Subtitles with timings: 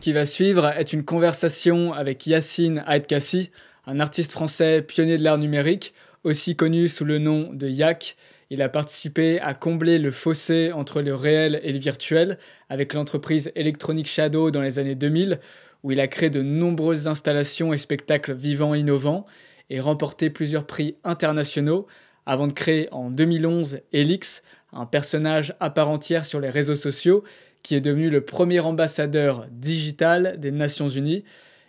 [0.00, 3.50] Ce qui va suivre est une conversation avec Yacine Aedkassi,
[3.86, 5.92] un artiste français pionnier de l'art numérique,
[6.24, 8.16] aussi connu sous le nom de Yak.
[8.48, 12.38] Il a participé à combler le fossé entre le réel et le virtuel
[12.70, 15.38] avec l'entreprise Electronic Shadow dans les années 2000,
[15.82, 19.26] où il a créé de nombreuses installations et spectacles vivants et innovants
[19.68, 21.86] et remporté plusieurs prix internationaux
[22.24, 24.42] avant de créer en 2011 Elix,
[24.72, 27.22] un personnage à part entière sur les réseaux sociaux
[27.62, 31.24] qui est devenu le premier ambassadeur digital des Nations Unies.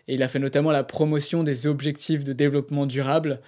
[0.08, 3.40] Et il a fait notamment la promotion des objectifs de développement durable.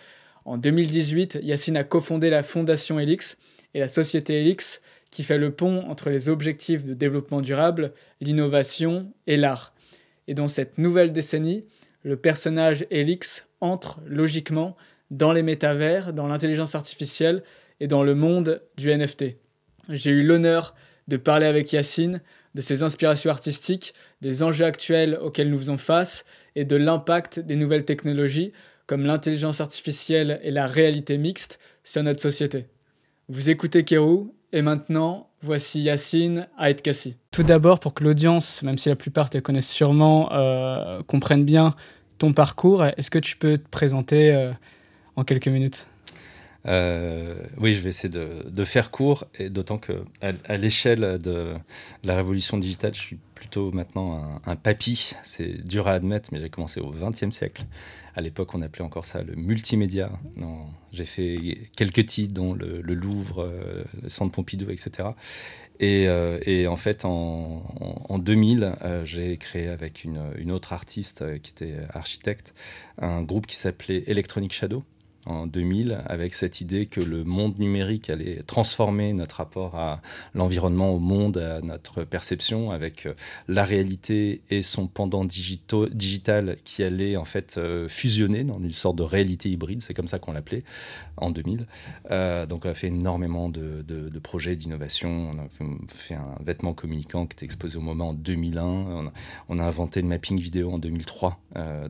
[0.46, 3.38] En 2018, Yacine a cofondé la fondation Elix
[3.74, 9.12] et la société Elix qui fait le pont entre les objectifs de développement durable, l'innovation
[9.28, 9.74] et l'art.
[10.28, 11.66] Et dans cette nouvelle décennie,
[12.02, 14.76] le personnage Elix entre logiquement
[15.12, 17.44] dans les métavers, dans l'intelligence artificielle
[17.80, 19.36] et dans le monde du NFT.
[19.90, 20.74] J'ai eu l'honneur
[21.08, 22.22] de parler avec Yacine
[22.56, 26.24] de ses inspirations artistiques, des enjeux actuels auxquels nous faisons face
[26.56, 28.52] et de l'impact des nouvelles technologies
[28.86, 32.68] comme l'intelligence artificielle et la réalité mixte sur notre société.
[33.30, 37.16] Vous écoutez Kérou et maintenant voici Yacine Aïtkassi.
[37.32, 41.74] Tout d'abord pour que l'audience, même si la plupart te connaissent sûrement, euh, comprenne bien
[42.20, 44.52] ton parcours, est-ce que tu peux te présenter euh,
[45.16, 45.88] en quelques minutes?
[46.66, 51.54] Euh, oui, je vais essayer de, faire court, et d'autant que à, l'échelle de
[52.04, 55.14] la révolution digitale, je suis plutôt maintenant un, papy.
[55.24, 57.66] C'est dur à admettre, mais j'ai commencé au XXe siècle.
[58.16, 60.12] À l'époque, on appelait encore ça le multimédia.
[60.92, 65.10] J'ai fait quelques titres, dont le, Louvre, euh, le Centre Pompidou, etc.
[65.82, 72.54] Euh, et, en fait, en, 2000, j'ai créé avec une, autre artiste qui était architecte
[73.00, 74.86] un groupe qui s'appelait Electronic Shadow
[75.26, 80.02] en 2000 avec cette idée que le monde numérique allait transformer notre rapport à
[80.34, 83.14] l'environnement, au monde, à notre perception, avec euh,
[83.48, 88.98] la réalité et son pendant digital qui allait en fait euh, fusionner dans une sorte
[88.98, 90.64] de réalité hybride, c'est comme ça qu'on l'appelait
[91.18, 91.66] en 2000.
[92.12, 93.84] Euh, donc on a fait énormément de,
[94.22, 95.48] projets d'innovation, on a
[95.88, 99.12] fait un vêtement communicant qui était exposé au moment en 2001,
[99.50, 101.40] on a, inventé le mapping vidéo en 2003,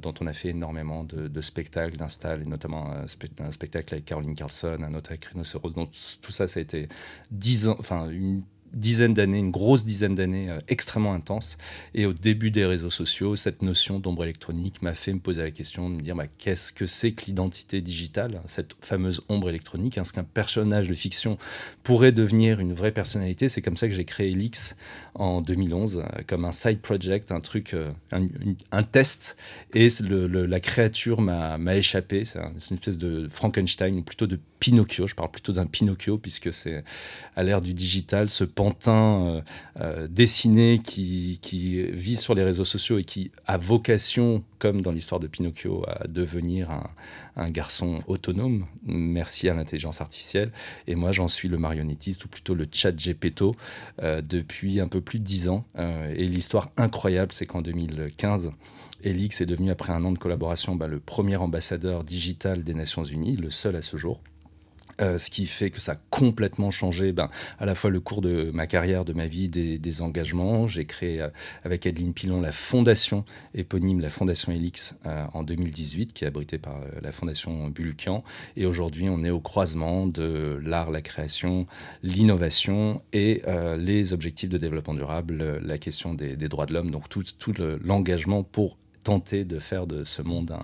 [0.02, 2.92] dont on a fait énormément de, spectacles, d'installs, et notamment
[3.40, 5.72] un spectacle avec Caroline Carlson, un autre avec Rhinocéros.
[5.72, 5.92] Donc
[6.22, 6.88] tout ça, ça a été
[7.32, 11.58] dix ans, enfin une dizaine d'années, une grosse dizaine d'années euh, extrêmement intense.
[11.94, 15.52] Et au début des réseaux sociaux, cette notion d'ombre électronique m'a fait me poser la
[15.52, 19.98] question de me dire bah, qu'est-ce que c'est que l'identité digitale, cette fameuse ombre électronique?
[19.98, 21.38] Est-ce qu'un personnage de fiction
[21.84, 23.50] pourrait devenir une vraie personnalité?
[23.50, 24.76] C'est comme ça que j'ai créé Elix
[25.16, 27.92] en 2011, euh, comme un side project, un truc, euh,
[28.72, 29.38] un, test.
[29.74, 32.26] Et la créature m'a échappé.
[32.26, 35.08] C'est une espèce de Frankenstein, ou plutôt de Pinocchio.
[35.08, 36.86] Je parle plutôt d'un Pinocchio, puisque c'est
[37.36, 39.42] à l'ère du digital, ce pantin euh,
[39.82, 41.38] euh, dessiné qui,
[41.92, 46.08] vit sur les réseaux sociaux et qui a vocation, comme dans l'histoire de Pinocchio, à
[46.08, 46.72] devenir
[47.36, 50.54] un, garçon autonome, merci à l'intelligence artificielle.
[50.88, 53.58] Et moi, j'en suis le marionnettiste, ou plutôt le chat Gepetto,
[54.02, 55.66] euh, depuis un peu plus de dix ans.
[55.78, 58.54] et l'histoire incroyable, c'est qu'en 2015,
[59.04, 63.04] Elix est devenu, après un an de collaboration, bah, le premier ambassadeur digital des Nations
[63.04, 64.22] Unies, le seul à ce jour.
[65.02, 68.22] Euh, ce qui fait que ça a complètement changé ben, à la fois le cours
[68.22, 70.68] de ma carrière, de ma vie, des, engagements.
[70.68, 71.30] J'ai créé euh,
[71.64, 76.58] avec Adeline Pilon la fondation éponyme, la fondation Elix, euh, en 2018, qui est abritée
[76.58, 78.24] par la fondation Bulkian.
[78.58, 81.68] Et aujourd'hui, on est au croisement de l'art, la création,
[82.02, 83.44] l'innovation et
[83.78, 88.44] les objectifs de développement durable, la question des, droits de l'homme, donc tout, tout l'engagement
[88.44, 90.56] pour tenter de faire de ce monde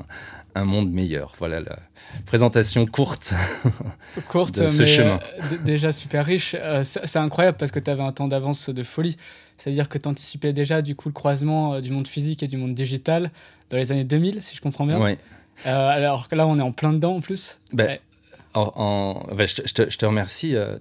[0.55, 1.33] un, monde meilleur.
[1.39, 1.79] Voilà la
[2.25, 3.33] présentation courte,
[4.29, 5.19] courte de ce chemin.
[5.39, 6.55] Euh, déjà super riche.
[6.59, 9.17] Euh, c'est incroyable parce que tu avais un temps d'avance de folie.
[9.57, 12.57] C'est-à-dire que tu anticipais déjà du coup le croisement euh, du monde physique et du
[12.57, 13.31] monde digital
[13.69, 14.99] dans les années 2000, si je comprends bien.
[15.01, 15.17] Oui.
[15.65, 17.59] alors que là, on est en plein dedans en plus.
[17.73, 17.99] Ben,
[18.55, 20.77] en, je, te, remercie euh,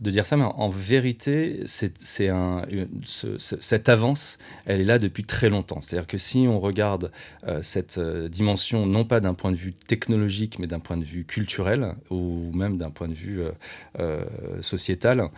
[0.00, 1.98] de, dire ça, mais en, vérité, cette
[3.88, 5.80] avance, elle est là depuis très longtemps.
[5.80, 7.10] C'est-à-dire que si on regarde
[7.46, 11.04] euh, cette euh, dimension, non pas d'un point de vue technologique, mais d'un point de
[11.04, 13.40] vue culturel, ou même d'un point de vue
[14.60, 15.28] sociétal,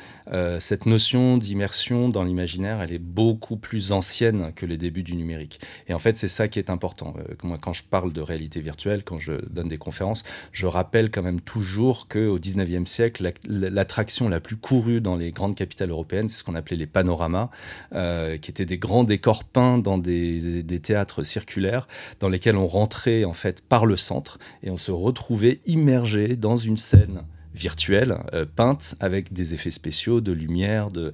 [0.59, 5.61] cette notion d'immersion dans l'imaginaire, elle est beaucoup plus ancienne que les débuts du numérique.
[5.89, 7.15] Et en fait, c'est ça qui est important.
[7.43, 11.23] moi, quand je parle de réalité virtuelle, quand je donne des conférences, je rappelle quand
[11.23, 16.39] même toujours qu'au 19e siècle, l'attraction la, plus courue dans les grandes capitales européennes, c'est
[16.39, 17.51] ce qu'on appelait les panoramas,
[17.95, 21.87] euh, qui étaient des grands décors peints dans des, théâtres circulaires,
[22.19, 26.57] dans lesquels on rentrait en fait par le centre et on se retrouvait immergé dans
[26.57, 27.23] une scène
[27.55, 28.19] virtuelle,
[28.57, 31.13] peinte, avec des effets spéciaux, de lumière, de,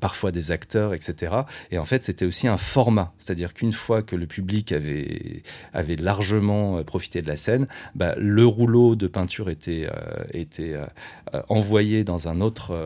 [0.00, 1.34] parfois des acteurs, etc.
[1.70, 5.42] Et en fait, c'était aussi un format, c'est-à-dire qu'une fois que le public avait,
[5.72, 9.88] avait largement profité de la scène, bah, le rouleau de peinture était,
[10.32, 10.76] était
[11.48, 12.76] envoyé dans, un autre,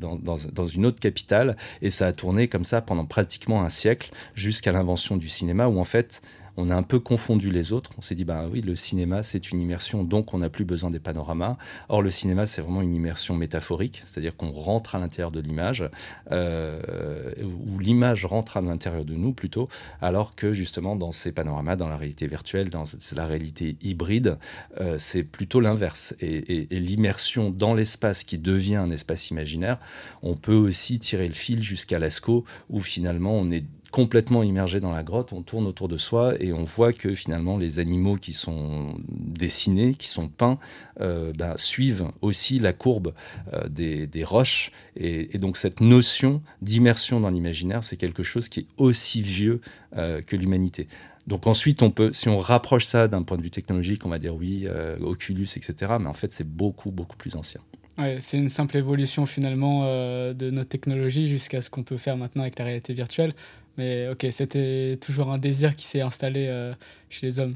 [0.00, 4.10] dans, dans une autre capitale, et ça a tourné comme ça pendant pratiquement un siècle,
[4.34, 6.22] jusqu'à l'invention du cinéma, où en fait,
[6.58, 7.92] on a un peu confondu les autres.
[7.98, 10.90] On s'est dit, bah oui, le cinéma, c'est une immersion, donc on n'a plus besoin
[10.90, 11.56] des panoramas.
[11.88, 15.88] Or, le cinéma, c'est vraiment une immersion métaphorique, c'est-à-dire qu'on rentre à l'intérieur de l'image,
[16.32, 19.68] euh, ou l'image rentre à l'intérieur de nous plutôt,
[20.02, 24.36] alors que justement, dans ces panoramas, dans la réalité virtuelle, dans la réalité hybride,
[24.80, 26.16] euh, c'est plutôt l'inverse.
[26.20, 29.78] Et, et l'immersion dans l'espace qui devient un espace imaginaire,
[30.22, 34.92] on peut aussi tirer le fil jusqu'à Lascaux, où finalement, on est complètement immergé dans
[34.92, 38.32] la grotte, on tourne autour de soi et on voit que finalement les animaux qui
[38.32, 40.58] sont dessinés, qui sont peints,
[41.00, 43.14] euh, ben, suivent aussi la courbe
[43.54, 44.72] euh, des, roches.
[44.96, 49.60] Et, donc cette notion d'immersion dans l'imaginaire, c'est quelque chose qui est aussi vieux
[49.96, 50.88] euh, que l'humanité.
[51.26, 54.18] Donc ensuite, on peut, si on rapproche ça d'un point de vue technologique, on va
[54.18, 54.66] dire oui,
[55.00, 55.92] Oculus, etc.
[56.00, 57.60] Mais en fait, c'est beaucoup, beaucoup plus ancien.
[57.98, 59.84] Ouais, c'est une simple évolution finalement
[60.32, 63.34] de nos technologies jusqu'à ce qu'on peut faire maintenant avec la réalité virtuelle.
[63.78, 66.74] Mais ok, c'était toujours un désir qui s'est installé euh,
[67.08, 67.54] chez les hommes.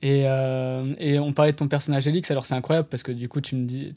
[0.00, 3.28] Et, euh, et, on parlait de ton personnage Elix, alors c'est incroyable parce que du
[3.28, 3.56] coup tu,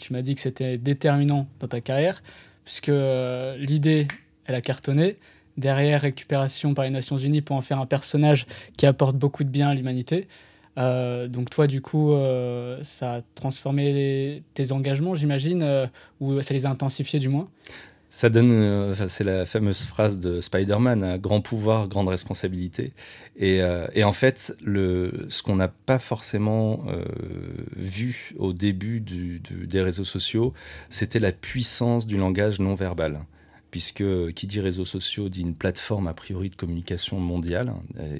[0.09, 2.23] m'as dit que c'était déterminant dans ta carrière,
[2.65, 4.07] puisque euh, l'idée,
[4.45, 5.17] elle a cartonné.
[5.57, 8.47] Derrière, récupération par les Nations Unies pour en faire un personnage
[8.77, 10.27] qui apporte beaucoup de bien à l'humanité.
[10.77, 12.15] donc toi, du coup,
[12.83, 15.89] ça a transformé tes engagements, j'imagine,
[16.21, 17.49] ou ça les a intensifiés du moins?
[18.11, 22.91] Ça donne, euh, c'est la fameuse phrase de Spider-Man, hein, grand pouvoir, grande responsabilité.
[23.37, 27.05] Et, euh, en fait, ce qu'on n'a pas forcément euh,
[27.77, 30.53] vu au début des réseaux sociaux,
[30.89, 33.21] c'était la puissance du langage non verbal
[33.71, 34.03] puisque
[34.33, 37.71] qui dit réseaux sociaux dit une plateforme a priori de communication mondiale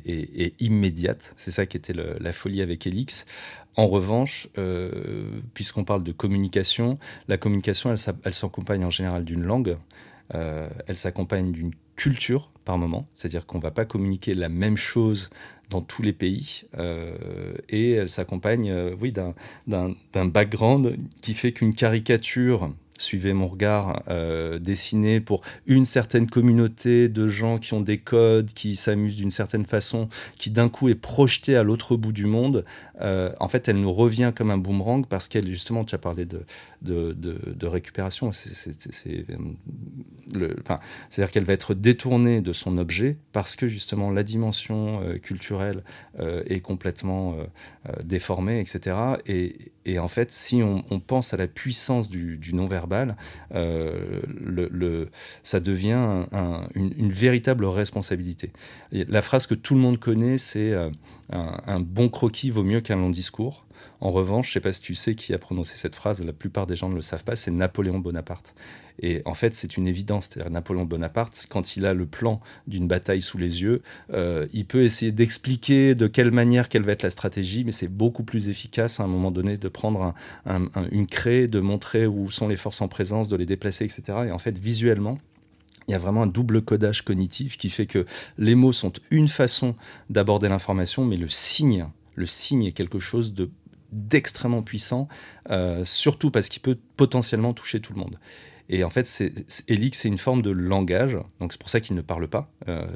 [0.06, 1.34] et, immédiate.
[1.36, 3.26] C'est ça qui était la folie avec Elix.
[3.78, 9.78] En revanche, euh, puisqu'on parle de communication, la communication, elle, s'accompagne en général d'une langue,
[10.36, 14.78] euh, elle s'accompagne d'une culture par moment, c'est-à-dire qu'on ne va pas communiquer la même
[14.78, 15.30] chose
[15.70, 22.72] dans tous les pays, euh, et elle s'accompagne, oui, d'un background qui fait qu'une caricature
[23.02, 28.52] suivez mon regard, euh, dessiné pour une certaine communauté de gens qui ont des codes,
[28.54, 30.08] qui s'amusent d'une certaine façon,
[30.38, 32.64] qui d'un coup est projetée à l'autre bout du monde,
[33.02, 36.26] euh, en fait, elle nous revient comme un boomerang parce qu'elle, justement, tu as parlé
[36.26, 36.46] de,
[36.82, 38.32] de, de, récupération.
[38.32, 39.28] C'est-à-dire
[41.32, 45.84] qu'elle va être détournée de son objet parce que, justement, la dimension euh, culturelle
[46.46, 47.36] est complètement
[48.04, 48.96] déformée, etc.
[49.26, 53.16] Et, en fait, si on, pense à la puissance du, non-verbal,
[53.52, 55.10] le,
[55.44, 56.26] ça devient
[56.76, 58.52] une, une, véritable responsabilité.
[58.92, 60.76] la phrase que tout le monde connaît, c'est
[61.32, 63.66] un, bon croquis vaut mieux qu'un long discours.
[64.00, 66.34] En revanche, je ne sais pas si tu sais qui a prononcé cette phrase, la
[66.34, 68.54] plupart des gens ne le savent pas, c'est Napoléon Bonaparte.
[69.00, 70.30] Et en fait, c'est une évidence.
[70.38, 73.82] Napoléon Bonaparte, quand il a le plan d'une bataille sous les yeux,
[74.14, 77.88] euh, il peut essayer d'expliquer de quelle manière, quelle va être la stratégie, mais c'est
[77.88, 80.14] beaucoup plus efficace à un moment donné de prendre
[80.92, 84.04] une craie, de montrer où sont les forces en présence, de les déplacer, etc.
[84.28, 85.18] Et en fait, visuellement,
[85.88, 88.06] il y a vraiment un double codage cognitif qui fait que
[88.38, 89.76] les mots sont une façon
[90.10, 93.50] d'aborder l'information, mais le signe, le signe est quelque chose de
[93.92, 95.08] d'extrêmement puissant,
[95.50, 98.18] euh, surtout parce qu'il peut potentiellement toucher tout le monde.
[98.70, 99.06] Et en fait,
[99.68, 102.50] Elix, c'est une forme de langage, donc c'est pour ça qu'il ne parle pas.
[102.70, 102.88] Euh,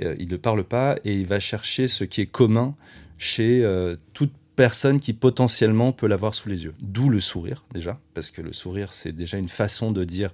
[0.00, 2.76] euh, il ne parle pas et il va chercher ce qui est commun
[3.18, 3.64] chez
[4.12, 6.74] toute personne qui potentiellement peut l'avoir sous les yeux.
[6.80, 10.32] D'où le sourire, déjà, parce que le sourire, c'est déjà une façon de dire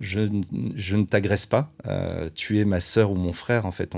[0.00, 3.94] je, ne t'agresse pas, euh, tu es ma sœur ou mon frère, en fait,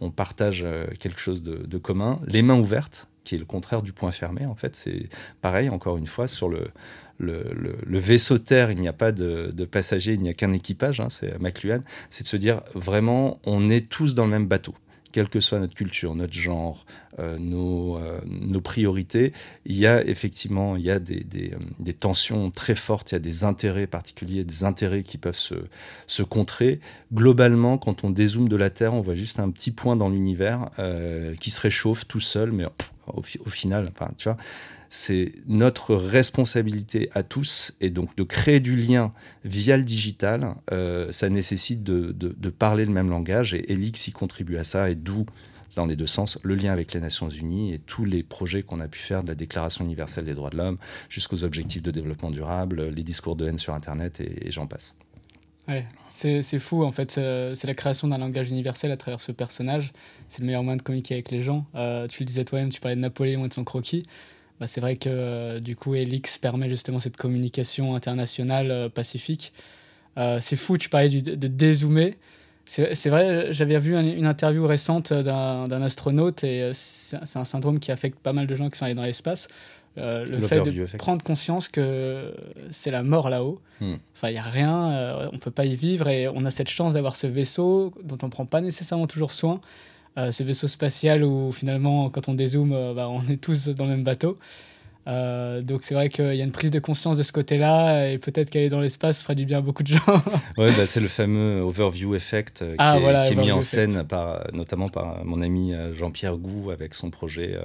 [0.00, 2.20] on, partage euh, quelque chose de, commun.
[2.26, 5.08] Les mains ouvertes, qui est le contraire du point fermé, en fait, c'est
[5.40, 6.68] pareil, encore une fois, sur le,
[7.18, 11.08] le, vaisseau terre, il n'y a pas de, passagers, il n'y a qu'un équipage, hein,
[11.08, 14.74] c'est McLuhan, c'est de se dire vraiment, on est tous dans le même bateau
[15.12, 16.84] quelle que soit notre culture, notre genre,
[17.18, 19.32] euh, nos, euh, nos, priorités,
[19.66, 24.44] il y a effectivement euh, des, tensions très fortes, il y a des intérêts particuliers,
[24.44, 25.54] des intérêts qui peuvent se,
[26.06, 26.80] se contrer.
[27.12, 30.70] Globalement, quand on dézoome de la Terre, on voit juste un petit point dans l'univers
[31.40, 32.64] qui se réchauffe tout seul, mais
[33.06, 34.36] au, final, tu vois,
[34.90, 39.12] c'est notre responsabilité à tous et donc de créer du lien
[39.44, 44.56] via le digital, euh, ça nécessite de, parler le même langage et Elix y contribue
[44.56, 45.24] à ça et d'où
[45.74, 48.80] dans les deux sens, le lien avec les Nations Unies et tous les projets qu'on
[48.80, 50.76] a pu faire de la Déclaration universelle des droits de l'homme
[51.08, 54.94] jusqu'aux objectifs de développement durable, les discours de haine sur Internet et, j'en passe.
[55.68, 59.92] Ouais, c'est fou en fait, c'est la création d'un langage universel à travers ce personnage.
[60.28, 61.66] C'est le meilleur moyen de communiquer avec les gens.
[61.74, 64.04] Euh, tu le disais toi-même, tu parlais de Napoléon et de son croquis.
[64.60, 69.52] Bah, c'est vrai que euh, du coup, Elix permet justement cette communication internationale euh, pacifique.
[70.40, 72.16] c'est fou, tu parlais de dézoomer.
[72.64, 78.18] C'est vrai, j'avais vu une interview récente d'un astronaute et c'est un syndrome qui affecte
[78.20, 79.48] pas mal de gens qui sont allés dans l'espace.
[79.98, 82.34] Euh, le fait de prendre conscience que
[82.70, 83.60] c'est la mort là-haut.
[83.80, 83.96] Hmm.
[84.14, 86.50] Enfin, il n'y a rien, euh, on ne peut pas y vivre et on a
[86.50, 89.60] cette chance d'avoir ce vaisseau dont on ne prend pas nécessairement toujours soin.
[90.18, 93.90] Euh, ce vaisseau spatial où finalement, quand on dézoome, bah, on est tous dans le
[93.90, 94.38] même bateau.
[95.08, 98.18] Euh, donc c'est vrai qu'il y a une prise de conscience de ce côté-là et
[98.18, 100.00] peut-être qu'aller dans l'espace ferait du bien à beaucoup de gens.
[100.58, 104.46] oui, bah, c'est le fameux overview effect euh, ah, qui, est, mis en scène par,
[104.52, 107.58] notamment par mon ami euh, Jean-Pierre Gou avec son projet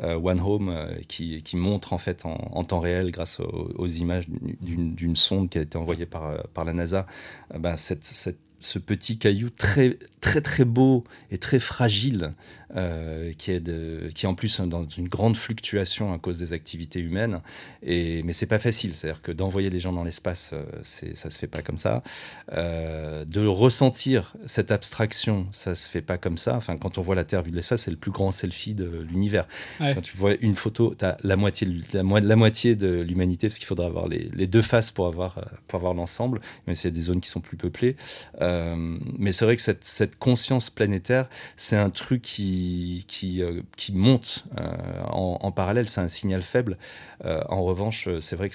[0.00, 4.26] One Home qui, qui, montre en fait en, temps réel grâce aux, images
[4.60, 7.06] d'une sonde qui a été envoyée par, par la NASA
[7.58, 12.32] bah, cette, cette ce petit caillou très très très beau et très fragile
[12.76, 16.52] euh, qui est de, qui est en plus dans une grande fluctuation à cause des
[16.52, 17.40] activités humaines.
[17.82, 18.94] Et mais c'est pas facile.
[18.94, 21.62] C'est à dire que d'envoyer des gens dans l'espace euh, c'est ça se fait pas
[21.62, 22.02] comme ça.
[22.52, 26.56] Euh, de ressentir cette abstraction ça se fait pas comme ça.
[26.56, 29.06] Enfin quand on voit la Terre vue de l'espace c'est le plus grand selfie de
[29.08, 29.46] l'univers.
[29.78, 33.48] Quand tu vois une photo tu as la moitié de, la, la moitié de l'humanité
[33.48, 36.40] parce qu'il faudra avoir les, les, deux faces pour avoir pour avoir l'ensemble.
[36.66, 37.96] Mais c'est des zones qui sont plus peuplées.
[38.40, 42.57] Euh, mais c'est vrai que cette, cette conscience planétaire, c'est un truc qui,
[43.06, 46.78] qui, euh, qui monte euh, en, parallèle, c'est un signal faible.
[47.24, 48.54] en revanche, c'est vrai que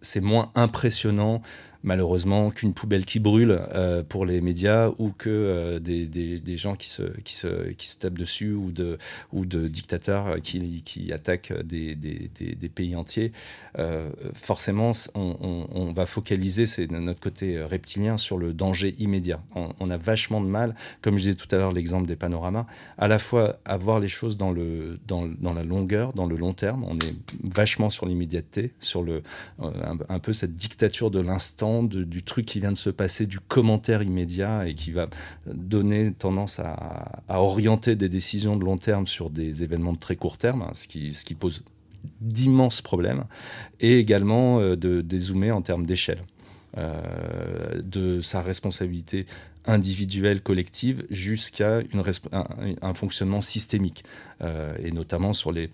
[0.00, 1.42] c'est moins impressionnant
[1.84, 6.56] malheureusement qu'une poubelle qui brûle euh, pour les médias ou que euh, des, des, des,
[6.56, 8.98] gens qui se, qui, se, qui se tapent dessus ou de,
[9.32, 13.32] ou de dictateurs qui, qui attaquent des, des, pays entiers.
[13.78, 19.42] Euh, forcément, on, on, va focaliser, c'est notre côté reptilien, sur le danger immédiat.
[19.54, 22.66] On, a vachement de mal, comme je disais tout à l'heure l'exemple des panoramas,
[22.98, 26.36] à la fois à voir les choses dans, le, dans, dans la longueur, dans le
[26.36, 26.84] long terme.
[26.88, 29.22] On est vachement sur l'immédiateté, sur le,
[29.60, 34.02] un peu cette dictature de l'instant du truc qui vient de se passer, du commentaire
[34.02, 35.08] immédiat et qui va
[35.46, 40.36] donner tendance à, orienter des décisions de long terme sur des événements de très court
[40.36, 41.62] terme, hein, ce, qui, pose
[42.20, 43.24] d'immenses problèmes,
[43.80, 46.22] et également euh, de dézoomer en termes d'échelle.
[46.78, 49.26] Euh, de sa responsabilité
[49.66, 51.80] individuelle, collective, jusqu'à
[52.32, 52.44] un,
[52.80, 54.04] un, fonctionnement systémique,
[54.40, 55.70] euh, et notamment sur les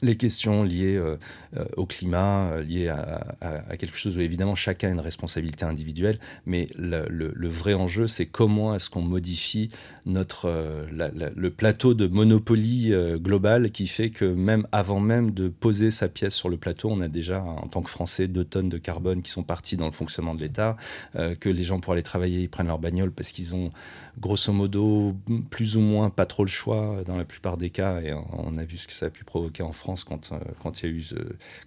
[0.00, 1.16] les questions liées euh,
[1.56, 6.18] euh, au climat, euh, liées à, quelque chose où évidemment chacun a une responsabilité individuelle,
[6.46, 9.70] mais le, vrai enjeu, c'est comment est-ce qu'on modifie
[10.06, 10.50] notre,
[10.90, 16.34] le plateau de monopoly global qui fait que même avant même de poser sa pièce
[16.34, 19.30] sur le plateau, on a déjà, en tant que Français, deux tonnes de carbone qui
[19.30, 20.76] sont parties dans le fonctionnement de l'État,
[21.14, 23.70] que les gens pour aller travailler, ils prennent leur bagnole parce qu'ils ont
[24.20, 25.16] grosso modo
[25.50, 28.64] plus ou moins pas trop le choix dans la plupart des cas, et on a
[28.64, 30.94] vu ce que ça a pu provoquer en France quand, euh, quand, il y a
[30.94, 31.04] eu,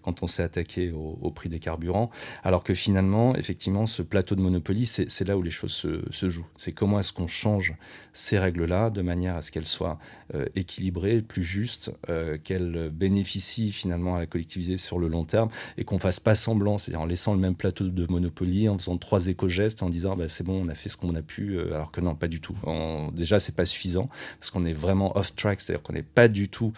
[0.01, 2.09] quand on s'est attaqué au, prix des carburants.
[2.43, 6.47] Alors que finalement, effectivement, ce plateau de Monopoly, c'est là où les choses se, jouent.
[6.57, 7.75] C'est comment est-ce qu'on change
[8.13, 9.99] ces règles-là de manière à ce qu'elles soient
[10.33, 15.49] euh, équilibrées, plus justes, euh, qu'elles bénéficient finalement à la collectivité sur le long terme
[15.77, 18.97] et qu'on fasse pas semblant, c'est-à-dire en laissant le même plateau de Monopoly, en faisant
[18.97, 21.91] trois éco-gestes, en disant bah, c'est bon, on a fait ce qu'on a pu, alors
[21.91, 22.55] que non, pas du tout.
[22.63, 26.27] On, déjà, c'est pas suffisant parce qu'on est vraiment off track, c'est-à-dire qu'on n'est pas
[26.27, 26.71] du tout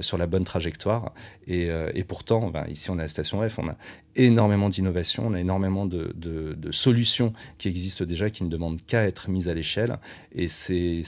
[0.00, 0.79] sur la bonne trajectoire.
[0.88, 3.76] Euh, et, pourtant, ben, ici, on a la station F, on a
[4.16, 6.12] énormément d'innovations, on a énormément de,
[6.70, 9.98] solutions qui existent déjà, qui ne demandent qu'à être mises à l'échelle.
[10.32, 11.02] Et c'est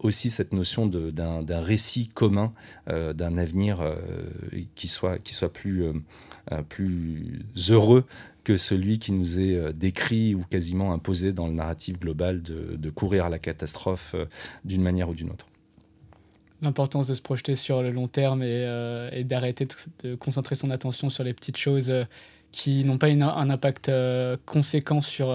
[0.00, 2.52] aussi cette notion d'un récit commun,
[2.88, 3.96] euh, d'un avenir euh,
[4.74, 5.18] qui, soit,
[6.68, 8.04] plus heureux
[8.44, 12.90] que celui qui nous est décrit ou quasiment imposé dans le narratif global de, de
[12.90, 14.14] courir à la catastrophe
[14.64, 15.46] d'une manière ou d'une autre
[16.62, 19.68] l'importance de se projeter sur le long terme et, euh, d'arrêter
[20.02, 22.04] de, concentrer son attention sur les petites choses euh,
[22.56, 25.26] qui n'ont pas un impact euh, conséquent sur,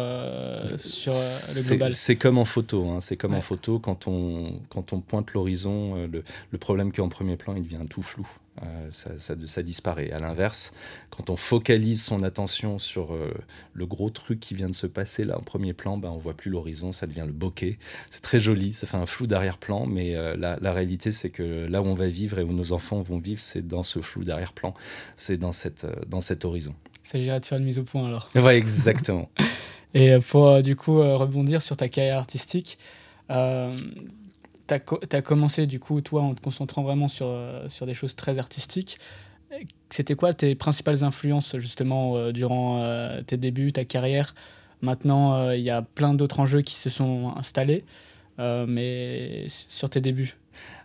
[0.78, 1.94] sur le global.
[1.94, 3.00] C'est comme en photo, hein.
[3.00, 7.38] c'est comme en photo quand on, quand on pointe l'horizon, le, le, problème qu'en premier
[7.38, 8.28] plan, il devient tout flou.
[8.64, 9.12] Euh, ça,
[9.48, 10.12] ça, disparaît.
[10.12, 10.74] À l'inverse,
[11.10, 13.34] quand on focalise son attention sur euh,
[13.74, 16.34] le gros truc qui vient de se passer là en premier plan, ben, on voit
[16.34, 17.80] plus l'horizon, ça devient le bokeh.
[18.10, 21.82] C'est très joli, ça fait un flou d'arrière-plan, mais euh, la, réalité c'est que là
[21.82, 24.74] où on va vivre et où nos enfants vont vivre, c'est dans ce flou d'arrière-plan,
[25.16, 26.76] c'est dans, cette, dans cet horizon.
[27.14, 28.30] Il s'agirait de faire une mise au point alors.
[28.36, 29.30] Ouais, exactement.
[29.94, 32.78] et pour du coup rebondir sur ta carrière artistique,
[33.32, 33.70] Euh,
[34.68, 34.74] tu
[35.16, 38.40] as, commencé, du coup, toi, en te concentrant vraiment sur, euh, sur des choses très
[38.40, 39.00] artistiques.
[39.90, 42.82] C'était quoi tes principales influences, justement, euh, durant
[43.28, 44.34] tes débuts, ta carrière?
[44.82, 47.84] Maintenant, il y a plein d'autres enjeux qui se sont installés,
[48.40, 50.38] mais sur tes débuts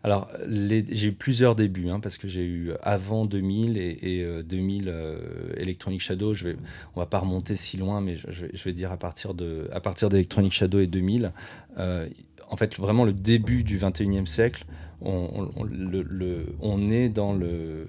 [0.02, 5.18] alors, j'ai eu plusieurs débuts, hein, parce que j'ai eu avant 2000 et, 2000 euh,
[5.56, 6.32] Electronic Shadow.
[6.32, 6.56] Je vais,
[6.94, 9.68] on va pas remonter si loin, mais je, vais, dire à partir de,
[10.08, 11.32] d'Electronic Shadow et 2000.
[11.78, 12.08] Euh,
[12.48, 14.64] en fait, vraiment le début du 21e siècle,
[15.02, 17.86] on, est dans le,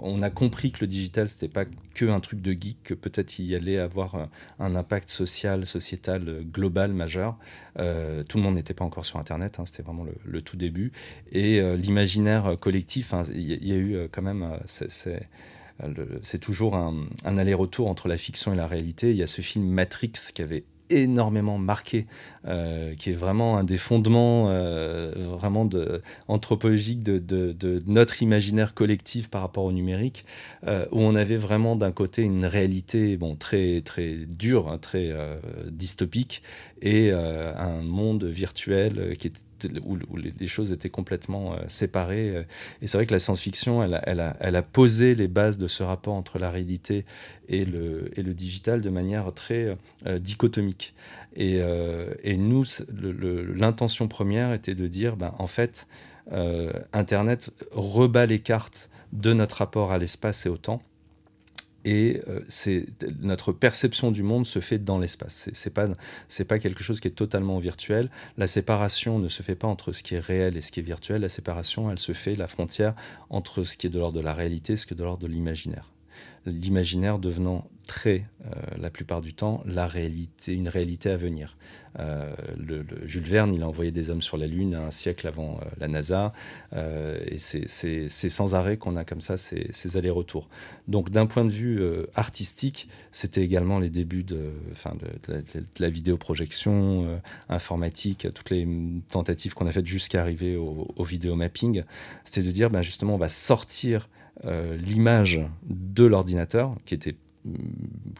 [0.00, 3.38] on a compris que le digital c'était pas que un truc de geek, que peut-être
[3.38, 7.36] il y allait avoir un, impact social, sociétal, global majeur.
[7.78, 10.92] Euh, tout le monde n'était pas encore sur Internet, hein, c'était vraiment le, tout début.
[11.32, 17.06] Et euh, l'imaginaire collectif, hein, il y, a eu euh, quand même, c'est toujours un,
[17.24, 19.10] un aller-retour entre la fiction et la réalité.
[19.10, 22.06] Il y a ce film Matrix qui avait énormément marqué,
[22.46, 25.68] euh, qui est vraiment un des fondements euh, vraiment
[26.28, 30.24] anthropologiques de, notre imaginaire collectif par rapport au numérique,
[30.66, 35.14] euh, où on avait vraiment d'un côté une réalité bon, très, très dure, hein, très
[35.70, 36.42] dystopique,
[36.82, 39.40] et un monde virtuel qui était
[39.84, 42.36] où, les, choses étaient complètement euh, séparées.
[42.36, 42.42] Euh,
[42.82, 46.38] et c'est vrai que la science-fiction, elle, a, posé les bases de ce rapport entre
[46.38, 47.04] la réalité
[47.48, 50.94] et le, et le digital de manière très euh, dichotomique.
[51.34, 51.60] Et,
[52.22, 52.64] et nous,
[53.54, 55.86] l'intention première était de dire, ben, en fait,
[56.94, 60.80] Internet rebat les cartes de notre rapport à l'espace et au temps
[61.86, 62.84] et euh, c'est
[63.20, 65.48] notre perception du monde se fait dans l'espace.
[65.52, 65.86] C'est pas
[66.48, 68.10] pas quelque chose qui est totalement virtuel.
[68.36, 70.82] La séparation ne se fait pas entre ce qui est réel et ce qui est
[70.82, 71.22] virtuel.
[71.22, 72.94] La séparation, elle se fait la frontière
[73.30, 75.22] entre ce qui est de l'ordre de la réalité et ce qui est de l'ordre
[75.22, 75.95] de l'imaginaire.
[76.46, 81.56] L'imaginaire devenant très, euh, la plupart du temps, la réalité, une réalité à venir.
[81.98, 85.54] Euh, le, Jules Verne, il a envoyé des hommes sur la Lune un siècle avant
[85.54, 86.32] euh, la NASA,
[86.74, 90.48] et c'est sans arrêt qu'on a comme ça ces, allers-retours.
[90.88, 91.80] Donc d'un point de vue
[92.14, 95.44] artistique, c'était également les débuts de, fin, de,
[95.78, 98.68] la, vidéoprojection informatique, toutes les
[99.10, 101.84] tentatives qu'on a faites jusqu'à arriver au, au vidéomapping.
[102.24, 104.08] C'était de dire, ben justement, on va sortir
[104.44, 107.16] l'image de l'ordinateur, qui était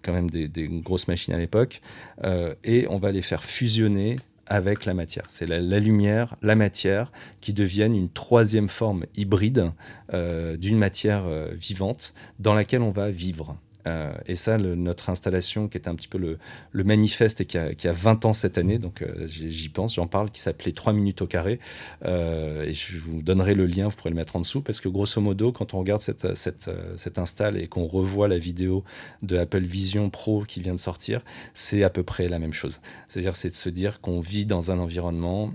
[0.03, 1.81] quand même des, grosses machines à l'époque,
[2.25, 5.25] euh, et on va les faire fusionner avec la matière.
[5.29, 9.73] C'est la, lumière, la matière qui deviennent une troisième forme hybride
[10.15, 13.57] euh, d'une matière euh, vivante dans laquelle on va vivre.
[13.87, 17.93] Euh, et ça, notre installation, qui est un petit peu le, manifeste et qui a,
[17.93, 21.27] 20 ans cette année, donc euh, j'y pense, j'en parle, qui s'appelait 3 minutes au
[21.27, 21.59] carré.
[22.05, 24.89] Euh, et je vous donnerai le lien, vous pourrez le mettre en dessous, parce que
[24.89, 28.85] grosso modo, quand on regarde cette, cette, cette install et qu'on revoit la vidéo
[29.23, 31.23] de Apple Vision Pro qui vient de sortir,
[31.55, 32.81] c'est à peu près la même chose.
[33.09, 35.51] C'est-à-dire, c'est de se dire qu'on vit dans un environnement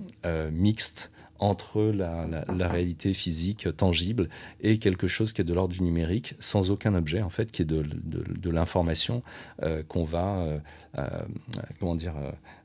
[0.52, 1.12] mixte
[1.42, 4.30] entre la, réalité physique tangible
[4.62, 7.64] et quelque chose qui est de l'ordre du numérique, sans aucun objet, en fait, qui
[7.64, 9.24] est de, l'information
[9.64, 10.60] euh, qu'on va, euh,
[11.80, 12.14] comment dire,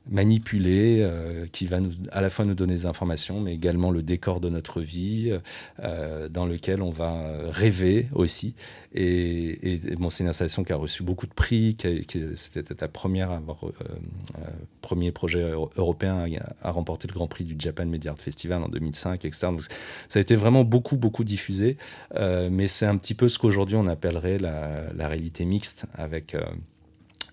[0.09, 1.07] manipuler,
[1.51, 4.49] qui va nous, à la fois nous donner des informations, mais également le décor de
[4.49, 5.31] notre vie,
[5.79, 7.15] dans lequel on va
[7.49, 8.53] rêver aussi.
[8.93, 13.31] Et, bon, c'est une installation qui a reçu beaucoup de prix, qui, c'était la première
[13.31, 13.59] à avoir,
[14.81, 15.41] premier projet
[15.75, 16.25] européen
[16.61, 19.47] à, remporter le Grand Prix du Japan Media Art Festival en 2005, etc.
[20.09, 21.77] ça a été vraiment beaucoup, beaucoup diffusé.
[22.15, 26.35] Euh, mais c'est un petit peu ce qu'aujourd'hui on appellerait la, réalité mixte avec.
[26.35, 26.41] Euh,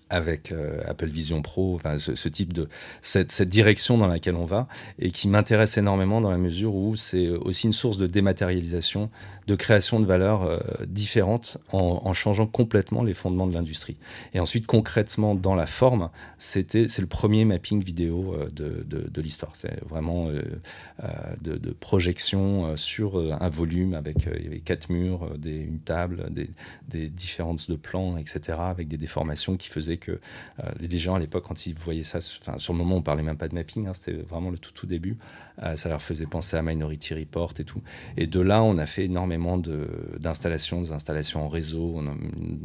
[0.09, 2.69] avec euh, Apple Vision Pro, ce, type de
[3.01, 4.67] cette, cette, direction dans laquelle on va
[4.99, 9.09] et qui m'intéresse énormément dans la mesure où c'est aussi une source de dématérialisation
[9.47, 13.97] de création de valeurs euh, différentes en, changeant complètement les fondements de l'industrie.
[14.33, 19.21] Et ensuite, concrètement, dans la forme, c'était, c'est le premier mapping vidéo euh, de, de,
[19.21, 19.55] l'histoire.
[19.55, 20.41] C'est vraiment euh,
[21.41, 24.27] de, de, projection sur un volume avec
[24.63, 26.49] quatre murs, des, une table, des,
[26.87, 30.19] des, différences de plans, etc., avec des déformations qui faisaient que
[30.79, 33.47] les gens à l'époque, quand ils voyaient ça, sur le moment, on parlait même pas
[33.47, 35.17] de mapping, hein, c'était vraiment le tout, tout début.
[35.75, 37.81] ça leur faisait penser à Minority Report et tout.
[38.17, 41.93] Et de là, on a fait énormément d'installations, des installations en réseau.
[41.95, 42.13] On a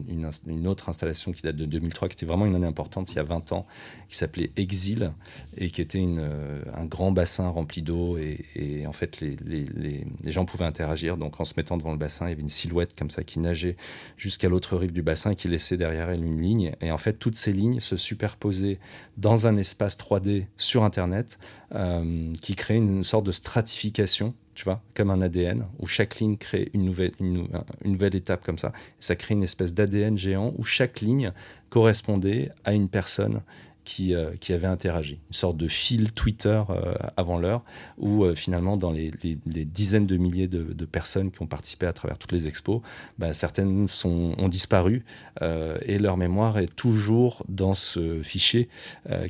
[0.08, 3.18] une, autre installation qui date de 2003, qui était vraiment une année importante, il y
[3.18, 3.66] a 20 ans,
[4.08, 5.12] qui s'appelait Exil,
[5.56, 8.16] et qui était un grand bassin rempli d'eau.
[8.18, 11.16] Et, en fait, les, gens pouvaient interagir.
[11.16, 13.38] Donc, en se mettant devant le bassin, il y avait une silhouette comme ça qui
[13.40, 13.76] nageait
[14.16, 16.72] jusqu'à l'autre rive du bassin, qui laissait derrière elle une ligne.
[16.80, 18.78] Et en fait, toutes ces lignes se superposaient
[19.16, 21.38] dans un espace 3D sur Internet,
[21.74, 26.36] euh, qui créait une sorte de stratification tu vois, comme un ADN, où chaque ligne
[26.36, 27.48] crée une nouvelle, une,
[27.82, 28.72] nouvelle étape comme ça.
[28.98, 31.32] ça crée une espèce d'ADN géant où chaque ligne
[31.70, 33.40] correspondait à une personne
[33.84, 35.20] qui, euh, avaient interagi.
[35.28, 37.64] Une sorte de fil Twitter euh, avant l'heure,
[37.98, 39.12] où euh, finalement, dans les,
[39.46, 42.82] dizaines de milliers de, personnes qui ont participé à travers toutes les expos,
[43.18, 45.04] bah, certaines ont disparu
[45.40, 48.68] et leur mémoire est toujours dans ce fichier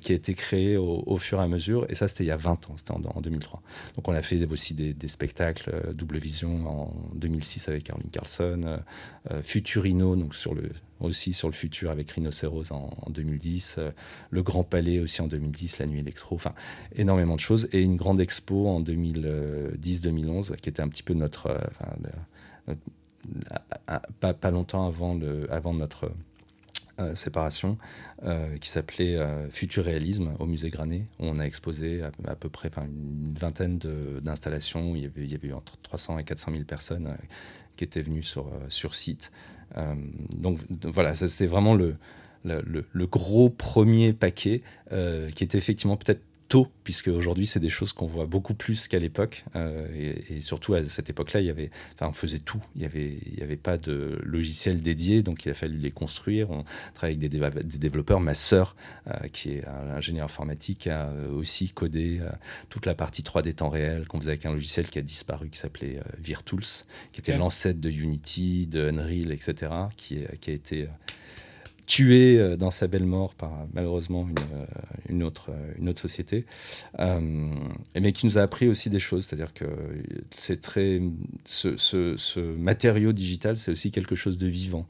[0.01, 1.87] qui a été créé au, fur et à mesure.
[1.91, 3.63] Et ça, c'était il y a 20 ans, c'était en, 2003.
[3.97, 8.81] Donc on a fait aussi des, spectacles, Double Vision en 2006 avec Caroline Carlson,
[9.43, 13.91] Futurino, donc sur le aussi sur le futur avec Rhinocéros en, 2010, euh,
[14.31, 16.55] le Grand Palais aussi en 2010, la Nuit électro, enfin
[16.95, 21.49] énormément de choses et une grande expo en 2010-2011 qui était un petit peu notre,
[22.69, 22.75] euh,
[24.21, 26.13] pas, longtemps avant, le, avant notre
[26.99, 27.79] euh, séparation
[28.61, 29.19] qui s'appelait
[29.51, 34.95] Futur Réalisme au musée Granet où on a exposé à, peu près une vingtaine d'installations
[34.95, 37.17] il, il, y avait eu entre 300 et 400 000 personnes
[37.77, 39.33] qui étaient venues sur, sur site.
[39.60, 39.60] euh,
[40.37, 41.97] donc voilà, c'était vraiment le,
[42.45, 47.93] le, gros premier paquet euh, qui était effectivement peut-être tôt, puisque aujourd'hui, c'est des choses
[47.93, 49.45] qu'on voit beaucoup plus qu'à l'époque.
[49.55, 49.87] Euh,
[50.29, 52.61] et, surtout, à cette époque-là, il y avait, enfin, on faisait tout.
[52.75, 56.51] Il n'y avait, il avait pas de logiciel dédié, donc il a fallu les construire.
[56.51, 58.19] On travaille avec des, des développeurs.
[58.19, 58.75] Ma sœur,
[59.33, 62.21] qui est ingénieur informatique, a aussi codé
[62.69, 65.59] toute la partie 3D temps réel qu'on faisait avec un logiciel qui a disparu, qui
[65.59, 70.89] s'appelait Virtools, qui était l'ancêtre de Unity, de Unreal, etc., qui, qui a été
[71.91, 74.29] tué euh, dans sa belle mort par malheureusement
[75.09, 76.47] une, euh, autre, euh, une autre société,
[76.99, 79.27] mais qui nous a appris aussi des choses.
[79.27, 79.65] C'est-à-dire que
[80.31, 81.03] c'est très,
[81.45, 84.87] ce, matériau digital, c'est aussi quelque chose de vivant.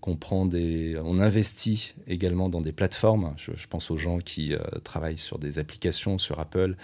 [0.00, 3.34] Qu'on prend des, on investit également dans des plateformes.
[3.36, 4.52] Je, pense aux gens qui
[4.84, 6.76] travaillent sur des applications sur Apple,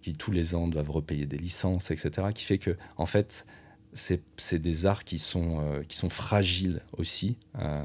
[0.00, 2.28] qui tous les ans doivent repayer des licences, etc.
[2.34, 3.44] Qui fait que, en fait,
[3.94, 7.84] c'est des arts qui sont, euh, qui sont fragiles aussi euh,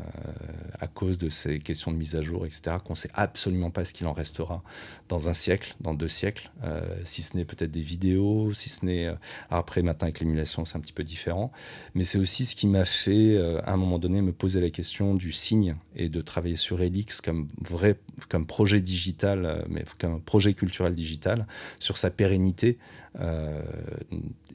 [0.79, 3.85] à cause de ces questions de mise à jour, etc., qu'on ne sait absolument pas
[3.85, 4.63] ce qu'il en restera
[5.07, 8.85] dans un siècle, dans deux siècles, euh, si ce n'est peut-être des vidéos, si ce
[8.85, 9.13] n'est...
[9.51, 11.51] après, maintenant, avec l'émulation, c'est un petit peu différent.
[11.93, 15.13] Mais c'est aussi ce qui m'a fait, à un moment donné, me poser la question
[15.13, 20.53] du signe et de travailler sur Elix comme vrai comme projet digital, mais comme projet
[20.53, 21.47] culturel digital,
[21.79, 22.77] sur sa pérennité.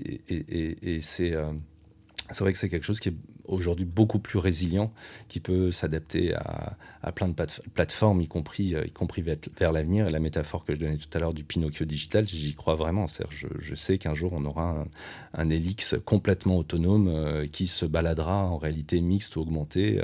[0.05, 1.35] Et, et c'est
[2.31, 4.93] c'est vrai que c'est quelque chose qui est aujourd'hui beaucoup plus résilient,
[5.29, 6.77] qui peut s'adapter à,
[7.15, 7.35] plein de
[7.75, 10.09] plateformes, y compris, euh, y compris vers l'avenir.
[10.09, 13.07] Et la métaphore que je donnais tout à l'heure du Pinocchio digital, j'y crois vraiment.
[13.31, 14.87] Je, je, sais qu'un jour, on aura
[15.35, 20.01] un, Helix complètement autonome euh, qui se baladera en réalité mixte ou augmentée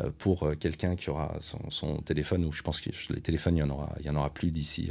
[0.00, 1.36] euh, pour quelqu'un qui aura
[1.68, 4.50] son, téléphone, ou je pense que les téléphones, il n'y en, aura, en aura plus
[4.50, 4.90] d'ici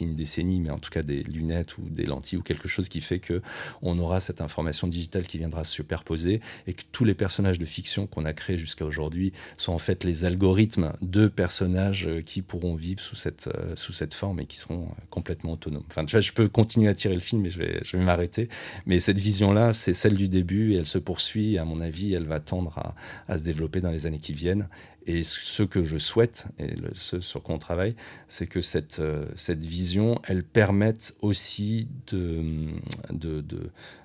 [0.00, 3.00] une décennie, mais en tout cas des lunettes ou des lentilles ou quelque chose qui
[3.00, 3.42] fait que
[3.82, 7.64] on aura cette information digitale qui viendra se superposer et que tous les personnages de
[7.64, 12.42] fiction qu'on a créés jusqu'à aujourd'hui sont en fait les algorithmes de personnages euh, qui
[12.42, 15.84] pourront vivre sous cette, euh, sous cette forme et qui seront euh, complètement autonomes.
[15.88, 18.02] Enfin, tu vois, je peux continuer à tirer le film, mais je vais, je vais
[18.02, 18.48] m'arrêter.
[18.86, 21.56] Mais cette vision-là, c'est celle du début et elle se poursuit.
[21.56, 22.96] à mon avis, elle va tendre à,
[23.32, 24.68] à se développer dans les années qui viennent.
[25.08, 27.96] Et ce que je souhaite, et ce sur quoi on travaille,
[28.28, 32.66] c'est que cette, euh, cette vision, elle permette aussi de,
[33.10, 33.42] de,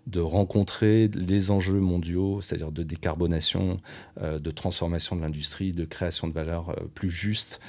[0.07, 3.81] de, rencontrer les enjeux mondiaux, c'est-à-dire de décarbonation,
[4.21, 7.59] euh, de transformation de l'industrie, de création de valeur euh, plus juste,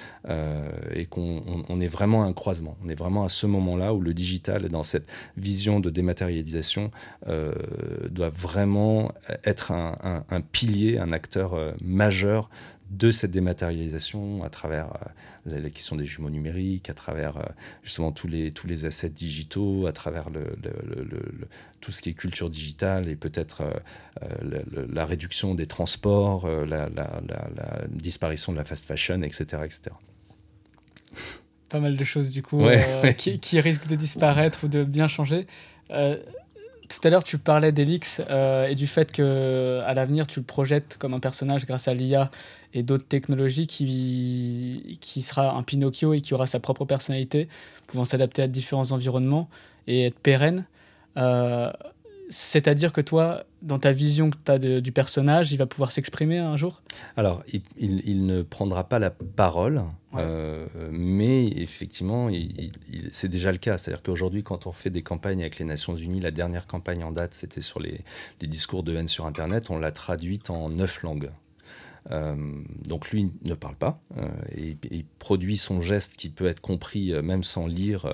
[0.95, 2.79] et qu'on on, est vraiment à un croisement.
[2.83, 6.91] On est vraiment à ce moment-là où le digital, dans cette vision de dématérialisation,
[8.11, 9.13] doit vraiment
[9.45, 12.49] être un, un, pilier, un acteur majeur
[12.90, 14.87] de cette dématérialisation à travers
[15.47, 17.42] euh, la, question des jumeaux numériques, à travers euh,
[17.83, 20.44] justement tous les, tous les assets digitaux, à travers le,
[21.81, 23.62] tout ce qui est culture digitale et peut-être
[24.23, 26.88] euh, la réduction des transports, la,
[27.90, 29.44] disparition de la fast fashion, etc.
[29.64, 29.81] etc.
[31.68, 32.64] Pas mal de choses du coup
[33.16, 35.47] Qui, qui, risquent de disparaître ou de bien changer.
[36.88, 38.20] Tout à l'heure, tu parlais d'Elix
[38.68, 42.31] et du fait que à l'avenir, tu le projettes comme un personnage grâce à l'IA
[42.75, 47.49] et d'autres technologies qui, qui sera un Pinocchio et qui aura sa propre personnalité,
[47.87, 49.49] pouvant s'adapter à différents environnements
[49.87, 50.64] et être pérenne.
[51.16, 51.70] Euh,
[52.31, 56.39] c'est-à-dire que toi, dans ta vision que tu as du personnage, il va pouvoir s'exprimer
[56.39, 56.83] un jour?
[57.17, 59.83] Alors, il, il, ne prendra pas la parole,
[60.17, 62.31] euh, mais effectivement,
[63.13, 63.79] c'est déjà le cas.
[63.79, 67.13] C'est-à-dire qu'aujourd'hui, quand on fait des campagnes avec les Nations Unies, la dernière campagne en
[67.13, 68.01] date, c'était sur les,
[68.41, 71.31] les discours de haine sur Internet, on l'a traduite en neuf langues.
[72.11, 74.01] Donc lui ne parle pas
[74.55, 78.07] et, il produit son geste qui peut être compris même sans lire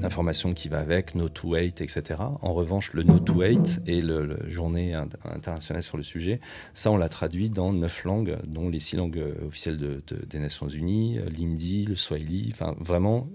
[0.00, 2.20] l'information qui va avec, no to wait, etc.
[2.42, 6.40] En revanche, le no to wait et le, journée internationale sur le sujet,
[6.74, 11.18] ça on l'a traduit dans neuf langues, dont les six langues officielles des Nations Unies,
[11.36, 13.28] l'hindi, le swahili, enfin vraiment,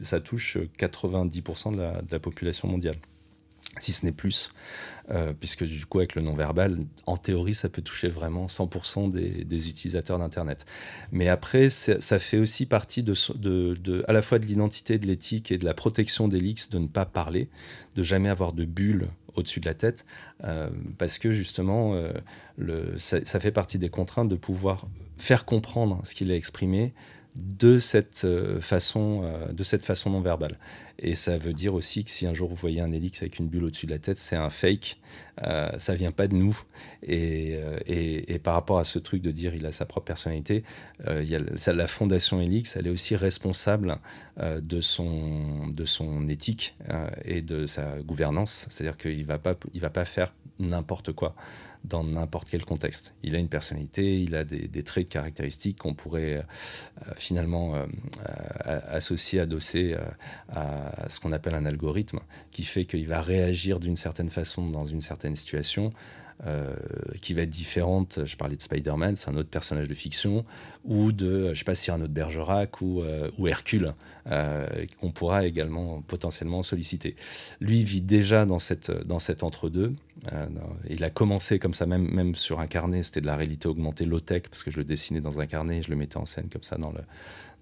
[0.00, 2.96] ça touche 90% de la, de la population mondiale
[3.78, 4.50] si ce n'est plus,
[5.10, 9.68] euh, puisque du coup avec le non-verbal, en théorie, ça peut toucher vraiment 100% des,
[9.68, 10.66] utilisateurs d'Internet.
[11.12, 15.58] Mais après, ça fait aussi partie de, à la fois de l'identité, de l'éthique et
[15.58, 17.48] de la protection des leaks de ne pas parler,
[17.94, 20.06] de jamais avoir de bulle au-dessus de la tête,
[20.44, 24.88] euh, parce que justement, euh, ça, ça, fait partie des contraintes de pouvoir
[25.18, 26.94] faire comprendre ce qu'il a exprimé
[27.36, 28.26] de cette
[28.60, 30.58] façon, de cette façon non verbale.
[30.98, 33.48] Et ça veut dire aussi que si un jour vous voyez un Helix avec une
[33.48, 34.98] bulle au-dessus de la tête, c'est un fake.
[35.42, 36.58] Euh, ça vient pas de nous.
[37.08, 40.64] Euh, et, et, par rapport à ce truc de dire il a sa propre personnalité,
[41.06, 43.98] euh, il y a, la fondation Helix, elle est aussi responsable
[44.40, 46.76] euh, de, son, de son éthique
[47.24, 48.66] et de sa gouvernance.
[48.70, 49.38] C'est-à-dire qu'il va,
[49.74, 51.34] il va pas faire n'importe quoi
[51.88, 53.14] dans n'importe quel contexte.
[53.22, 57.86] Il a une personnalité, il a des, traits de caractéristiques qu'on pourrait euh, finalement euh,
[58.66, 59.96] euh, associer, adosser
[60.48, 62.20] à ce qu'on appelle un algorithme,
[62.50, 65.92] qui fait qu'il va réagir d'une certaine façon dans une certaine situation.
[67.22, 68.26] qui va être différente.
[68.26, 70.44] Je parlais de Spider-Man, c'est un autre personnage de fiction,
[70.84, 73.02] ou de, je sais pas, Cyrano de Bergerac ou
[73.46, 73.94] Hercule,
[75.00, 77.16] qu'on pourra également potentiellement solliciter.
[77.60, 79.94] Lui vit déjà dans, cette, dans cet entre-deux.
[80.32, 80.46] Euh,
[80.88, 84.04] il a commencé comme ça, même, même sur un carnet, c'était de la réalité augmentée
[84.04, 86.48] low-tech, parce que je le dessinais dans un carnet et je le mettais en scène
[86.50, 87.00] comme ça dans, le,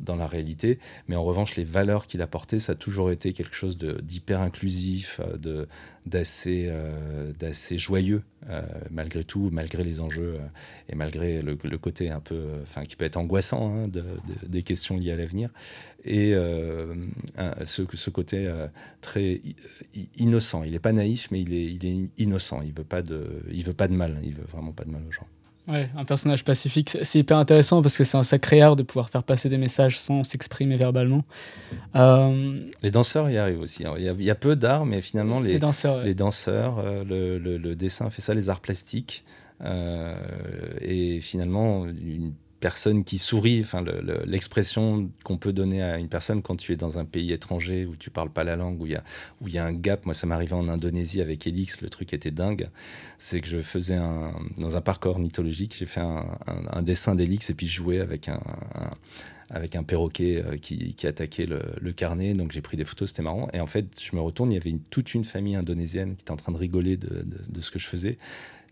[0.01, 0.79] dans la réalité.
[1.09, 4.41] Mais en revanche, les valeurs qu'il a portées, ça a toujours été quelque chose d'hyper
[4.41, 5.67] inclusif, euh,
[6.07, 7.33] d'assez, euh,
[7.77, 8.23] joyeux,
[8.91, 10.39] malgré tout, malgré les enjeux
[10.89, 13.89] et malgré le, côté un peu, enfin, qui peut être angoissant hein,
[14.47, 15.51] des questions liées à l'avenir.
[16.05, 16.35] Et
[17.65, 18.53] ce, ce, côté
[19.01, 19.41] très
[20.19, 20.63] innocent.
[20.63, 23.65] Il n'est pas naïf, mais il est, il est innocent il veut pas de, il
[23.65, 24.19] veut pas de mal.
[24.23, 25.27] Il veut vraiment pas de mal aux gens.
[25.67, 29.09] Ouais, un personnage pacifique, c'est hyper intéressant parce que c'est un sacré art de pouvoir
[29.09, 31.25] faire passer des messages sans s'exprimer verbalement.
[31.97, 33.87] Euh, les danseurs y arrivent aussi.
[33.87, 33.95] Hein.
[33.97, 37.75] Il y, a, peu d'art, mais finalement les, les danseurs, les danseurs euh, le, le,
[37.77, 39.25] dessin fait ça, les arts plastiques.
[39.63, 40.17] Euh,
[40.83, 43.85] et finalement, une personne qui sourit, enfin
[44.27, 47.97] l'expression qu'on peut donner à une personne quand tu es dans un pays étranger où
[47.97, 49.05] tu parles pas la langue, où il y a,
[49.41, 50.07] où il y a un gap.
[50.07, 52.69] Moi, ça m'arrivait en Indonésie avec Elix, le truc était dingue.
[53.19, 57.55] C'est que je faisais un, dans un parc ornithologique, j'ai fait un, dessin d'Elix et
[57.55, 58.41] puis je jouais avec un,
[59.51, 62.33] avec un perroquet euh, qui, qui attaquait le, carnet.
[62.33, 63.49] Donc j'ai pris des photos, c'était marrant.
[63.53, 66.31] Et en fait, je me retourne, il y avait toute une famille indonésienne qui était
[66.31, 68.19] en train de rigoler de, de, de ce que je faisais,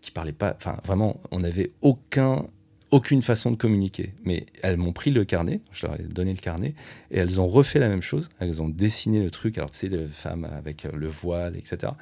[0.00, 0.54] qui parlait pas.
[0.56, 2.46] Enfin, vraiment, on n'avait aucun
[2.92, 4.12] aucune façon de communiquer.
[4.24, 6.74] Mais elles m'ont pris le carnet, je leur ai donné le carnet,
[7.10, 8.28] et elles ont refait la même chose.
[8.38, 9.58] Elles ont dessiné le truc.
[9.58, 11.94] Alors, tu sais, les femmes avec le voile, etc.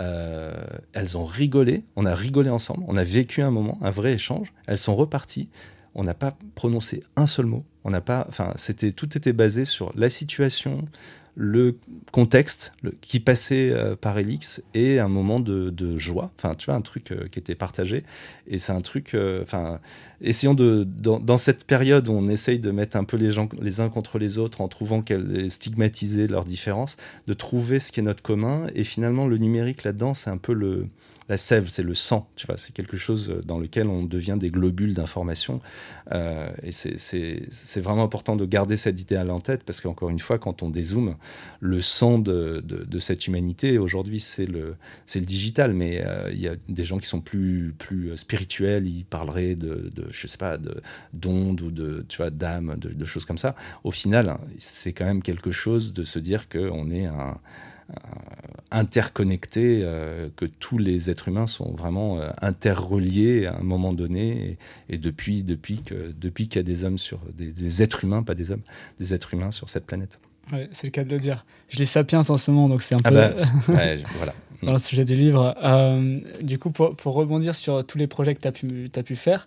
[0.00, 0.54] Euh,
[0.94, 1.84] elles ont rigolé.
[1.94, 2.84] On a rigolé ensemble.
[2.88, 4.52] On a vécu un moment, un vrai échange.
[4.66, 5.50] Elles sont reparties.
[5.94, 7.64] On n'a pas prononcé un seul mot.
[7.84, 8.24] On n'a pas.
[8.28, 10.88] Enfin, c'était tout était basé sur la situation,
[11.36, 11.76] le
[12.12, 16.32] contexte qui passait euh, par Elix et un moment de, joie.
[16.36, 18.04] Enfin, tu vois, un truc euh, qui était partagé.
[18.46, 19.14] Et c'est un truc.
[19.14, 19.80] Euh, enfin,
[20.20, 20.84] essayons de.
[20.84, 24.18] Dans, cette période où on essaye de mettre un peu les gens les uns contre
[24.18, 28.66] les autres en trouvant qu'elles stigmatiser leurs différences, de trouver ce qui est notre commun.
[28.74, 30.88] Et finalement, le numérique là-dedans, c'est un peu le
[31.30, 34.50] la sève, c'est le sang, tu vois, c'est quelque chose dans lequel on devient des
[34.50, 35.60] globules d'information.
[36.10, 40.18] Euh, et c'est vraiment important de garder cette idée à en tête parce qu'encore une
[40.18, 41.14] fois, quand on dézoome,
[41.60, 42.64] le sang de,
[42.98, 44.74] cette humanité, aujourd'hui, c'est le,
[45.14, 49.04] le digital, mais euh, il y a des gens qui sont plus, plus spirituels, ils
[49.04, 50.58] parleraient de, de je sais pas,
[51.12, 53.54] d'ondes ou de, tu vois, d'âme, de, de choses comme ça.
[53.84, 57.38] Au final, c'est quand même quelque chose de se dire qu'on est un
[57.90, 57.94] euh,
[58.70, 64.58] interconnectés, euh, que tous les êtres humains sont vraiment euh, interreliés à un moment donné,
[64.88, 68.34] et, depuis, depuis que depuis qu'il y a des hommes sur des, êtres humains, pas
[68.34, 68.62] des hommes,
[68.98, 70.18] des êtres humains sur cette planète.
[70.52, 71.44] Ouais, c'est le cas de le dire.
[71.68, 73.34] Je lis Sapiens en ce moment, donc c'est un ah peu bah,
[74.16, 74.34] voilà.
[74.62, 75.54] dans le sujet du livre.
[76.42, 79.16] du coup, pour, pour, rebondir sur tous les projets que tu as pu, as pu
[79.16, 79.46] faire,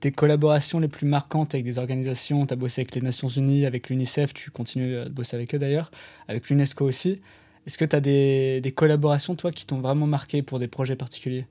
[0.00, 3.66] tes collaborations les plus marquantes avec des organisations, tu as bossé avec les Nations Unies,
[3.66, 5.90] avec l'UNICEF, tu continues de bosser avec eux d'ailleurs,
[6.28, 7.20] avec l'UNESCO aussi.
[7.66, 11.46] Est-ce que tu as des, collaborations, toi, qui t'ont vraiment marqué pour des projets particuliers?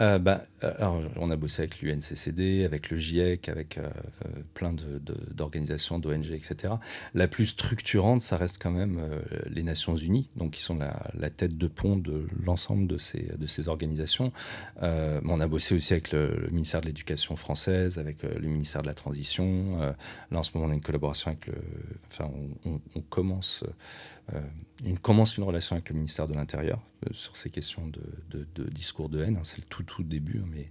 [0.00, 3.90] Euh, bah, euh, alors, on a bossé avec l'UNCCD, avec le GIEC, avec euh,
[4.54, 4.74] plein
[5.32, 6.74] d'organisations, d'ONG, etc.
[7.12, 9.00] La plus structurante, ça reste quand même
[9.46, 14.32] les Nations Unies, donc qui sont la, tête de pont de l'ensemble de ces organisations.
[14.80, 18.94] on a bossé aussi avec le, ministère de l'Éducation française, avec le ministère de la
[18.94, 19.78] Transition.
[20.30, 21.54] là, en ce moment, on a une collaboration avec le.
[22.10, 22.30] Enfin,
[22.64, 23.64] on commence
[24.34, 24.40] euh,
[24.84, 29.08] une, commence une relation avec le ministère de l'Intérieur euh, sur ces questions de, discours
[29.08, 29.36] de haine.
[29.36, 30.70] Hein, c'est le tout, début, hein, mais,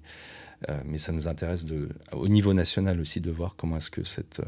[0.70, 1.66] euh, mais ça nous intéresse
[2.12, 4.42] au niveau national aussi de voir comment est-ce que cette,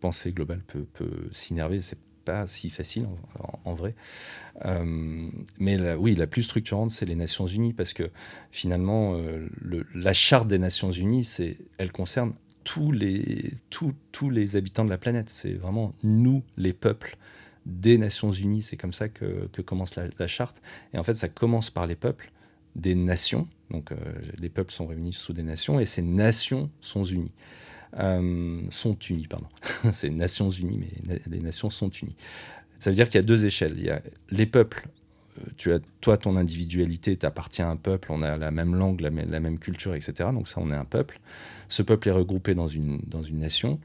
[0.00, 1.80] pensée globale peut, peut s'innerver.
[1.80, 3.06] C'est pas si facile
[3.64, 3.94] en, vrai.
[5.58, 8.10] mais oui, la plus structurante, c'est les Nations Unies, parce que
[8.50, 11.26] finalement, le, la charte des Nations Unies,
[11.78, 15.30] elle concerne tous les habitants de la planète.
[15.30, 17.16] C'est vraiment nous, les peuples,
[17.66, 18.62] des Nations Unies.
[18.62, 20.62] C'est comme ça que, commence la, charte.
[20.92, 22.32] Et en fait, ça commence par les peuples,
[22.76, 23.48] des nations.
[23.70, 23.96] Donc, euh,
[24.38, 27.32] les peuples sont réunis sous des nations et ces nations sont unies.
[27.98, 29.48] Euh, sont unies, pardon.
[29.92, 32.16] c'est Nations Unies, mais les nations sont unies.
[32.78, 33.74] Ça veut dire qu'il y a deux échelles.
[33.76, 34.88] Il y a les peuples.
[35.38, 38.74] Euh, tu as, toi, ton individualité, tu appartiens à un peuple, on a la même
[38.74, 40.30] langue, la, la même culture, etc.
[40.32, 41.20] Donc ça, on est un peuple.
[41.68, 43.80] Ce peuple est regroupé dans une, dans une nation.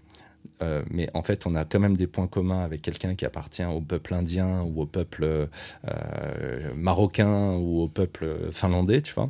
[0.61, 3.65] Euh, mais en fait, on a quand même des points communs avec quelqu'un qui appartient
[3.65, 5.47] au peuple indien ou au peuple
[5.87, 9.29] euh, marocain ou au peuple finlandais, tu vois,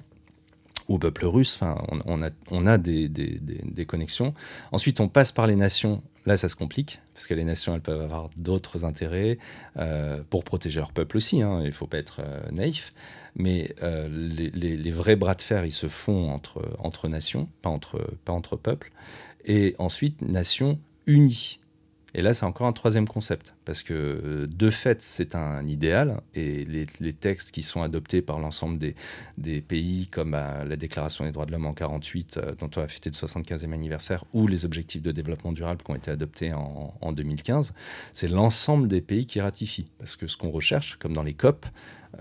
[0.88, 1.55] ou au peuple russe.
[1.55, 4.33] Enfin, on, a, on a des, des, des, connexions.
[4.71, 6.01] Ensuite, on passe par les nations.
[6.27, 9.38] Là, ça se complique, parce que les nations, elles peuvent avoir d'autres intérêts
[9.77, 11.43] euh, pour protéger leur peuple aussi.
[11.43, 12.93] Hein, il ne faut pas être naïf.
[13.35, 17.69] Mais les, les, les, vrais bras de fer, ils se font entre, entre nations, pas
[17.69, 18.91] entre, pas entre peuples.
[19.45, 21.60] Et ensuite, nations unis.
[22.18, 26.22] Et là, c'est encore un troisième concept, parce que euh, de fait, c'est un idéal,
[26.34, 28.80] et les, textes qui sont adoptés par l'ensemble
[29.38, 32.82] des, pays, comme bah, la Déclaration des droits de l'homme en 48, euh, dont on
[32.82, 36.54] a fêté le 75e anniversaire, ou les objectifs de développement durable qui ont été adoptés
[36.54, 37.74] en, en 2015,
[38.13, 39.88] c'est l'ensemble des pays qui ratifient.
[40.00, 41.65] Parce que ce qu'on recherche, comme dans les COP,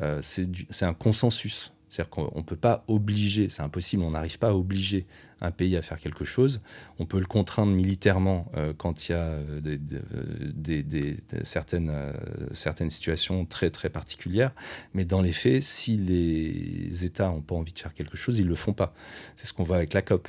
[0.00, 1.73] euh, c'est un consensus.
[1.94, 5.06] C'est-à-dire qu'on ne peut pas obliger, c'est impossible, on n'arrive pas à obliger
[5.40, 6.60] un pays à faire quelque chose.
[6.98, 12.12] On peut le contraindre militairement euh, quand il y a euh, des, certaines, euh,
[12.52, 14.50] certaines situations très très particulières,
[14.92, 18.44] mais dans les faits, si les États n'ont pas envie de faire quelque chose, ils
[18.44, 18.92] ne le font pas.
[19.36, 20.28] C'est ce qu'on voit avec la COP.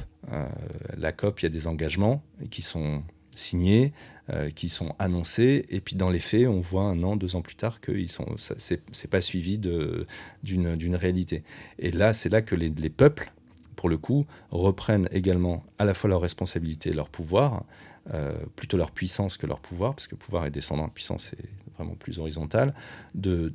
[0.96, 3.02] la COP, il y a des engagements qui sont
[3.36, 3.94] signés,
[4.32, 7.44] euh, qui sont annoncés, et puis dans les faits, on voit un an, deux ans
[7.44, 11.44] plus tard que ce n'est pas suivi d'une réalité.
[11.78, 13.32] Et là, c'est là que les, peuples,
[13.76, 17.66] pour le coup, reprennent également à la fois leur responsabilité et leur pouvoir,
[18.14, 21.96] euh, plutôt leur puissance que leur pouvoir, parce que pouvoir est descendant, puissance est vraiment
[21.96, 22.74] plus horizontale,
[23.14, 23.52] de,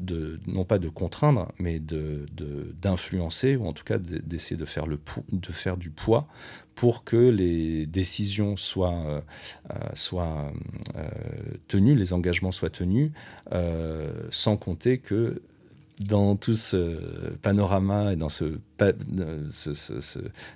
[0.46, 5.76] non pas de contraindre, mais d'influencer, ou en tout cas d'essayer de, faire de faire
[5.76, 6.28] du poids
[6.80, 9.20] pour que les décisions soient, euh,
[9.70, 10.50] euh, soient
[10.96, 11.10] euh,
[11.68, 13.12] tenues, les engagements soient tenus,
[14.30, 15.42] sans compter que
[15.98, 18.58] dans tout ce panorama et dans ce,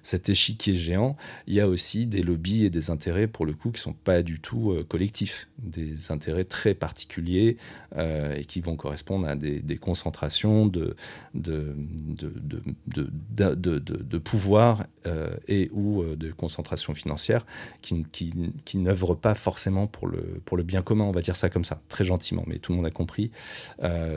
[0.03, 3.71] cet échiquier géant, il y a aussi des lobbies et des intérêts, pour le coup,
[3.71, 7.57] qui ne sont pas du tout euh, collectifs, des intérêts très particuliers
[7.97, 10.95] euh, et qui vont correspondre à des, concentrations de,
[11.35, 11.75] de,
[12.07, 17.45] de, de pouvoir euh, et ou de concentration financière
[17.83, 18.33] qui, qui,
[18.65, 21.65] qui n'œuvrent pas forcément pour le, pour le bien commun, on va dire ça comme
[21.65, 23.31] ça, très gentiment, mais tout le monde a compris.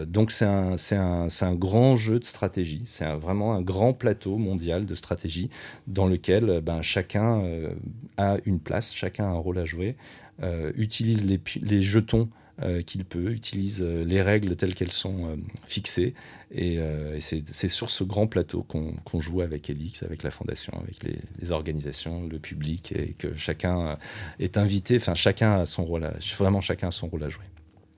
[0.05, 2.83] donc c'est un, un un grand jeu de stratégie.
[2.85, 5.49] C'est vraiment un grand plateau mondial de stratégie
[5.87, 7.69] dans lequel euh, ben, chacun euh,
[8.17, 9.95] a une place, chacun a un rôle à jouer,
[10.43, 12.29] euh, utilise les, jetons
[12.87, 16.15] qu'il peut, utilise les règles telles qu'elles sont fixées.
[16.49, 16.79] Et,
[17.19, 22.25] c'est sur ce grand plateau qu'on joue avec Elix, avec la fondation, avec les, organisations,
[22.25, 23.99] le public, et que chacun
[24.39, 27.45] est invité, enfin chacun a son rôle, à, vraiment chacun a son rôle à jouer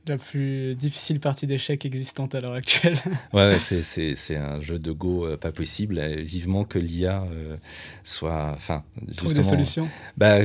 [0.09, 2.97] la plus difficile partie d'échecs existante à l'heure actuelle.
[3.33, 5.99] ouais, c'est un jeu de Go euh, pas possible.
[6.17, 7.55] vivement que l'IA euh,
[8.03, 8.51] soit.
[8.53, 8.83] Enfin,
[9.15, 10.39] Trouve des solutions bah,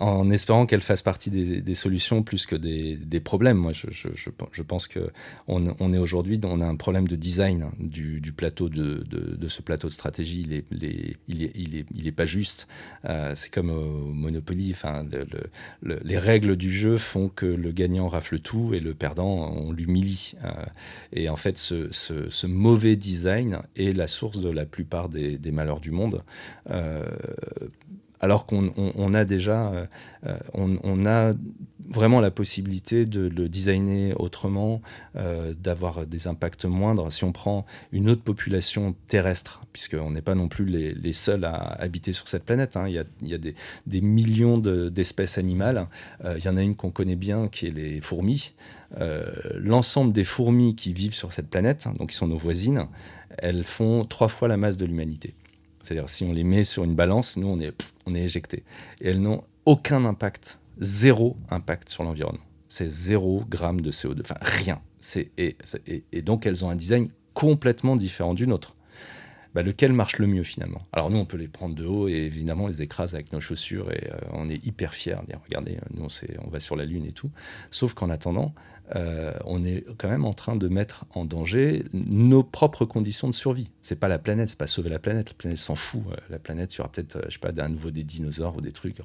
[0.00, 3.56] En espérant qu'elle fasse partie des, des, solutions plus que des, des problèmes.
[3.56, 4.08] Moi, je, je,
[4.52, 8.68] je, pense qu'on on est aujourd'hui, on a un problème de design du, du plateau,
[8.68, 10.44] de, de, de, ce plateau de stratégie.
[10.46, 10.84] Il est, il
[11.28, 12.68] il est, il est, il est pas juste.
[13.04, 14.70] Euh, c'est comme au Monopoly.
[14.72, 15.04] Enfin,
[15.82, 19.72] le, les règles du jeu font que le gagnant rafle tout et le perdant, on
[19.72, 20.34] l'humilie.
[20.44, 20.50] Euh,
[21.12, 25.90] et en fait, ce, mauvais design est la source de la plupart des, malheurs du
[25.90, 26.22] monde.
[26.70, 27.04] Euh,
[28.20, 29.72] alors qu'on a déjà,
[30.26, 31.32] euh, on, a
[31.88, 34.80] vraiment la possibilité de le designer autrement,
[35.16, 37.10] euh, d'avoir des impacts moindres.
[37.12, 41.54] Si on prend une autre population terrestre, puisqu'on n'est pas non plus les, seuls à
[41.54, 42.88] habiter sur cette planète, hein.
[42.88, 42.94] il,
[43.28, 45.86] y a, des, millions d'espèces animales.
[46.24, 48.52] Euh, il y en a une qu'on connaît bien qui est les fourmis.
[49.00, 49.24] Euh,
[49.54, 52.86] l'ensemble des fourmis qui vivent sur cette planète, hein, donc qui sont nos voisines,
[53.38, 55.34] elles font trois fois la masse de l'humanité.
[55.82, 57.72] C'est-à-dire si on les met sur une balance, nous on est,
[58.06, 58.64] on est éjectés.
[59.00, 62.44] Et elles n'ont aucun impact zéro impact sur l'environnement.
[62.68, 64.80] C'est zéro gramme de CO2, enfin rien.
[65.38, 68.74] Et, donc elles ont un design complètement différent du nôtre.
[69.54, 70.82] Bah, lequel marche le mieux finalement?
[70.92, 73.40] Alors nous, on peut les prendre de haut et évidemment on les écrase avec nos
[73.40, 75.16] chaussures et euh, on est hyper fiers.
[75.44, 76.06] Regardez, nous
[76.40, 77.30] on va sur la Lune et tout.
[77.70, 78.54] Sauf qu'en attendant,
[78.94, 83.34] euh, on est quand même en train de mettre en danger nos propres conditions de
[83.34, 83.70] survie.
[83.82, 85.28] C'est pas la planète, c'est pas sauver la planète.
[85.30, 86.02] La planète s'en fout.
[86.10, 88.56] Euh, la planète, il y aura peut-être, euh, je sais pas, d'un nouveau des dinosaures
[88.56, 88.96] ou des trucs.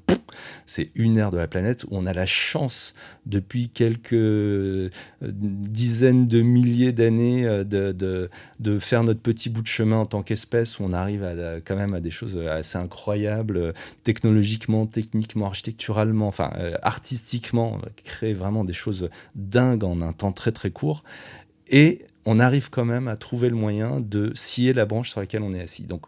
[0.65, 2.93] C'est une ère de la planète où on a la chance,
[3.25, 8.29] depuis quelques dizaines de milliers d'années, de,
[8.59, 11.75] de, faire notre petit bout de chemin en tant qu'espèce, où on arrive à, quand
[11.75, 13.73] même à des choses assez incroyables,
[14.03, 16.51] technologiquement, techniquement, architecturalement, enfin,
[16.81, 21.03] artistiquement, créer vraiment des choses dingues en un temps très très court.
[21.69, 25.41] Et on arrive quand même à trouver le moyen de scier la branche sur laquelle
[25.41, 25.83] on est assis.
[25.83, 26.05] Donc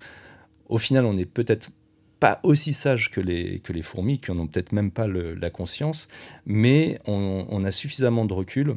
[0.69, 1.69] au final, on n'est peut-être
[2.19, 5.49] pas aussi sage que les, que les fourmis, qui n'en ont peut-être même pas la
[5.49, 6.07] conscience,
[6.45, 8.75] mais on, a suffisamment de recul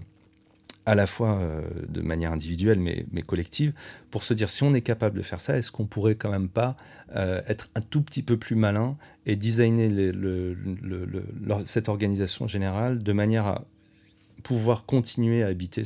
[0.85, 3.73] à la fois euh, de manière individuelle mais, mais, collective,
[4.11, 6.49] pour se dire si on est capable de faire ça, est-ce qu'on pourrait quand même
[6.49, 6.77] pas
[7.15, 9.91] euh, être un tout petit peu plus malin et designer
[11.67, 13.65] cette organisation générale de manière à
[14.47, 15.83] pouvoir continuer à habiter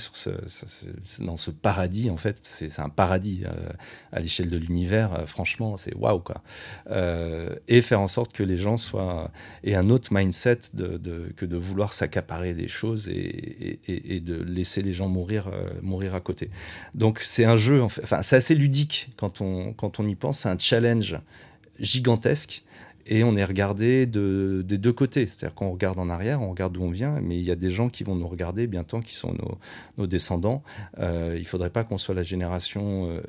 [1.21, 3.71] dans ce paradis, en fait, c'est un paradis euh,
[4.13, 6.43] à l'échelle de l'univers, euh, franchement, c'est waouh, quoi.
[6.91, 9.31] Euh, et faire en sorte que les gens soient.
[9.65, 14.93] aient un autre mindset que de vouloir s'accaparer des choses et, et, de laisser les
[14.93, 15.51] gens mourir,
[15.81, 16.51] mourir à côté.
[16.95, 20.51] Donc, c'est un jeu, enfin, c'est assez ludique quand on, quand on y pense, c'est
[20.51, 21.17] un challenge
[21.79, 22.63] gigantesque
[23.11, 25.27] et on est regardé de, des deux côtés.
[25.27, 27.69] C'est-à-dire qu'on regarde en arrière, on regarde d'où on vient, mais il y a des
[27.69, 29.35] gens qui vont nous regarder bientôt, qui sont
[29.99, 30.63] nos, descendants.
[30.99, 33.21] Euh, il ne faudrait pas qu'on soit la génération euh,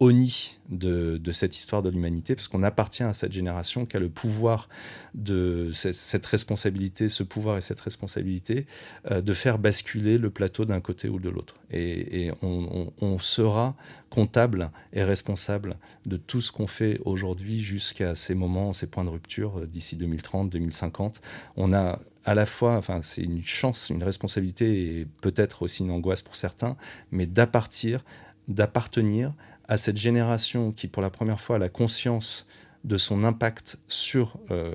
[0.00, 4.08] Oni de, cette histoire de l'humanité, parce qu'on appartient à cette génération qui a le
[4.08, 4.68] pouvoir
[5.14, 8.66] de cette, responsabilité, ce pouvoir et cette responsabilité
[9.10, 11.54] euh, de faire basculer le plateau d'un côté ou de l'autre.
[11.70, 13.74] Et, on, sera
[14.10, 15.76] comptable et responsable
[16.06, 19.96] de tout ce qu'on fait aujourd'hui jusqu'à ces moments, ces points de rupture euh, d'ici
[19.96, 21.20] 2030, 2050.
[21.56, 25.90] On a à la fois, enfin, c'est une chance, une responsabilité et peut-être aussi une
[25.90, 26.76] angoisse pour certains,
[27.10, 28.04] mais d'appartir,
[28.48, 29.32] d'appartenir
[29.68, 32.46] à cette génération qui, pour la première fois, a la conscience
[32.84, 34.70] de son impact sur euh,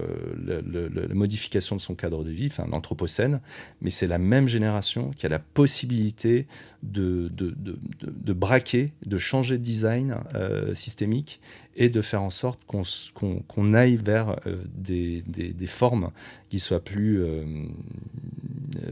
[0.46, 3.42] la modification de son cadre de vie, enfin l'anthropocène,
[3.82, 6.48] mais c'est la même génération qui a la possibilité
[6.84, 11.40] de, braquer, de changer de design euh, systémique
[11.76, 15.24] et de faire en sorte qu'on aille vers euh, des,
[15.68, 16.12] formes
[16.50, 17.46] qui soient plus euh,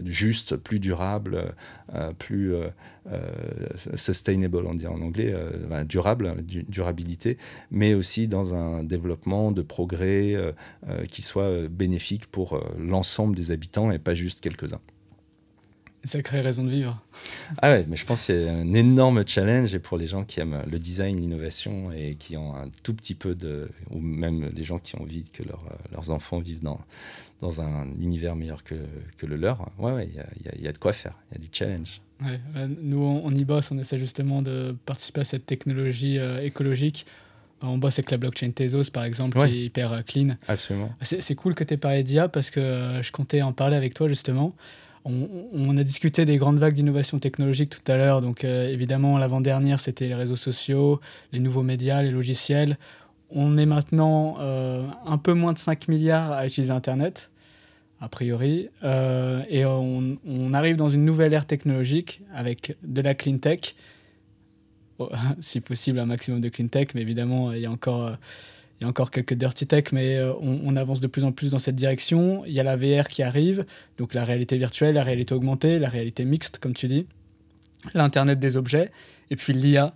[0.05, 1.53] justes, plus durables,
[2.17, 2.53] plus
[3.95, 5.35] sustainable, on dit en anglais,
[5.85, 7.37] durable, durabilité,
[7.71, 10.35] mais aussi dans un développement de progrès
[11.09, 14.81] qui soit bénéfique pour l'ensemble des habitants et pas juste quelques-uns.
[16.03, 16.99] Sacrée raison de vivre.
[17.61, 20.39] Ah ouais, mais je pense y a un énorme challenge et pour les gens qui
[20.39, 23.69] aiment le design, l'innovation et qui ont un tout petit peu de.
[23.91, 25.43] ou même les gens qui ont envie que
[25.91, 26.79] leurs enfants vivent dans,
[27.41, 28.75] dans un univers meilleur que,
[29.17, 29.69] que le leur.
[29.77, 32.01] Ouais, ouais, il y a, y a, de quoi faire, il y a du challenge.
[32.21, 32.39] Ouais,
[32.81, 37.07] nous, on, y bosse, on essaie justement de participer à cette technologie euh, écologique.
[37.63, 40.35] On bosse avec la blockchain Tezos, par exemple, qui est hyper euh, clean.
[40.47, 40.91] Absolument.
[41.01, 43.93] C'est cool que tu aies parlé d'IA parce que euh, je comptais en parler avec
[43.93, 44.55] toi, justement.
[45.03, 48.21] On, a discuté des grandes vagues d'innovation technologique tout à l'heure.
[48.21, 50.99] Donc, euh, évidemment, l'avant-dernière, c'était les réseaux sociaux,
[51.31, 52.77] les nouveaux médias, les logiciels.
[53.31, 57.31] On est maintenant euh, un peu moins de 5 milliards à utiliser Internet,
[57.99, 58.69] a priori.
[58.83, 63.75] Euh, et on, arrive dans une nouvelle ère technologique avec de la clean tech.
[64.99, 68.11] Oh, si possible, un maximum de clean tech, mais évidemment, il y a encore
[68.81, 71.51] il y a encore quelques dirty tech, mais euh, on, avance de plus en plus
[71.51, 72.43] dans cette direction.
[72.47, 73.63] Il y a la VR qui arrive,
[73.99, 77.05] donc la réalité virtuelle, la réalité augmentée, la réalité mixte, comme tu dis,
[77.93, 78.89] l'Internet des objets,
[79.29, 79.93] et puis l'IA.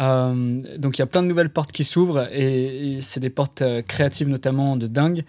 [0.00, 3.62] Euh, donc il y a plein de nouvelles portes qui s'ouvrent, et, c'est des portes
[3.62, 5.24] euh, créatives notamment de dingue.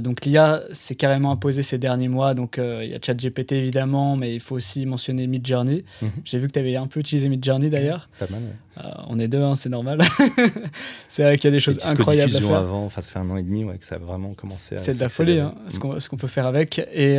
[0.00, 2.34] Donc l'IA s'est carrément imposée ces derniers mois.
[2.34, 5.84] Donc il y a ChatGPT évidemment, mais il faut aussi mentionner Midjourney.
[6.02, 6.10] Mhm.
[6.24, 8.08] J'ai vu que tu avais un peu utilisé Midjourney d'ailleurs.
[8.18, 8.40] Pas mal.
[9.08, 10.00] on est deux, hein, c'est normal.
[11.08, 12.56] c'est vrai qu'il y a des choses incroyables à faire.
[12.56, 14.76] avant, enfin ça fait un an et demi ouais, que ça a vraiment commencé.
[14.78, 16.78] C'est de la folie, hein, ce qu'on peut faire avec.
[16.92, 17.18] Et,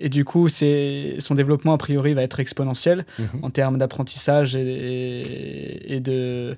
[0.00, 3.28] et du coup, son développement a priori va être exponentiel mhm.
[3.42, 6.56] en termes d'apprentissage et, et, de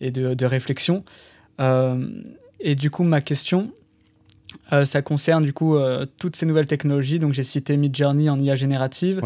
[0.00, 1.04] et de, réflexion.
[1.60, 2.06] Euh,
[2.60, 3.72] et du coup, ma question,
[4.72, 7.18] euh, ça concerne du coup euh, toutes ces nouvelles technologies.
[7.18, 9.20] Donc, j'ai cité Midjourney en IA générative.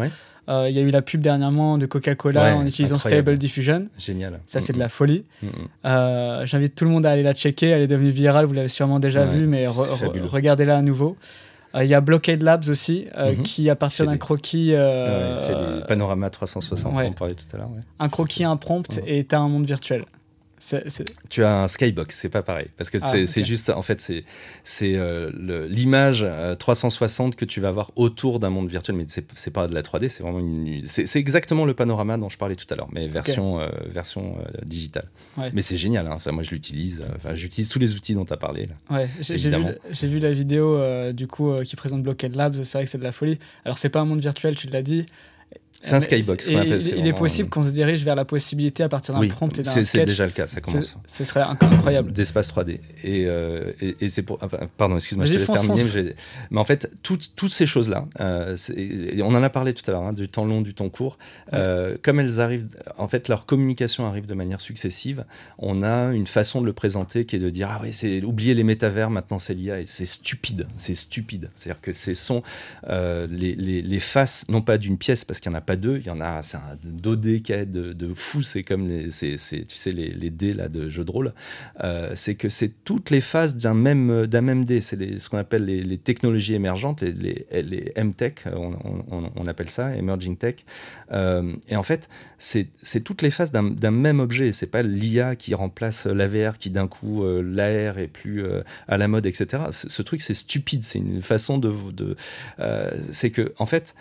[0.51, 3.85] Il y a eu la pub dernièrement de Coca-Cola en utilisant Stable Diffusion.
[3.99, 4.39] Génial.
[4.47, 5.23] Ça, c'est de la folie.
[5.83, 7.67] J'invite tout le monde à aller la checker.
[7.67, 11.17] Elle est devenue virale, vous l'avez sûrement déjà vue, mais regardez-la à nouveau.
[11.75, 13.43] Il y a Blockade Labs aussi, mhm.
[13.43, 14.73] qui, à partir d'un croquis.
[14.73, 17.69] Euh, fait des panoramas 360, on parlait tout à l'heure.
[17.99, 20.05] Un croquis, un prompt, et tu as un monde virtuel.
[21.29, 22.67] Tu as un skybox, c'est pas pareil.
[22.77, 24.11] Parce que ah, c'est juste, en fait,
[24.63, 25.31] c'est euh,
[25.69, 26.25] l'image
[26.59, 29.81] 360 euh, que tu vas avoir autour d'un monde virtuel, mais c'est pas de la
[29.81, 30.85] 3D, c'est vraiment une.
[30.85, 35.07] C'est exactement le panorama dont je parlais tout à l'heure, mais version, euh, version digitale.
[35.53, 36.13] Mais c'est génial, hein.
[36.13, 37.03] enfin, moi je l'utilise,
[37.33, 38.67] j'utilise tous les outils dont tu as parlé.
[38.67, 40.79] Là, ouais, j'ai vu, vu, la vidéo
[41.13, 43.39] du coup qui présente Blockhead Labs, c'est vrai que c'est de la folie.
[43.65, 45.05] Alors, c'est pas un monde virtuel, tu l'as dit,
[45.81, 46.47] c'est un skybox.
[46.49, 49.71] il, est possible qu'on se dirige vers la possibilité à partir d'un prompt et d'un
[49.71, 49.85] sketch.
[49.85, 50.97] C'est déjà le cas, ça commence.
[51.07, 52.11] Ce, serait incroyable.
[52.11, 52.79] D'espace 3D.
[53.03, 54.39] Et, euh, et, c'est pour.
[54.77, 56.15] pardon, excuse-moi, je te laisse terminer.
[56.51, 58.57] Mais, en fait, toutes ces choses-là, euh,
[59.21, 61.17] on en a parlé tout à l'heure, hein, du temps long, du temps court.
[61.53, 62.67] Euh, comme elles arrivent,
[62.97, 65.25] en fait, leur communication arrive de manière successive.
[65.57, 68.53] On a une façon de le présenter qui est de dire ah oui, c'est oublier
[68.53, 69.77] les métavers, maintenant c'est l'IA.
[69.85, 70.67] C'est stupide.
[70.77, 71.51] C'est stupide.
[71.55, 72.43] C'est-à-dire que ce sont
[72.87, 75.97] les, les, les faces, non pas d'une pièce, parce qu'il y en a pas deux.
[75.97, 78.41] Il y en a, c'est un dodécaèdre de, de fou.
[78.41, 81.33] C'est comme les, c'est, tu sais, les, dés là, de jeu de rôle.
[81.83, 84.81] Euh, c'est que c'est toutes les phases d'un même, d'un même dé.
[84.81, 88.73] C'est ce qu'on appelle les, technologies émergentes, les, les, M-Tech, on,
[89.35, 90.55] on, appelle ça, Emerging Tech.
[91.11, 92.09] Euh, et en fait,
[92.39, 92.69] c'est,
[93.03, 94.51] toutes les phases d'un, même objet.
[94.51, 98.43] C'est pas l'IA qui remplace l'AVR, qui d'un coup, euh, l'AR est plus
[98.87, 99.65] à la mode, etc.
[99.69, 100.83] Ce, ce truc, c'est stupide.
[100.83, 101.71] C'est une façon de.
[101.91, 102.15] de
[103.11, 103.93] c'est que, en fait,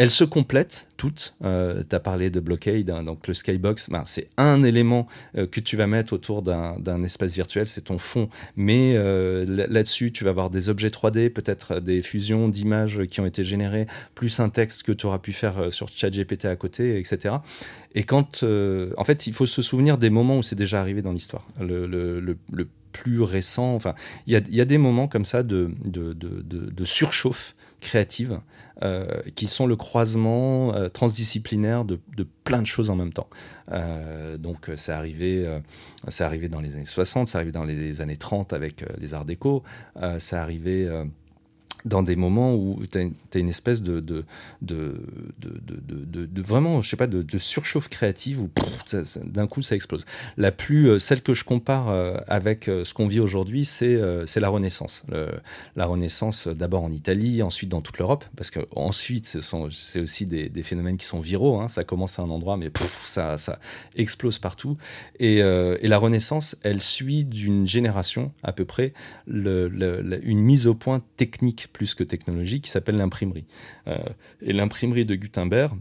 [0.00, 1.34] elles se complètent toutes.
[1.44, 5.46] Euh, tu as parlé de Blockade, hein, donc le Skybox, ben, c'est un élément euh,
[5.46, 8.30] que tu vas mettre autour d'un espace virtuel, c'est ton fond.
[8.56, 13.26] Mais euh, là-dessus, tu vas avoir des objets 3D, peut-être des fusions d'images qui ont
[13.26, 13.84] été générées,
[14.14, 17.34] plus un texte que tu auras pu faire sur ChatGPT à côté, etc.
[17.94, 18.42] Et quand.
[18.42, 21.46] en fait, il faut se souvenir des moments où c'est déjà arrivé dans l'histoire.
[21.60, 22.38] Le,
[22.92, 23.94] plus récent, enfin,
[24.26, 25.70] il y, a, des moments comme ça de
[26.84, 28.40] surchauffe créative
[28.82, 31.98] euh, qui sont le croisement euh, transdisciplinaire de,
[32.44, 33.28] plein de choses en même temps.
[33.72, 35.46] Euh, donc c'est arrivé,
[36.20, 39.62] arrivé dans les années 60, c'est arrivé dans les années 30 avec les arts déco,
[40.18, 40.88] c'est arrivé
[41.84, 44.24] dans des moments où tu as, une espèce de
[46.42, 48.50] vraiment, je sais pas, de, surchauffe créative où
[49.24, 50.04] d'un coup ça explose.
[50.36, 53.98] La plus, euh, celle que je compare euh, avec euh, ce qu'on vit aujourd'hui, c'est
[54.36, 55.04] la Renaissance.
[55.76, 60.62] la Renaissance d'abord en Italie, ensuite dans toute l'Europe, parce que ensuite c'est aussi des,
[60.62, 61.60] phénomènes qui sont viraux.
[61.60, 61.68] Hein.
[61.68, 62.70] Ça commence à un endroit, mais
[63.04, 63.36] ça,
[63.96, 64.76] explose partout.
[65.18, 65.40] Et,
[65.90, 68.92] la Renaissance, elle suit d'une génération à peu près
[69.26, 73.46] une mise au point technique plus que technologique qui s'appelle l'imprimerie.
[73.88, 73.98] Euh,
[74.40, 75.72] et l'imprimerie de Gutenberg,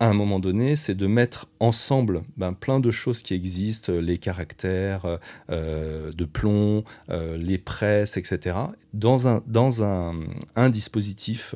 [0.00, 4.18] à un moment donné, c'est de mettre ensemble ben, plein de choses qui existent, les
[4.18, 5.18] caractères
[5.50, 8.56] euh, de plomb, euh, les presses, etc.,
[8.94, 10.14] dans un, dans un,
[10.54, 11.54] un dispositif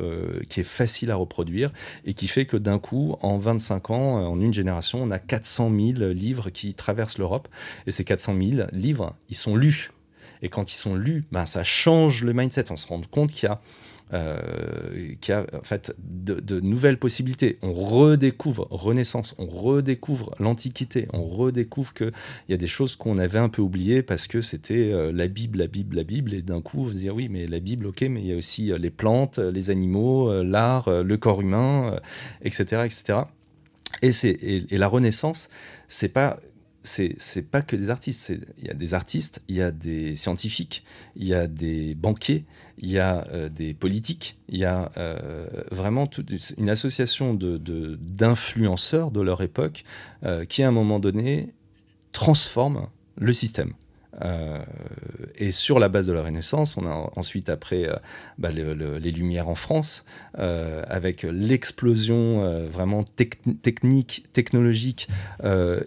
[0.48, 1.72] qui est facile à reproduire
[2.04, 5.70] et qui fait que d'un coup, en 25 ans, en une génération, on a 400
[5.70, 7.48] 000 livres qui traversent l'Europe.
[7.86, 9.92] Et ces 400 000 livres, ils sont lus.
[10.42, 12.70] Et quand ils sont lus, ben, ça change le mindset.
[12.70, 13.60] On se rend compte qu'il y a
[14.14, 17.56] euh, qui a en fait de, nouvelles possibilités.
[17.62, 22.12] On redécouvre Renaissance, on redécouvre l'Antiquité, on redécouvre qu'il
[22.50, 25.60] y a des choses qu'on avait un peu oubliées parce que c'était euh, la Bible,
[25.60, 28.20] la Bible, la Bible, et d'un coup, vous dire oui, mais la Bible, ok, mais
[28.20, 31.98] il y a aussi euh, les plantes, les animaux, l'art, le corps humain,
[32.42, 33.20] etc., etc.
[34.02, 35.48] Et, et, et la Renaissance,
[35.88, 36.38] c'est pas
[36.82, 38.32] c'est pas que des artistes.
[38.58, 40.84] Il y a des artistes, il y a des scientifiques,
[41.16, 42.44] il y a des banquiers,
[42.78, 49.10] il y a euh, des politiques, il y a euh, vraiment toute une association d'influenceurs
[49.10, 49.84] de, leur époque
[50.24, 51.52] euh, qui, à un moment donné,
[52.12, 53.74] transforment le système.
[55.36, 57.88] Et sur la base de la Renaissance, on a ensuite après
[58.38, 60.04] bah, les Lumières en France,
[60.34, 65.08] avec l'explosion vraiment technique, technologique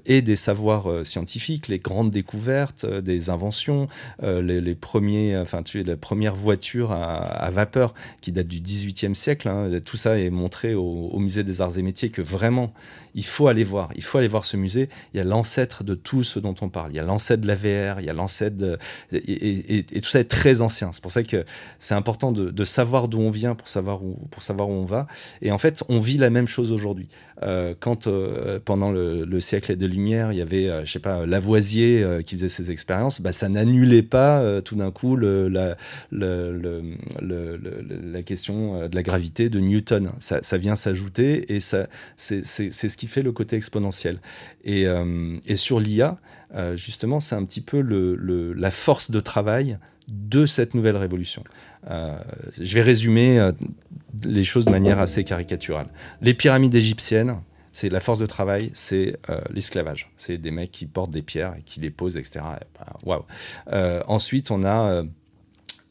[0.05, 3.87] et des savoirs scientifiques, les grandes découvertes, des inventions,
[4.21, 9.47] les, premiers, enfin, la première voiture à, vapeur qui date du 18e siècle.
[9.47, 9.69] Hein.
[9.83, 12.73] tout ça est montré au musée des arts et métiers que vraiment
[13.15, 13.89] il faut aller voir.
[13.95, 14.89] Il faut aller voir ce musée.
[15.13, 16.91] Il y a l'ancêtre de tout ce dont on parle.
[16.91, 18.77] Il y a l'ancêtre de la VR, il y a l'ancêtre de...
[19.13, 20.91] et, tout ça est très ancien.
[20.91, 21.45] C'est pour ça que
[21.79, 25.07] c'est important de, savoir d'où on vient pour savoir où, pour savoir où on va.
[25.41, 27.07] Et en fait, on vit la même chose aujourd'hui.
[27.43, 31.25] Euh, quand euh, pendant le, siècle des Lumières, il y avait, euh, je sais pas,
[31.25, 35.75] Lavoisier qui faisait ses expériences, bah, ça n'annulait pas tout d'un coup le, la,
[38.23, 40.11] question de la gravité de Newton.
[40.19, 41.87] Ça, ça vient s'ajouter et ça,
[42.17, 44.19] c'est ce qui fait le côté exponentiel.
[44.63, 46.17] Et, euh, sur l'IA,
[46.55, 49.77] euh, justement, c'est un petit peu le, la force de travail
[50.07, 51.43] de cette nouvelle révolution.
[51.89, 52.17] Euh,
[52.59, 53.51] je vais résumer
[54.23, 55.87] les choses de manière assez caricaturale.
[56.21, 57.37] Les pyramides égyptiennes,
[57.73, 59.17] c'est la force de travail, c'est
[59.51, 60.11] l'esclavage.
[60.15, 62.45] C'est des mecs qui portent des pierres et qui les posent, etc.
[63.03, 63.25] Waouh.
[64.07, 65.03] ensuite, on a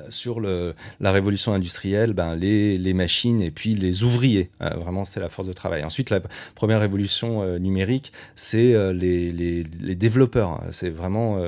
[0.08, 4.50] sur la révolution industrielle, ben, les, machines et puis les ouvriers.
[4.62, 5.84] Euh, vraiment, c'est la force de travail.
[5.84, 6.20] Ensuite, la
[6.54, 10.62] première révolution euh, numérique, c'est euh, les, développeurs.
[10.70, 11.40] C'est vraiment,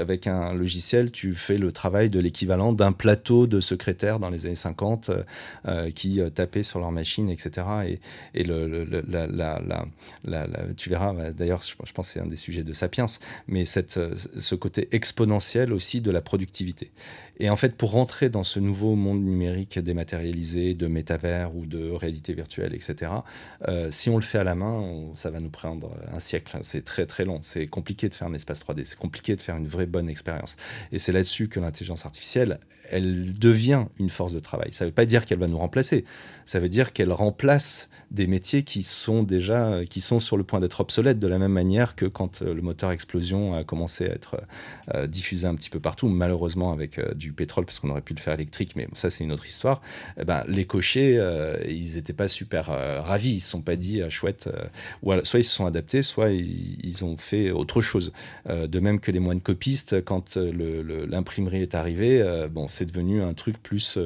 [0.00, 4.46] avec un logiciel, tu fais le travail de l'équivalent d'un plateau de secrétaires dans les
[4.46, 5.10] années 50
[5.94, 7.66] qui tapaient sur leur machine, etc.
[8.34, 8.44] Et,
[10.76, 13.06] tu verras, bah, d'ailleurs, je, je, pense que c'est un des sujets de Sapiens,
[13.48, 14.00] mais cette,
[14.38, 16.90] ce côté exponentiel aussi de la productivité.
[17.38, 21.90] Et en fait, pour rentrer dans ce nouveau monde numérique dématérialisé, de métavers ou de
[21.90, 23.12] réalité virtuelle, etc.,
[23.68, 26.58] euh, si on le fait à la main, ça va nous prendre un siècle.
[26.62, 27.40] C'est très très long.
[27.42, 28.84] C'est compliqué de faire un espace 3D.
[28.84, 30.56] C'est compliqué de faire une vraie bonne expérience.
[30.92, 32.58] Et c'est là-dessus que l'intelligence artificielle,
[32.90, 34.72] elle devient une force de travail.
[34.72, 36.04] Ça ne veut pas dire qu'elle va nous remplacer.
[36.46, 40.60] Ça veut dire qu'elle remplace des métiers qui sont déjà qui sont sur le point
[40.60, 44.14] d'être obsolètes de la même manière que quand euh, le moteur explosion a commencé à
[44.14, 44.36] être
[44.94, 48.14] euh, diffusé un petit peu partout, malheureusement avec du du pétrole parce qu'on aurait pu
[48.14, 49.82] le faire électrique, mais ça c'est une autre histoire.
[50.18, 53.74] Eh ben, les cochers, euh, ils n'étaient pas super euh, ravis, ils se sont pas
[53.74, 54.66] dit ah, chouette, euh,
[55.02, 58.12] ou soit ils se sont adaptés, soit ils, ont fait autre chose.
[58.48, 63.62] de même que les moines copistes, quand l'imprimerie est arrivée, bon, c'est devenu un truc
[63.62, 63.98] plus,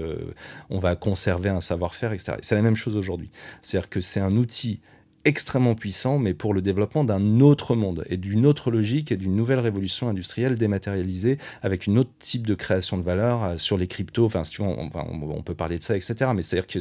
[0.71, 2.30] on va conserver un savoir-faire, etc.
[2.43, 3.31] C'est la même chose aujourd'hui.
[3.63, 4.81] C'est-à-dire que c'est un outil
[5.25, 9.37] extrêmement puissant, mais pour le développement d'un autre monde et d'une autre logique et d'une
[9.37, 13.87] nouvelle révolution industrielle dématérialisée avec une autre type de création de valeur euh, sur les
[13.87, 14.25] cryptos.
[14.25, 16.31] Enfin, si on, peut parler de ça, etc.
[16.35, 16.79] Mais c'est-à-dire que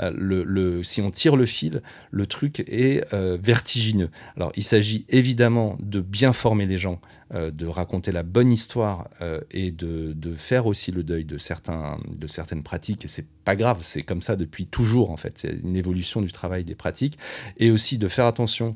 [0.00, 4.10] euh, si on tire le fil, le truc est euh, vertigineux.
[4.36, 7.00] Alors, il s'agit évidemment de bien former les gens
[7.32, 12.00] euh, de raconter la bonne histoire euh, et de, faire aussi le deuil de, certains,
[12.08, 13.04] de certaines pratiques.
[13.04, 15.38] Et c'est pas grave, c'est comme ça depuis toujours en fait.
[15.38, 17.18] C'est une évolution du travail des pratiques.
[17.56, 18.74] Et aussi de faire attention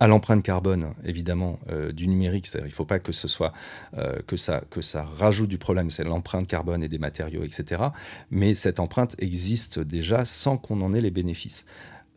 [0.00, 2.48] à l'empreinte carbone, évidemment, euh, du numérique.
[2.52, 3.52] Il ne faut pas que ce soit
[4.26, 7.84] que, ça, que ça rajoute du problème, c'est l'empreinte carbone et des matériaux, etc.
[8.32, 11.64] Mais cette empreinte existe déjà sans qu'on en ait les bénéfices.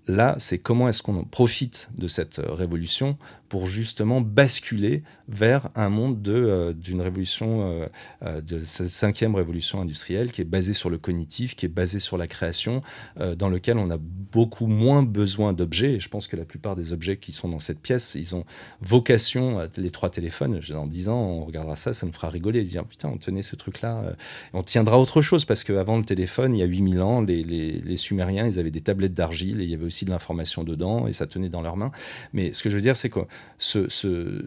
[0.08, 3.18] Là, c'est comment est-ce qu'on profite de cette révolution
[3.52, 7.88] pour justement basculer vers un monde euh, d'une révolution, euh,
[8.24, 12.00] euh, de cette cinquième révolution industrielle qui est basée sur le cognitif, qui est basée
[12.00, 12.82] sur la création,
[13.18, 15.96] dans lequel on a beaucoup moins besoin d'objets.
[15.96, 18.46] Et je pense que la plupart des objets qui sont dans cette pièce, ils ont
[18.80, 22.86] vocation, les trois téléphones, dans dix ans, on regardera ça, ça nous fera rigoler, dire
[22.86, 24.16] putain, on tenait ce truc-là,
[24.54, 27.98] on tiendra autre chose, parce qu'avant le téléphone, il y a 8000 ans, les, les,
[27.98, 31.14] Sumériens, ils avaient des tablettes d'argile, et il y avait aussi de l'information dedans, et
[31.14, 31.92] ça tenait dans leurs mains.
[32.32, 33.20] Mais ce que je veux dire, c'est que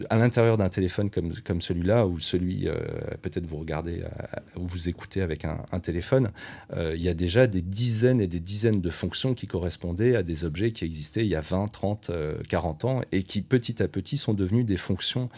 [0.09, 2.75] à l'intérieur d'un téléphone comme, comme celui-là, ou celui, euh,
[3.21, 6.31] peut-être vous regardez euh, ou vous écoutez avec un, téléphone,
[6.75, 10.23] euh, il y a déjà des dizaines et des dizaines de fonctions qui correspondaient à
[10.23, 12.11] des objets qui existaient il y a 20, 30,
[12.47, 15.29] 40 ans et qui petit à petit sont devenus des fonctions,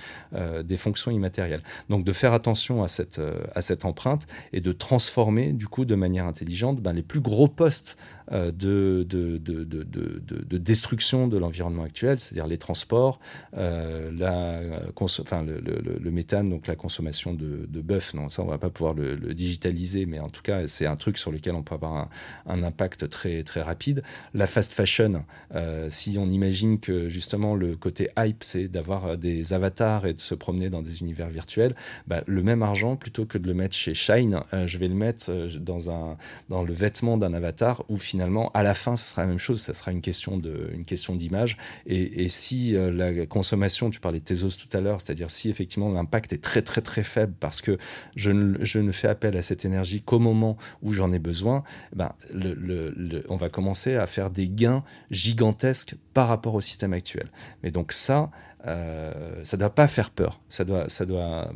[0.64, 1.64] des fonctions immatérielles.
[1.90, 3.22] Donc de faire attention à cette,
[3.54, 7.48] à cette empreinte et de transformer du coup de manière intelligente ben, les plus gros
[7.48, 7.98] postes
[8.32, 14.62] de, de, de, de, destruction de l'environnement actuel, c'est-à-dire les transports, euh, la,
[15.00, 18.14] enfin, le, le, méthane, donc la consommation de, de bœuf.
[18.14, 21.18] Non, ça, on va pas pouvoir le, digitaliser, mais en tout cas, c'est un truc
[21.18, 22.10] sur lequel on peut avoir
[22.46, 24.04] un, impact très, très rapide.
[24.34, 25.24] La fast fashion,
[25.54, 30.22] euh, si on imagine que justement le côté hype, c'est d'avoir des avatars et de
[30.22, 31.76] se promener dans des univers virtuels,
[32.08, 34.96] bah, le même argent, plutôt que de le mettre chez Shine, euh, je vais le
[34.96, 36.18] mettre dans, un,
[36.50, 39.62] dans le vêtement d'un avatar où finalement, à la fin, ce sera la même chose,
[39.62, 41.58] ça sera une question de, une question d'image.
[41.86, 45.92] Et, et si la consommation, tu parlais de Tezos tout à l'heure, c'est-à-dire si effectivement
[45.92, 47.78] l'impact est très très très faible parce que
[48.16, 51.64] je ne, je ne fais appel à cette énergie qu'au moment où j'en ai besoin,
[51.96, 57.32] ben, le, on va commencer à faire des gains gigantesques par rapport au système actuel.
[57.62, 58.32] Mais donc ça,
[58.66, 60.42] euh, ça ne doit pas faire peur.
[60.50, 61.52] Ça doit, ça doit,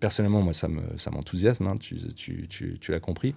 [0.00, 0.68] personnellement, moi, ça
[1.10, 3.34] m'enthousiasme, ça hein, tu, tu, tu, tu l'as compris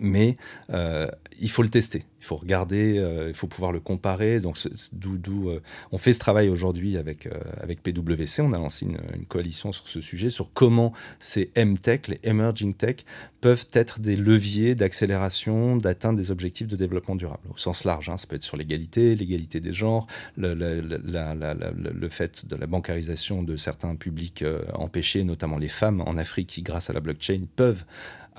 [0.00, 0.36] mais
[0.70, 4.40] euh, il faut le tester, il faut regarder, euh, il faut pouvoir le comparer.
[4.40, 4.58] Donc,
[4.92, 5.60] d'où, euh,
[5.92, 7.28] on fait ce travail aujourd'hui avec,
[7.60, 8.42] avec PwC.
[8.42, 8.98] On a lancé une,
[9.28, 12.96] coalition sur ce sujet, sur comment ces M-Tech, les Emerging Tech,
[13.40, 18.08] peuvent être des leviers d'accélération, d'atteindre des objectifs de développement durable, au sens large.
[18.08, 18.16] Hein.
[18.16, 23.56] Ça peut être sur l'égalité, l'égalité des genres, le, le, fait de la bancarisation de
[23.56, 24.44] certains publics
[24.74, 27.84] empêchés, notamment les femmes en Afrique qui, grâce à la blockchain, peuvent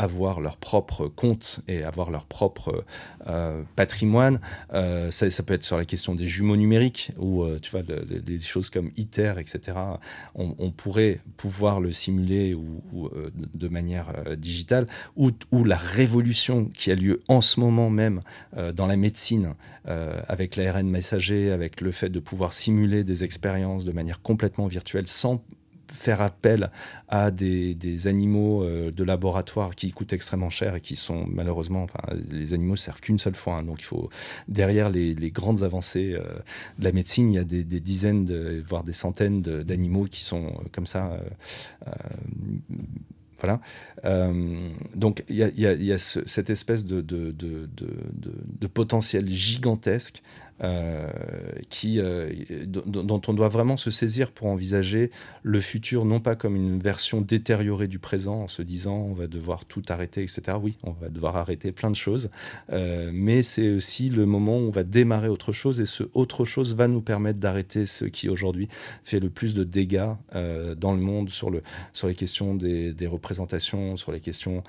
[0.02, 2.84] avoir leur propre compte et avoir leur propre
[3.28, 4.40] euh, patrimoine.
[4.74, 8.40] Euh, ça, peut être sur la question des jumeaux numériques, ou euh, tu vois, des
[8.40, 9.78] choses comme ITER, etc.
[10.34, 13.10] On, pourrait pouvoir le simuler ou,
[13.54, 18.22] de manière digitale, ou, ou, la révolution qui a lieu en ce moment même
[18.74, 19.54] dans la médecine,
[19.86, 25.08] avec l'ARN messager, avec le fait de pouvoir simuler des expériences de manière complètement virtuelle
[25.08, 25.44] sans
[25.92, 26.72] faire appel
[27.10, 32.02] à des, animaux euh, de laboratoire qui coûtent extrêmement cher et qui sont malheureusement, enfin,
[32.30, 33.58] les animaux servent qu'une seule fois.
[33.58, 33.64] Hein.
[33.64, 34.10] donc il faut,
[34.48, 36.24] derrière les, grandes avancées euh,
[36.80, 40.48] de la médecine, il y a des, dizaines, de, voire des centaines d'animaux qui sont
[40.48, 41.20] euh, comme ça.
[43.40, 43.60] voilà.
[44.96, 50.22] donc il y a, cette espèce de, de, potentiel gigantesque
[51.70, 52.30] qui, euh,
[52.68, 55.10] dont on doit vraiment se saisir pour envisager
[55.42, 59.26] le futur, non pas comme une version détériorée du présent, en se disant on va
[59.26, 60.58] devoir tout arrêter, etc.
[60.62, 62.30] Oui, on va devoir arrêter plein de choses,
[62.72, 66.46] euh, mais c'est aussi le moment où on va démarrer autre chose, et ce autre
[66.46, 68.68] chose va nous permettre d'arrêter ce qui aujourd'hui
[69.04, 73.96] fait le plus de dégâts dans le monde sur, le, sur les questions des représentations,
[73.96, 74.64] sur les questions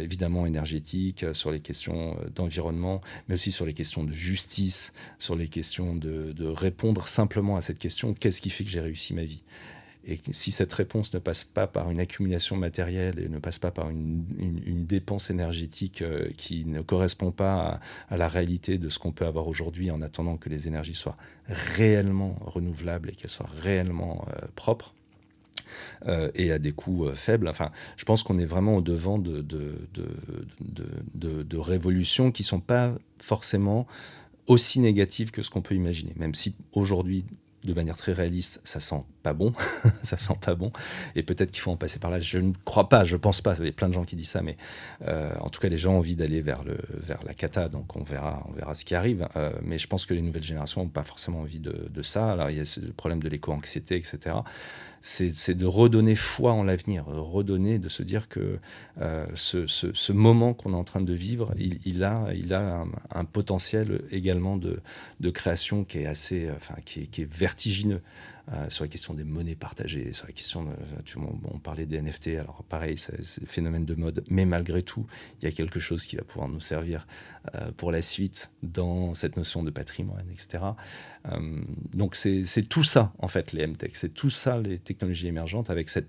[0.00, 5.48] évidemment énergétiques, sur les questions d'environnement, mais aussi sur les questions de justice, sur les
[5.48, 9.44] questions de, répondre simplement à cette question qu'est-ce qui fait que j'ai réussi ma vie?
[10.04, 13.70] Et si cette réponse ne passe pas par une accumulation matérielle et ne passe pas
[13.70, 14.24] par une,
[14.84, 17.80] dépense énergétique euh, qui ne correspond pas
[18.10, 21.16] à, la réalité de ce qu'on peut avoir aujourd'hui en attendant que les énergies soient
[21.48, 24.92] réellement renouvelables et qu'elles soient réellement euh, propres,
[26.06, 27.48] euh, et à des coûts faibles.
[27.48, 32.94] Enfin, je pense qu'on est vraiment au devant de, de, révolutions qui ne sont pas
[33.18, 33.86] forcément
[34.46, 37.24] aussi négative que ce qu'on peut imaginer, même si aujourd'hui,
[37.64, 39.54] de manière très réaliste, ça sent pas bon,
[40.02, 40.72] ça sent pas bon,
[41.14, 42.18] et peut-être qu'il faut en passer par là.
[42.18, 43.54] Je ne crois pas, je pense pas.
[43.58, 44.56] Il y a plein de gens qui disent ça, mais
[45.06, 47.94] euh, en tout cas, les gens ont envie d'aller vers le vers la cata, donc
[47.96, 49.28] on verra, on verra ce qui arrive.
[49.36, 52.32] Euh, mais je pense que les nouvelles générations n'ont pas forcément envie de, de, ça.
[52.32, 54.34] Alors il y a le problème de l'éco-anxiété, etc
[55.02, 58.58] c'est de redonner foi en l'avenir, redonner, de se dire que
[59.00, 64.02] euh, ce, moment qu'on est en train de vivre, il, a, il a un, potentiel
[64.10, 64.80] également de,
[65.30, 68.00] création qui est assez, enfin, qui est vertigineux.
[68.50, 70.66] Euh, sur la question des monnaies partagées, sur la question,
[71.04, 75.06] tu, on, parlait des NFT, alors pareil, c'est phénomène de mode, mais malgré tout,
[75.40, 77.06] il y a quelque chose qui va pouvoir nous servir
[77.54, 80.64] euh, pour la suite dans cette notion de patrimoine, etc.
[81.30, 81.62] Euh,
[81.94, 85.88] donc c'est tout ça, en fait, les MTech, c'est tout ça, les technologies émergentes, avec
[85.88, 86.08] cette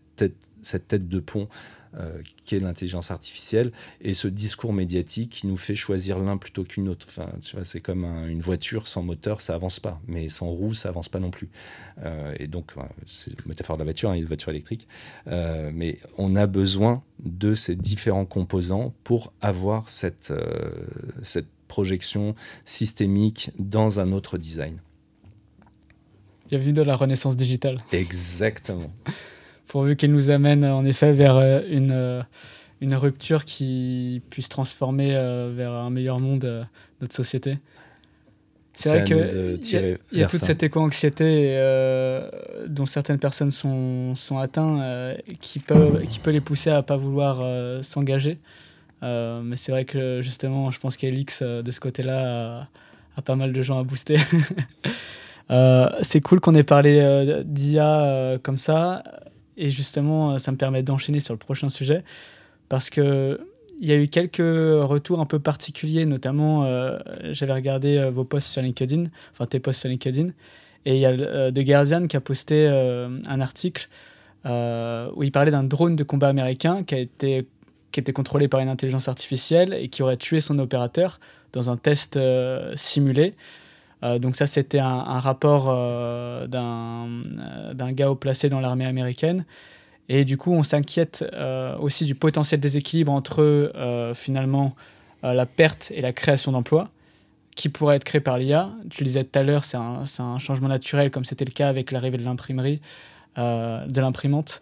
[0.63, 1.49] cette tête de pont
[1.97, 3.71] euh, qui est l'intelligence artificielle,
[4.01, 7.05] et ce discours médiatique qui nous fait choisir l'un plutôt qu'une autre.
[7.07, 10.73] Enfin, tu vois, c'est comme une voiture sans moteur, ça avance pas, mais sans roue,
[10.73, 11.49] ça avance pas non plus.
[12.03, 12.71] Euh, et donc,
[13.05, 14.87] c'est la métaphore de la voiture, hein, une voiture électrique.
[15.27, 20.33] Euh, mais on a besoin de ces différents composants pour avoir cette,
[21.21, 22.35] cette projection
[22.65, 24.79] systémique dans un autre design.
[26.49, 27.83] Bienvenue dans la renaissance digitale.
[27.91, 28.89] Exactement
[29.73, 32.21] pourvu qu'il nous amène en effet vers euh, une, euh,
[32.79, 36.67] une rupture qui puisse transformer euh, vers un meilleur monde
[37.01, 37.57] notre société.
[38.75, 41.57] C'est vrai qu'il y, y, a toute cette éco-anxiété
[42.67, 44.81] dont certaines personnes sont, sont atteintes
[45.41, 48.37] qui, peut, qui peut les pousser à ne pas vouloir s'engager.
[49.01, 52.67] mais c'est vrai que justement, je pense qu'Elix, de ce côté-là, a,
[53.17, 54.17] a, pas mal de gens à booster.
[56.01, 59.03] c'est cool qu'on ait parlé d'IA comme ça.
[59.57, 62.03] Et justement, euh, ça me permet d'enchaîner sur le prochain sujet
[62.69, 63.39] parce que
[63.81, 66.97] il y a eu quelques retours un peu particuliers, notamment euh,
[67.31, 70.29] j'avais regardé euh, vos posts sur LinkedIn, enfin tes posts sur LinkedIn,
[70.85, 73.87] et il y a The Guardian qui a posté un article
[74.45, 77.47] où il parlait d'un drone de combat américain qui a été
[77.91, 81.21] qui était contrôlé par une intelligence artificielle et qui aurait tué son opérateur
[81.53, 82.19] dans un test
[82.75, 83.33] simulé.
[84.19, 85.65] Donc ça, c'était un, rapport
[86.47, 89.45] d'un gars au placé dans l'armée américaine.
[90.09, 91.25] Et du coup, on s'inquiète
[91.79, 93.71] aussi du potentiel déséquilibre entre
[94.15, 94.75] finalement
[95.21, 96.89] la perte et la création d'emplois
[97.55, 98.71] qui pourrait être créé par l'IA.
[98.89, 101.69] Tu le disais tout à l'heure, c'est un, un, changement naturel, comme c'était le cas
[101.69, 102.81] avec l'arrivée de l'imprimerie,
[103.37, 104.59] de l'imprimante.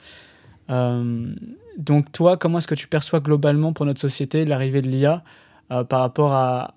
[0.72, 1.34] Euh,
[1.78, 5.24] donc toi, comment est-ce que tu perçois globalement pour notre société l'arrivée de l'IA
[5.72, 6.76] euh, par rapport à,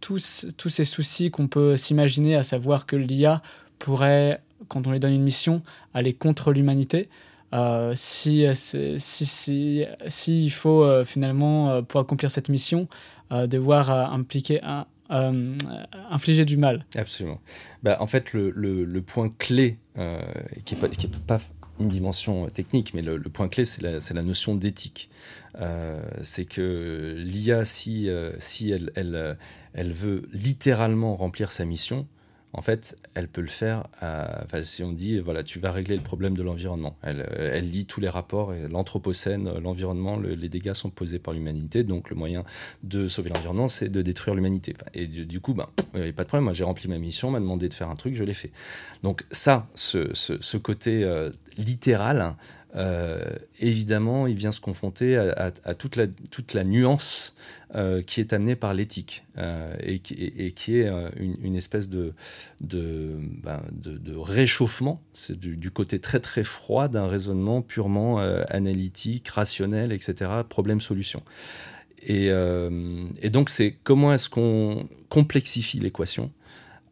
[0.00, 3.42] tous, tous ces soucis qu'on peut s'imaginer, à savoir que l'IA
[3.78, 5.62] pourrait, quand on lui donne une mission,
[5.94, 7.08] aller contre l'humanité
[7.54, 12.88] euh, si, si, si, si, il faut finalement, pour accomplir cette mission,
[13.30, 14.86] devoir impliquer un,
[16.10, 16.84] infliger du mal.
[16.94, 17.40] Absolument.
[17.82, 19.78] Bah, en fait, le, le, point clé,
[20.66, 20.88] qui n'est pas,
[21.26, 21.40] pas
[21.80, 25.10] une dimension euh, technique, mais le, point clé, c'est la, notion d'éthique.
[25.60, 28.32] Euh, c'est que l'IA, si, euh,
[29.74, 32.06] elle, veut littéralement remplir sa mission,
[32.52, 33.84] en fait, elle peut le faire.
[34.62, 36.96] si on dit, voilà, tu vas régler le problème de l'environnement.
[37.02, 41.84] Elle, elle, lit tous les rapports, l'anthropocène, l'environnement, les dégâts sont posés par l'humanité.
[41.84, 42.44] Donc, le moyen
[42.82, 44.74] de sauver l'environnement, c'est de détruire l'humanité.
[44.94, 46.44] Et du, coup, ben, il n'y a pas de problème.
[46.44, 48.50] Moi, j'ai rempli ma mission, m'a demandé de faire un truc, je l'ai fait.
[49.02, 51.04] Donc, ça, ce, côté
[51.58, 52.30] littéral, euh,
[53.60, 57.36] évidemment, il vient se confronter à, toute, la, nuance
[57.74, 62.14] euh, qui est amenée par l'éthique euh, et, qui est une, espèce de,
[62.60, 63.62] ben,
[64.16, 65.02] réchauffement.
[65.12, 70.30] C'est du, côté très très froid d'un raisonnement purement analytique, rationnel, etc.
[70.48, 71.22] Problème-solution.
[72.02, 76.30] Et, et, donc, c'est comment est-ce qu'on complexifie l'équation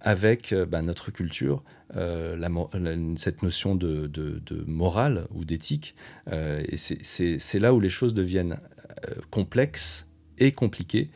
[0.01, 1.63] avec ben, notre culture,
[1.97, 4.11] euh, cette notion de,
[4.67, 5.95] morale ou d'éthique.
[6.33, 8.61] Euh, et c'est là où les choses deviennent
[9.09, 11.11] euh, complexes et compliquées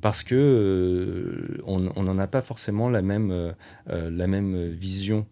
[0.00, 3.54] parce que on n'en a pas forcément la même,
[4.70, 5.26] vision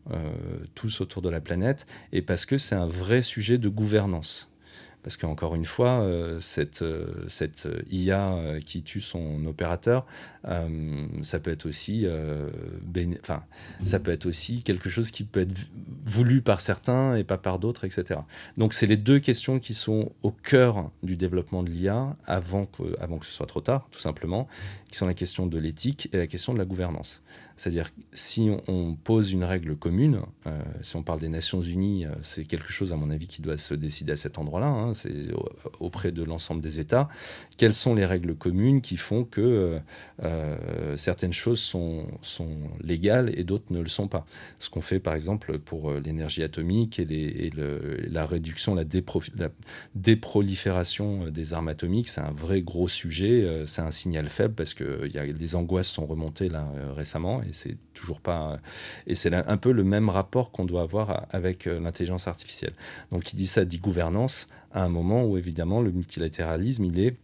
[0.77, 4.49] tous autour de la planète et parce que c'est un vrai sujet de gouvernance.
[5.03, 6.07] Parce qu'encore une fois,
[6.39, 6.85] cette,
[7.27, 10.07] cette IA qui tue son opérateur,
[10.45, 12.07] ça peut être aussi,
[13.21, 13.43] enfin,
[13.85, 15.55] ça peut être aussi quelque chose qui peut être
[16.07, 18.21] voulu par certains et pas par d'autres, etc.
[18.57, 23.01] Donc, c'est les deux questions qui sont au cœur du développement de l'IA avant que,
[23.01, 24.49] avant que ce soit trop tard, tout simplement,
[24.91, 27.23] qui sont la question de l'éthique et la question de la gouvernance.
[27.57, 32.15] C'est-à-dire, si on, pose une règle commune, euh, si on parle des Nations Unies, euh,
[32.23, 35.27] c'est quelque chose, à mon avis, qui doit se décider à cet endroit-là, hein, c'est
[35.79, 37.11] auprès de l'ensemble des États.
[37.59, 39.79] Quelles sont les règles communes qui font que euh,
[40.97, 42.07] certaines choses sont,
[42.83, 44.27] légales et d'autres ne le sont pas
[44.59, 47.51] Ce qu'on fait, par exemple, pour l'énergie atomique et,
[48.11, 48.85] la réduction, la,
[49.95, 53.65] déprolifération des armes atomiques, c'est un vrai gros sujet.
[53.67, 57.53] c'est un signal faible parce que y a, les angoisses sont remontées là récemment et
[57.53, 58.59] c'est toujours pas.
[59.07, 62.73] Et c'est un peu le même rapport qu'on doit avoir avec euh, l'intelligence artificielle.
[63.13, 67.17] Donc, il dit ça, dit gouvernance, à un moment où évidemment le multilatéralisme, il est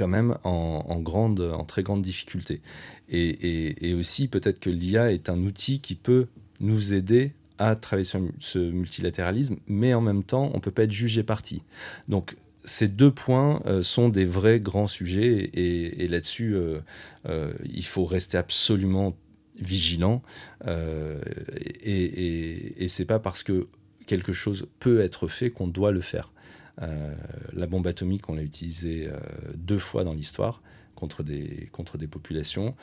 [0.00, 2.62] quand même en, grande, en très grande difficulté.
[3.10, 6.26] Et, aussi, peut-être que l'IA est un outil qui peut
[6.60, 10.84] nous aider à travailler sur ce multilatéralisme, mais en même temps, on ne peut pas
[10.84, 11.62] être jugé parti.
[12.08, 16.78] Donc, ces deux points euh, sont des vrais grands sujets et, là-dessus, euh,
[17.28, 19.14] euh, il faut rester absolument
[19.58, 20.22] vigilant.
[20.66, 23.66] et, et, c'est pas parce que
[24.06, 26.32] quelque chose peut être fait qu'on doit le faire.
[26.80, 29.10] La bombe atomique, on l'a utilisée
[29.54, 30.62] deux fois dans l'histoire
[30.94, 32.74] contre des, contre des populations.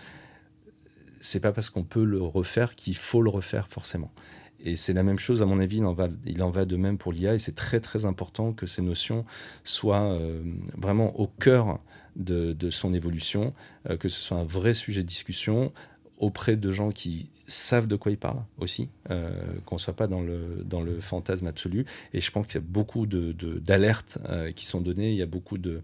[1.19, 4.11] C'est pas parce qu'on peut le refaire qu'il faut le refaire forcément.
[4.59, 7.35] Et c'est la même chose, à mon avis, il en va, de même pour l'IA,
[7.35, 9.23] et c'est très très important que ces notions
[9.63, 10.41] soient euh,
[10.75, 11.79] vraiment au cœur
[12.15, 13.53] de, de son évolution,
[13.89, 15.71] euh, que ce soit un vrai sujet de discussion
[16.17, 19.31] auprès de gens qui savent de quoi ils parlent aussi, euh,
[19.65, 21.85] qu'on ne soit pas dans le, dans le fantasme absolu.
[22.13, 25.21] Et je pense qu'il y a beaucoup d'alertes de, euh, qui sont données, il y
[25.21, 25.81] a beaucoup de,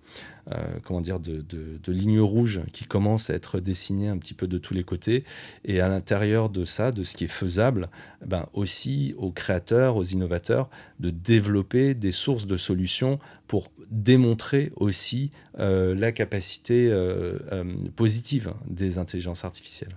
[0.52, 1.44] euh, comment dire, de,
[1.88, 5.24] lignes rouges qui commencent à être dessinées un petit peu de tous les côtés.
[5.64, 7.90] Et à l'intérieur de ça, de ce qui est faisable,
[8.26, 15.32] ben aussi aux créateurs, aux innovateurs, de développer des sources de solutions pour démontrer aussi
[15.58, 16.92] la capacité
[17.96, 19.96] positive des intelligences artificielles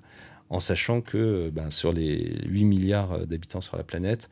[0.51, 4.30] en sachant que euh, ben, sur les 8 milliards euh, d'habitants sur la planète,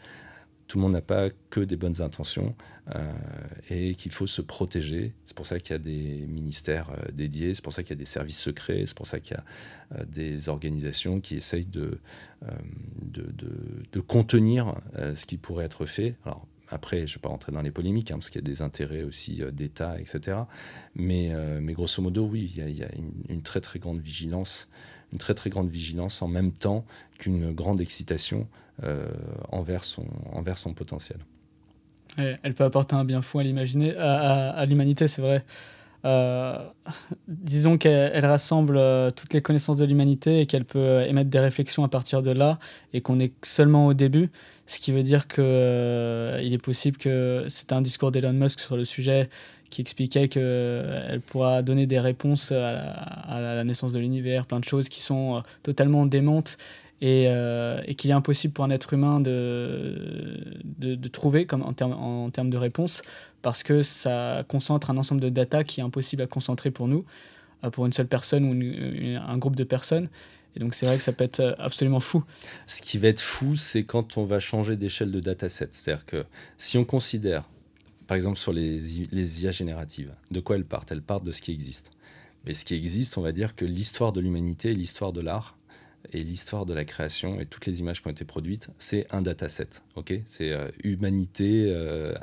[0.66, 2.54] tout le monde n'a pas que des bonnes intentions
[2.94, 3.12] euh,
[3.68, 5.12] et qu'il faut se protéger.
[5.26, 8.02] C'est pour ça qu'il y a des ministères dédiés, c'est pour ça qu'il y a
[8.02, 11.98] des services secrets, c'est pour ça qu'il y a des organisations qui essayent de,
[14.08, 14.74] contenir
[15.14, 16.16] ce qui pourrait être fait.
[16.24, 18.50] Alors, après, je ne vais pas rentrer dans les polémiques, hein, parce qu'il y a
[18.50, 20.38] des intérêts aussi d'État, etc.
[20.94, 21.30] Mais,
[21.74, 22.88] grosso modo, oui, il y a,
[23.28, 24.70] une, très très grande vigilance,
[25.14, 26.84] une très très grande vigilance en même temps
[27.18, 28.46] qu'une grande excitation
[29.50, 31.18] envers, son, envers son potentiel.
[32.16, 35.44] elle peut apporter un bien fou à l'humanité, c'est vrai.
[36.04, 36.58] Euh,
[37.28, 41.40] disons qu'elle rassemble euh, toutes les connaissances de l'humanité et qu'elle peut euh, émettre des
[41.40, 42.58] réflexions à partir de là
[42.92, 44.30] et qu'on est seulement au début,
[44.66, 48.76] ce qui veut dire qu'il il est possible que c'est un discours d'Elon Musk sur
[48.76, 49.28] le sujet
[49.70, 54.88] qui expliquait qu'elle pourra donner des réponses à la, naissance de l'univers, plein de choses
[54.88, 56.58] qui sont totalement démentes
[57.00, 61.92] et, et qu'il est impossible pour un être humain de, de, trouver comme en termes
[61.92, 63.02] en termes de réponses
[63.44, 67.04] parce que ça concentre un ensemble de data qui est impossible à concentrer pour nous,
[67.62, 70.08] euh, pour une seule personne ou un groupe de personnes.
[70.56, 72.24] Et donc c'est vrai que ça peut être euh, absolument fou.
[72.66, 75.68] Ce qui va être fou, c'est quand on va changer d'échelle de dataset.
[75.72, 76.24] C'est-à-dire que
[76.58, 77.48] si on considère,
[78.06, 78.78] par exemple sur les,
[79.10, 80.92] les IA génératives, de quoi elles partent?
[80.92, 81.90] Elles partent de ce qui existe.
[82.44, 85.56] Mais ce qui existe, on va dire que l'histoire de l'humanité, l'histoire de l'art,
[86.12, 89.22] et l'histoire de la création et toutes les images qui ont été produites, c'est un
[89.22, 89.68] dataset.
[89.96, 90.12] ok?
[90.26, 91.74] C'est euh, humanité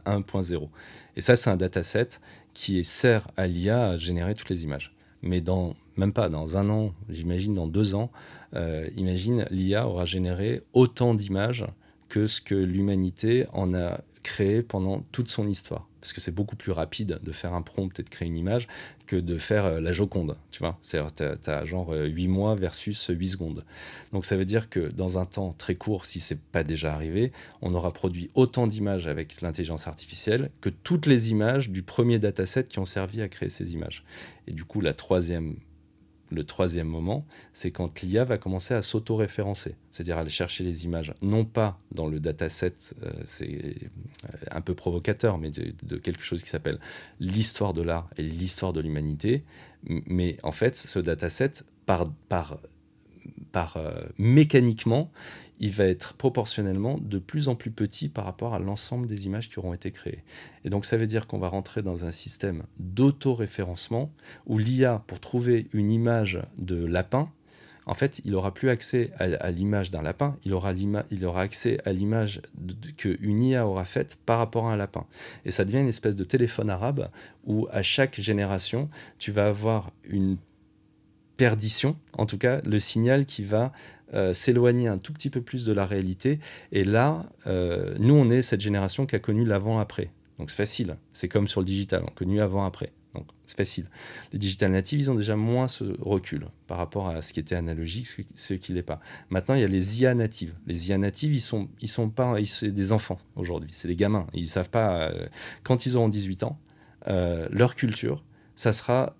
[0.05, 0.69] 1.0.
[1.15, 2.09] Et ça, c'est un dataset
[2.53, 4.93] qui sert à l'IA à générer toutes les images.
[5.23, 8.11] Mais dans, même pas dans un an, j'imagine dans deux ans,
[8.55, 11.65] euh, imagine l'IA aura généré autant d'images
[12.09, 16.55] que ce que l'humanité en a créé pendant toute son histoire parce que c'est beaucoup
[16.55, 18.67] plus rapide de faire un prompt et de créer une image
[19.05, 20.77] que de faire euh, la Joconde, tu vois.
[20.81, 23.63] C'est-à-dire tu as, genre 8 euh, mois versus 8 secondes.
[24.11, 27.31] Donc ça veut dire que dans un temps très court, si c'est pas déjà arrivé,
[27.61, 32.65] on aura produit autant d'images avec l'intelligence artificielle que toutes les images du premier dataset
[32.65, 34.03] qui ont servi à créer ces images.
[34.47, 35.55] Et du coup, la troisième
[36.31, 41.13] le troisième moment, c'est quand l'IA va commencer à s'auto-référencer, c'est-à-dire aller chercher les images,
[41.21, 42.73] non pas dans le dataset,
[43.03, 43.75] euh, c'est
[44.25, 46.79] euh, un peu provocateur, mais de, quelque chose qui s'appelle
[47.19, 49.43] l'histoire de l'art et l'histoire de l'humanité,
[49.83, 51.51] mais en fait, ce dataset,
[51.85, 52.59] par, par,
[53.51, 55.11] par euh, mécaniquement,
[55.59, 59.49] il va être proportionnellement de plus en plus petit par rapport à l'ensemble des images
[59.49, 60.23] qui auront été créées.
[60.65, 64.11] Et donc ça veut dire qu'on va rentrer dans un système d'auto-référencement
[64.47, 67.31] où l'IA, pour trouver une image de lapin,
[67.87, 71.79] en fait, il n'aura plus accès à, l'image d'un lapin, il aura, il aura accès
[71.83, 72.41] à l'image
[72.95, 75.05] qu'une IA aura faite par rapport à un lapin.
[75.45, 77.09] Et ça devient une espèce de téléphone arabe
[77.45, 80.37] où à chaque génération, tu vas avoir une
[81.41, 83.71] perdition, en tout cas le signal qui va
[84.13, 86.39] euh, s'éloigner un tout petit peu plus de la réalité.
[86.71, 90.11] Et là, euh, nous, on est cette génération qui a connu l'avant-après.
[90.37, 90.97] Donc c'est facile.
[91.13, 92.91] C'est comme sur le digital, on a connu avant-après.
[93.15, 93.87] Donc c'est facile.
[94.33, 97.55] Les digital natives, ils ont déjà moins ce recul par rapport à ce qui était
[97.55, 98.99] analogique, ce qui n'est pas.
[99.31, 100.53] Maintenant, il y a les IA natives.
[100.67, 104.27] Les IA natives, ils sont, ils sont pas, c'est des enfants aujourd'hui, c'est des gamins.
[104.35, 105.25] Ils savent pas euh,
[105.63, 106.59] quand ils auront 18 ans,
[107.07, 108.23] leur culture,
[108.53, 109.15] ça sera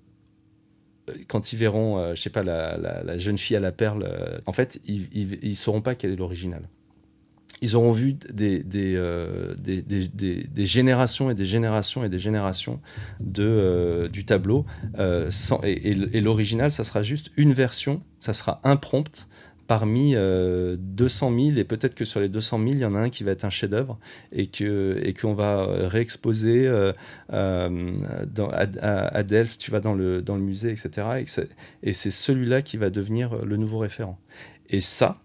[1.28, 4.54] quand ils verront, euh, je sais pas, la, jeune fille à la perle, euh, en
[4.54, 6.64] fait, ils ne sauront pas quel est l'original.
[7.64, 12.80] Ils auront vu euh, des, des, générations et des générations et des générations
[13.20, 14.66] de, du tableau.
[15.64, 18.78] Et, l'original, ça sera juste une version, ça sera un
[19.72, 23.00] parmi 200 euh, 000, et peut-être que sur les 200 000, il y en a
[23.00, 23.98] un qui va être un chef-d'œuvre
[24.34, 24.50] et
[25.14, 26.92] qu'on va réexposer euh,
[27.32, 27.90] euh,
[28.26, 31.24] dans, à, Delft, tu vas dans le, dans le musée, etc.
[31.84, 34.20] Et c'est celui-là qui va devenir le nouveau référent.
[34.70, 35.22] Et ça,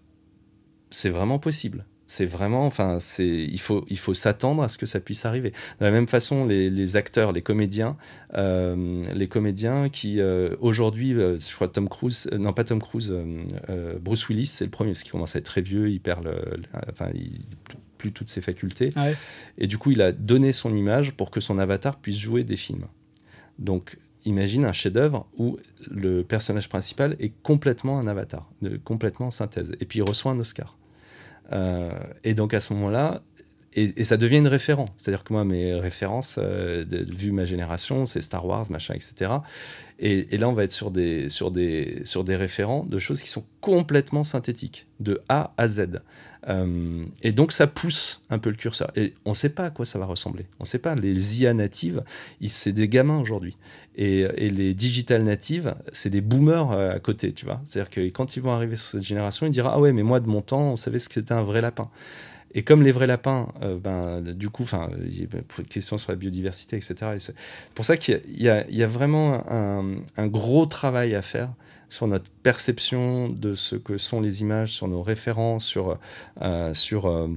[0.91, 4.85] c'est vraiment possible c'est vraiment, enfin, c'est, il faut, il faut s'attendre à ce que
[4.85, 5.51] ça puisse arriver.
[5.79, 7.97] De la même façon, les, acteurs, les comédiens,
[8.35, 13.13] euh, les comédiens qui euh, aujourd'hui, euh, je crois Tom Cruise, non pas Tom Cruise,
[13.99, 16.61] Bruce Willis, c'est le premier, parce qu'il commence à être très vieux, il perd, le,
[16.89, 17.41] enfin, il,
[17.97, 19.07] plus toutes ses facultés, ah
[19.57, 22.55] et du coup, il a donné son image pour que son avatar puisse jouer des
[22.55, 22.85] films.
[23.59, 25.57] Donc, imagine un chef-d'œuvre où
[25.89, 28.49] le personnage principal est complètement un avatar,
[28.85, 30.77] complètement en synthèse, et puis il reçoit un Oscar.
[31.51, 31.91] Euh,
[32.23, 33.21] et donc à ce moment-là,
[33.73, 34.89] et, ça devient une référence.
[34.97, 39.31] C'est-à-dire que moi, mes références, euh, vu ma génération, c'est Star Wars, machin, etc.
[39.99, 43.29] Et, là, on va être sur des, sur, des, sur des référents de choses qui
[43.29, 46.01] sont complètement synthétiques, de A à Z.
[46.49, 48.91] Euh, et donc, ça pousse un peu le curseur.
[48.95, 50.45] Et on ne sait pas à quoi ça va ressembler.
[50.59, 50.95] On ne sait pas.
[50.95, 52.03] Les IA natives,
[52.45, 53.57] c'est des gamins aujourd'hui.
[53.95, 57.61] Et, les digital natives, c'est des boomers euh, à côté, tu vois.
[57.65, 60.19] C'est-à-dire que quand ils vont arriver sur cette génération, ils diront Ah ouais, mais moi,
[60.19, 61.89] de mon temps, on savait ce que c'était un vrai lapin.
[62.53, 64.89] Et comme les vrais lapins, euh, ben, du coup, enfin,
[65.69, 66.95] question sur la biodiversité, etc.
[67.19, 67.35] c'est
[67.75, 71.49] pour ça qu'il y, a vraiment un, gros travail à faire
[71.89, 75.99] sur notre perception de ce que sont les images, sur nos références, sur,
[76.41, 77.27] euh, sur, euh,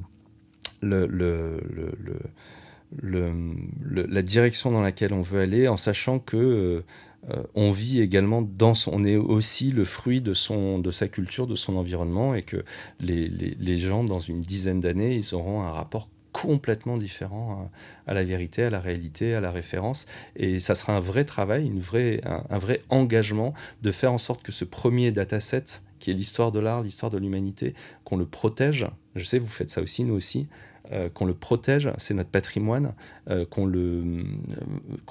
[4.03, 6.83] la direction dans laquelle on veut aller, en sachant que
[7.29, 11.07] euh, on vit également dans son, on est aussi le fruit de son, de sa
[11.07, 12.65] culture, de son environnement, et que
[12.99, 16.09] les, les, gens dans une dizaine d'années, ils auront un rapport
[16.43, 17.70] complètement différent
[18.07, 20.07] à, la vérité, à la réalité, à la référence.
[20.36, 21.82] Et ça sera un vrai travail, une
[22.24, 25.64] un, vrai engagement de faire en sorte que ce premier dataset,
[25.99, 27.74] qui est l'histoire de l'art, l'histoire de l'humanité,
[28.05, 28.86] qu'on le protège.
[29.16, 30.49] Je sais, vous faites ça aussi, nous aussi,
[30.93, 32.95] euh, qu'on le protège, c'est notre patrimoine,
[33.28, 34.03] euh, qu'on le,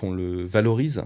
[0.03, 1.03] euh, le valorise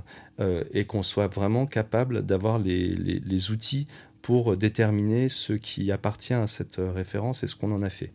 [0.73, 3.87] et qu'on soit vraiment capable d'avoir les, les, outils
[4.21, 8.11] pour déterminer ce qui appartient à cette référence et ce qu'on en a fait.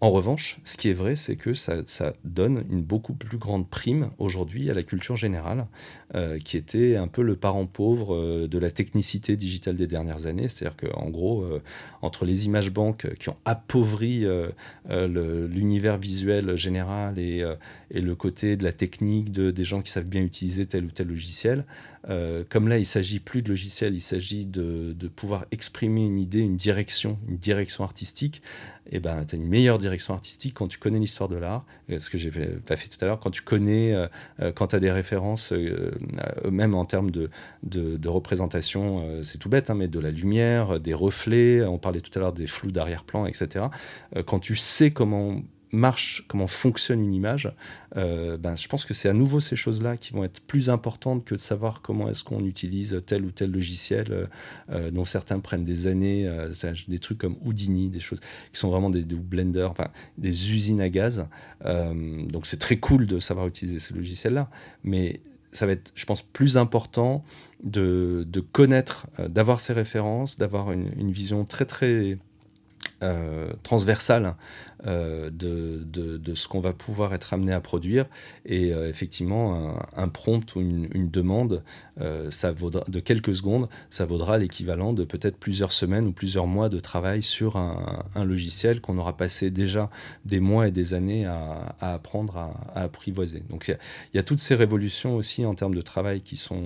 [0.00, 1.82] En revanche, ce qui est vrai, c'est que ça,
[2.24, 5.66] donne une beaucoup plus grande prime aujourd'hui à la culture générale,
[6.14, 10.26] euh, qui était un peu le parent pauvre euh, de la technicité digitale des dernières
[10.26, 10.48] années.
[10.48, 11.62] C'est-à-dire qu'en gros, euh,
[12.02, 14.26] entre les images banques qui ont appauvri
[14.88, 17.44] l'univers visuel général et,
[17.90, 21.08] le côté de la technique de, des gens qui savent bien utiliser tel ou tel
[21.08, 21.64] logiciel,
[22.50, 26.56] comme là, il s'agit plus de logiciel, il s'agit de, pouvoir exprimer une idée, une
[26.56, 28.42] direction, une direction artistique
[28.86, 31.64] et eh ben, tu as une meilleure direction artistique quand tu connais l'histoire de l'art,
[31.90, 34.06] euh, ce que j'ai pas fait tout à l'heure, quand tu connais, euh,
[34.40, 35.54] euh, quand tu as des références,
[36.50, 37.30] même en termes de,
[37.62, 42.10] de, représentation, c'est tout bête, hein, mais de la lumière, des reflets, on parlait tout
[42.16, 43.66] à l'heure des flous d'arrière-plan, etc.
[44.26, 45.40] quand tu sais comment
[45.74, 47.52] marche, comment fonctionne une image,
[47.96, 51.24] euh, ben, je pense que c'est à nouveau ces choses-là qui vont être plus importantes
[51.24, 54.26] que de savoir comment est-ce qu'on utilise tel ou tel logiciel, euh,
[54.70, 56.30] euh, dont certains prennent des années,
[56.88, 58.20] des trucs comme Houdini, des choses
[58.52, 61.26] qui sont vraiment des, des blenders, enfin, des usines à gaz.
[61.64, 64.50] donc c'est très cool de savoir utiliser ce logiciel-là,
[64.82, 65.20] mais
[65.52, 67.24] ça va être, je pense, plus important
[67.62, 72.18] de, de connaître, d'avoir ces références, d'avoir une, vision très très
[73.62, 74.34] transversale
[74.86, 78.06] euh, de, de, ce qu'on va pouvoir être amené à produire.
[78.44, 81.62] Et euh, effectivement, un, prompt ou une, demande,
[82.00, 86.46] euh, ça vaudra, de quelques secondes, ça vaudra l'équivalent de peut-être plusieurs semaines ou plusieurs
[86.46, 89.90] mois de travail sur un, logiciel qu'on aura passé déjà
[90.26, 93.42] des mois et des années à, apprendre à, apprivoiser.
[93.48, 93.78] Donc il
[94.16, 96.64] y, a toutes ces révolutions aussi en termes de travail qui sont,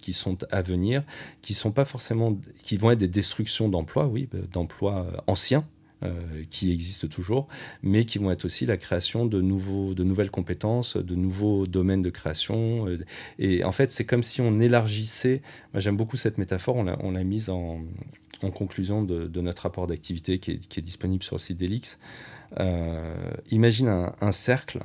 [0.00, 1.02] qui sont à venir,
[1.42, 5.64] qui sont pas forcément, qui vont être des destructions d'emplois, oui, d'emplois anciens
[6.02, 7.46] euh, qui existent toujours,
[7.82, 12.00] mais qui vont être aussi la création de, nouveaux, de nouvelles compétences, de nouveaux domaines
[12.00, 12.88] de création.
[12.88, 13.04] Euh,
[13.38, 15.42] et en fait, c'est comme si on élargissait,
[15.74, 17.80] j'aime beaucoup cette métaphore, on l'a mise en,
[18.42, 21.98] en, conclusion de, notre rapport d'activité qui est, disponible sur le site d'Elix.
[22.58, 24.80] Euh, imagine un, un cercle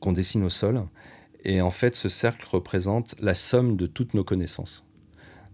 [0.00, 0.82] qu'on dessine au sol,
[1.44, 4.84] et en fait, ce cercle représente la somme de toutes nos connaissances.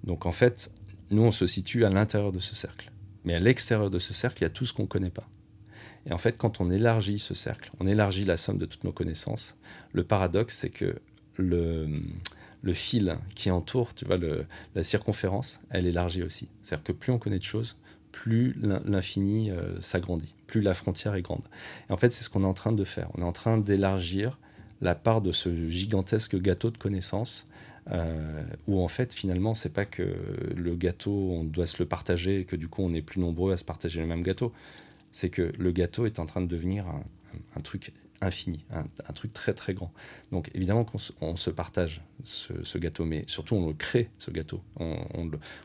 [0.03, 0.73] Donc en fait,
[1.11, 2.91] nous, on se situe à l'intérieur de ce cercle.
[3.27, 5.29] Mais à l'extérieur de ce cercle, il y a tout ce qu'on ne connaît pas.
[6.07, 8.93] Et en fait, quand on élargit ce cercle, on élargit la somme de toutes nos
[8.93, 9.59] connaissances,
[9.93, 11.01] le paradoxe, c'est que
[11.35, 11.89] le,
[12.73, 14.19] fil qui entoure, tu vois,
[14.75, 16.49] la circonférence, elle élargit aussi.
[16.63, 17.77] C'est-à-dire que plus on connaît de choses,
[18.13, 21.45] plus l'infini euh, s'agrandit, plus la frontière est grande.
[21.91, 23.11] Et en fait, c'est ce qu'on est en train de faire.
[23.15, 24.39] On est en train d'élargir
[24.81, 27.49] la part de ce gigantesque gâteau de connaissances
[27.93, 30.17] euh, où en fait finalement c'est pas que
[30.57, 33.53] le gâteau on doit se le partager et que du coup on est plus nombreux
[33.53, 34.53] à se partager le même gâteau,
[35.13, 36.87] c'est que le gâteau est en train de devenir
[37.55, 39.93] un, truc infini, un, truc très très grand.
[40.33, 44.63] Donc évidemment qu'on se partage ce, gâteau, mais surtout on le crée, ce gâteau,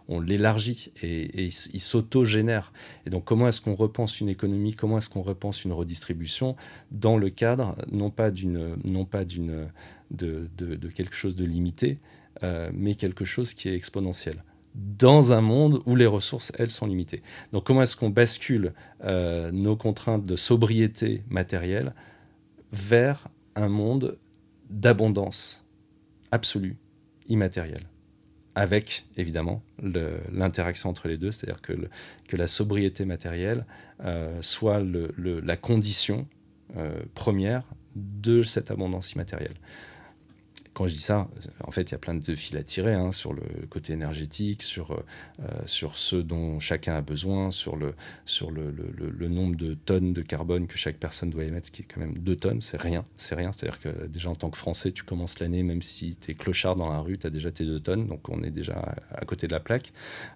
[0.07, 2.71] on, l'élargit et, il, s'auto-génère.
[3.05, 6.55] Et donc comment est-ce qu'on repense une économie, comment est-ce qu'on repense une redistribution
[6.91, 9.69] dans le cadre non pas d'une non pas d'une
[10.11, 11.99] de, quelque chose de limité,
[12.43, 14.43] euh, mais quelque chose qui est exponentiel.
[14.75, 17.21] Dans un monde où les ressources, elles, sont limitées.
[17.51, 21.93] Donc comment est-ce qu'on bascule euh, nos contraintes de sobriété matérielle
[22.71, 24.17] vers un monde
[24.69, 25.65] d'abondance
[26.31, 26.77] absolue,
[27.27, 27.87] immatérielle?
[28.55, 31.73] Avec évidemment l'interaction entre les deux, c'est-à-dire que,
[32.27, 33.65] que, la sobriété matérielle
[34.03, 36.27] euh, soit la condition
[37.15, 37.63] première
[37.95, 39.55] de cette abondance immatérielle
[40.73, 41.27] quand je dis ça,
[41.63, 44.63] en fait, il y a plein de fils à tirer hein, sur le côté énergétique,
[44.63, 47.93] sur, euh, sur ce dont chacun a besoin, sur, le,
[49.27, 52.35] nombre de tonnes de carbone que chaque personne doit émettre, qui est quand même 2
[52.37, 53.05] tonnes, c'est rien.
[53.17, 53.51] C'est rien.
[53.51, 56.77] C'est-à-dire que déjà en tant que Français, tu commences l'année, même si tu es clochard
[56.77, 59.47] dans la rue, tu as déjà tes 2 tonnes, donc on est déjà à, côté
[59.47, 59.91] de la plaque.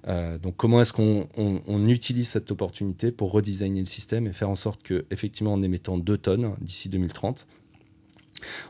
[0.07, 4.49] Euh, donc comment est-ce qu'on on, utilise cette opportunité pour redesigner le système et faire
[4.49, 7.47] en sorte que, effectivement, en émettant 2 tonnes d'ici 2030,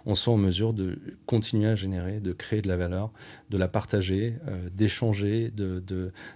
[0.06, 3.12] on soit en mesure de continuer à générer, de créer de la valeur,
[3.50, 5.52] de la partager, euh, d'échanger,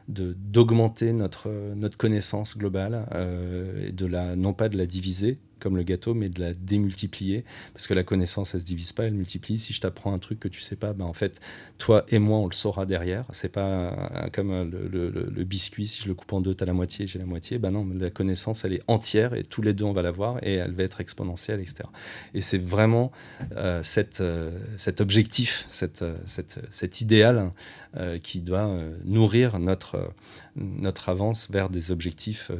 [0.07, 6.13] d'augmenter de, notre, connaissance globale, euh, et non pas de la diviser, comme le gâteau,
[6.13, 7.43] mais de la démultiplier.
[7.73, 9.57] Parce que la connaissance, elle se divise pas, elle multiplie.
[9.57, 11.39] Si je t'apprends un truc que tu sais pas, ben en fait,
[11.77, 13.25] toi et moi, on le saura derrière.
[13.31, 17.07] C'est pas comme le, biscuit, si je le coupe en deux, tu as la moitié,
[17.07, 17.57] j'ai la moitié.
[17.57, 20.55] Ben non, la connaissance, elle est entière et tous les deux, on va l'avoir et
[20.55, 21.83] elle va être exponentielle, etc.
[22.33, 23.11] Et c'est vraiment
[23.55, 23.81] euh,
[24.19, 27.49] euh, cet objectif, cet idéal euh,
[28.23, 28.69] qui doit
[29.03, 30.13] nourrir notre,
[30.55, 32.51] notre avance vers des objectifs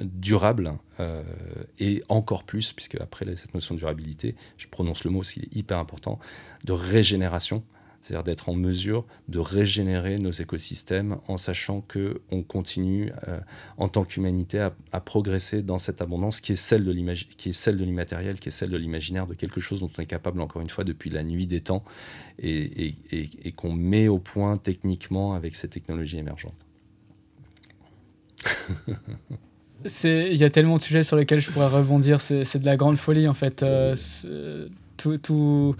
[0.00, 0.74] durables
[1.78, 5.56] et encore plus, puisque après cette notion de durabilité, je prononce le mot, qui est
[5.56, 6.18] hyper important,
[6.64, 7.64] de régénération
[8.06, 13.40] c'est-à-dire d'être en mesure de régénérer nos écosystèmes en sachant que on continue euh,
[13.78, 14.60] en tant qu'humanité
[14.92, 16.92] à, progresser dans cette abondance qui est celle de
[17.36, 20.02] qui est celle de l'immatériel, qui est celle de l'imaginaire, de quelque chose dont on
[20.02, 21.82] est capable encore une fois depuis la nuit des temps
[22.38, 26.66] et, et qu'on met au point techniquement avec ces technologies émergentes.
[30.04, 32.98] Il y a tellement de sujets sur lesquels je pourrais rebondir, c'est de la grande
[32.98, 33.62] folie en fait.
[33.62, 33.96] Euh,
[34.96, 35.76] tout, tout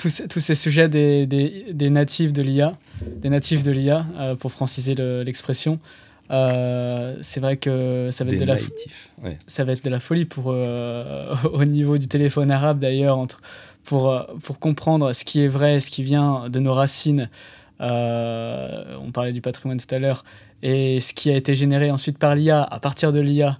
[0.00, 2.72] tous, ces sujets des, des, natifs de l'IA,
[3.04, 5.78] des natifs de l'IA, euh, pour franciser l'expression,
[6.30, 8.56] euh, c'est vrai que ça va, être de la
[9.46, 13.26] ça va être de la folie pour, euh, au niveau du téléphone arabe d'ailleurs,
[13.84, 17.28] pour, pour comprendre ce qui est vrai, ce qui vient de nos racines.
[17.80, 20.24] on parlait du patrimoine tout à l'heure,
[20.62, 23.58] et ce qui a été généré ensuite par l'IA, à partir de l'IA.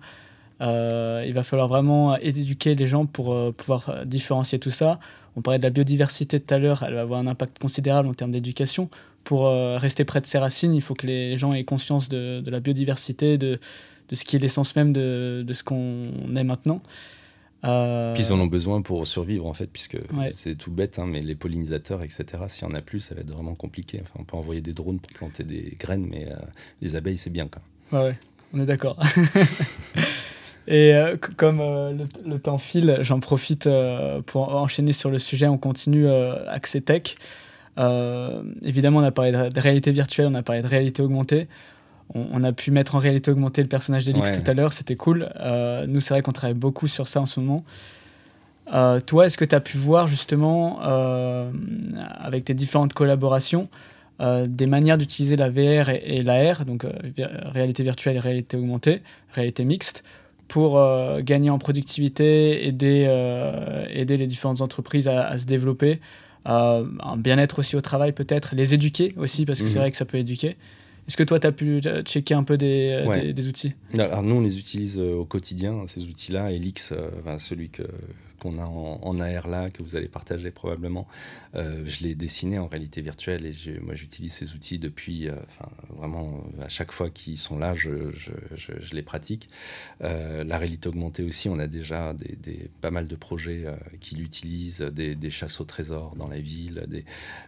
[0.61, 5.01] Il va falloir vraiment éduquer les gens pour pouvoir différencier tout ça.
[5.37, 8.15] On parlait de la biodiversité tout à l'heure, elle va avoir un impact considérable en
[8.15, 8.91] termes d'éducation.
[9.25, 12.43] Pour euh, rester près de ses racines, il faut que les gens aient conscience de,
[12.47, 13.59] la biodiversité, de,
[14.13, 16.03] ce qui est l'essence même de, ce qu'on
[16.37, 16.83] est maintenant.
[17.65, 18.15] Euh...
[18.15, 19.99] Puis ils en ont besoin pour survivre en fait, puisque
[20.33, 23.21] c'est tout bête, hein, mais les pollinisateurs, etc., s'il y en a plus, ça va
[23.21, 24.01] être vraiment compliqué.
[24.03, 26.37] Enfin, on peut envoyer des drones pour planter des graines, mais euh,
[26.81, 27.49] les abeilles, c'est bien.
[27.49, 27.63] Quoi.
[27.93, 28.19] Ouais, ouais,
[28.55, 28.99] on est d'accord.
[30.71, 31.93] Et euh, comme euh,
[32.25, 35.49] le, temps file, j'en profite euh, pour enchaîner sur le sujet.
[35.49, 36.09] On continue
[36.49, 37.17] Accès Tech.
[38.63, 41.49] évidemment, on a parlé de, réalité virtuelle, on a parlé de réalité augmentée.
[42.15, 45.29] On, a pu mettre en réalité augmentée le personnage d'Elix tout à l'heure, c'était cool.
[45.87, 47.65] nous, c'est vrai qu'on travaille beaucoup sur ça en ce moment.
[49.07, 53.69] toi, est-ce que tu as pu voir justement, avec tes différentes collaborations,
[54.21, 56.85] des manières d'utiliser la VR et, et l'AR, donc
[57.45, 59.03] réalité virtuelle et réalité augmentée,
[59.33, 60.03] réalité mixte,
[60.51, 66.01] pour euh, gagner en productivité, aider, euh, aider les différentes entreprises à, se développer,
[66.45, 69.83] un bien-être aussi au travail peut-être, les éduquer aussi, parce que c'est mhm.
[69.83, 70.57] vrai que ça peut éduquer.
[71.07, 73.75] Est-ce que toi, tu as pu checker un peu des, des, outils?
[73.97, 76.51] Alors, nous, on les utilise euh, au quotidien, ces outils-là.
[76.51, 76.93] Elix,
[77.39, 77.85] celui que,
[78.41, 81.07] qu'on a en, AR là, que vous allez partager probablement,
[81.57, 85.35] euh, je l'ai dessiné en réalité virtuelle et moi j'utilise ces outils depuis, euh,
[85.89, 87.91] vraiment à chaque fois qu'ils sont là, je,
[88.93, 89.49] les pratique.
[90.03, 93.65] Euh, la réalité augmentée aussi, on a déjà des, pas mal de projets
[94.01, 96.85] qui l'utilisent, des, des, chasses au trésor dans la ville.
[96.89, 97.05] Des,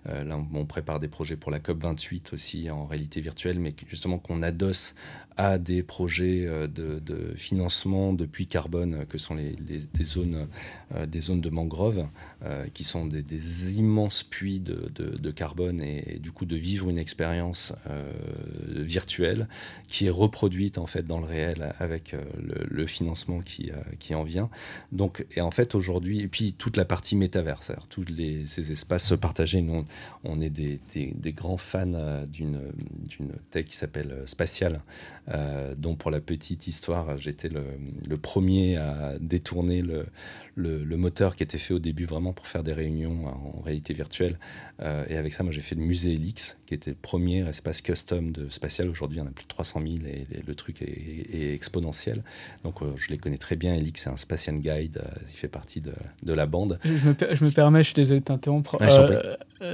[0.07, 4.19] là, on prépare des projets pour la COP 28 aussi en réalité virtuelle, mais justement
[4.19, 4.95] qu'on adosse
[5.37, 10.49] à des projets de, financement de puits carbone que sont les, les zones
[10.95, 12.07] euh, des zones de mangrove
[12.45, 13.92] euh, qui sont des, immenses
[14.23, 18.13] puits de, carbone et, du coup de vivre une expérience euh,
[18.71, 19.49] virtuelle
[19.89, 23.71] qui est reproduite en fait dans le réel avec le, financement qui,
[24.01, 24.51] qui en vient.
[24.91, 29.15] Donc, et en fait aujourd'hui, et puis toute la partie métaverse, tous les, ces espaces
[29.17, 29.87] partagés, nous
[30.25, 32.61] on, est des, des, grands fans d'une
[33.51, 34.83] tech qui s'appelle Spatial,
[35.77, 37.65] dont pour la petite histoire, j'étais le,
[38.09, 40.07] le, premier à détourner le,
[40.55, 44.39] le, moteur qui était fait au début vraiment pour faire des réunions en réalité virtuelle.
[44.81, 47.81] Euh, et avec ça, moi, j'ai fait le musée Elix, qui était le premier espace
[47.81, 48.89] custom de spatial.
[48.89, 52.23] Aujourd'hui, il y en a plus de 300 000 et, le truc est, exponentiel.
[52.65, 53.75] Donc, euh, je les connais très bien.
[53.75, 54.99] Elix, c'est un spatial guide.
[54.99, 55.93] Euh, il fait partie de,
[56.23, 56.79] de la bande.
[56.85, 58.77] Je me, je me, permets, je suis désolé de t'interrompre.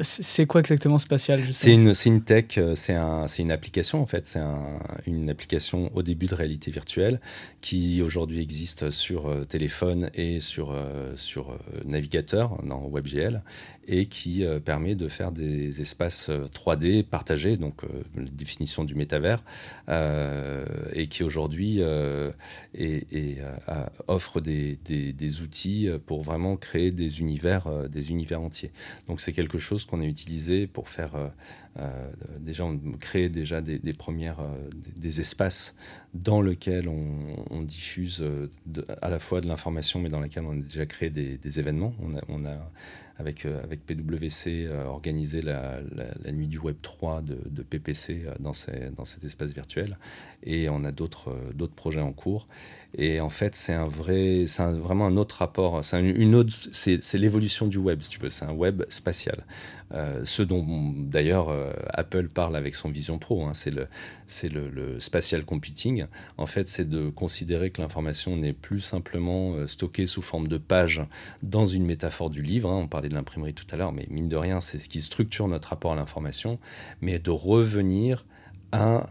[0.02, 4.26] C'est quoi exactement spatial C'est une, une, tech, c'est un, une application en fait.
[4.26, 7.20] C'est un, une application au début de réalité virtuelle
[7.60, 13.42] qui aujourd'hui existe sur téléphone et sur euh, sur, euh, navigateur dans WebGL
[13.88, 17.82] et qui euh, permet de faire des espaces 3D partagés, donc
[18.14, 19.42] la définition du métavers,
[19.88, 21.80] et qui aujourd'hui
[24.06, 28.70] offre des, des, outils pour vraiment créer des univers, des univers entiers.
[29.06, 31.12] Donc c'est quelque chose qu'on a utilisé pour faire
[32.40, 34.38] déjà on crée déjà des, premières
[34.96, 35.74] des, espaces
[36.14, 38.24] dans lesquels on, diffuse
[39.02, 41.94] à la fois de l'information mais dans lesquels on a déjà créé des, événements.
[42.28, 42.70] On a,
[43.18, 45.80] avec, euh, avec PwC, euh, organisé la,
[46.32, 48.52] nuit du Web 3 de, PPC euh, dans,
[48.96, 49.98] dans cet espace virtuel.
[50.44, 51.34] Et on a d'autres
[51.74, 52.48] projets en cours.
[52.96, 55.84] Et en fait, c'est un vrai, c'est vraiment un autre rapport.
[55.84, 58.30] C'est une autre, c'est l'évolution du web, si tu veux.
[58.30, 59.44] C'est un web spatial.
[59.92, 60.64] Euh, ce dont
[60.96, 63.88] d'ailleurs euh, Apple parle avec son Vision Pro, hein, c'est le,
[64.42, 66.06] le, le, spatial computing.
[66.36, 70.58] En fait, c'est de considérer que l'information n'est plus simplement euh, stockée sous forme de
[70.58, 71.02] pages
[71.42, 72.70] dans une métaphore du livre.
[72.70, 72.80] Hein.
[72.82, 75.48] on parlait de l'imprimerie tout à l'heure, mais mine de rien, c'est ce qui structure
[75.48, 76.58] notre rapport à l'information,
[77.00, 78.24] mais de revenir
[78.70, 79.06] à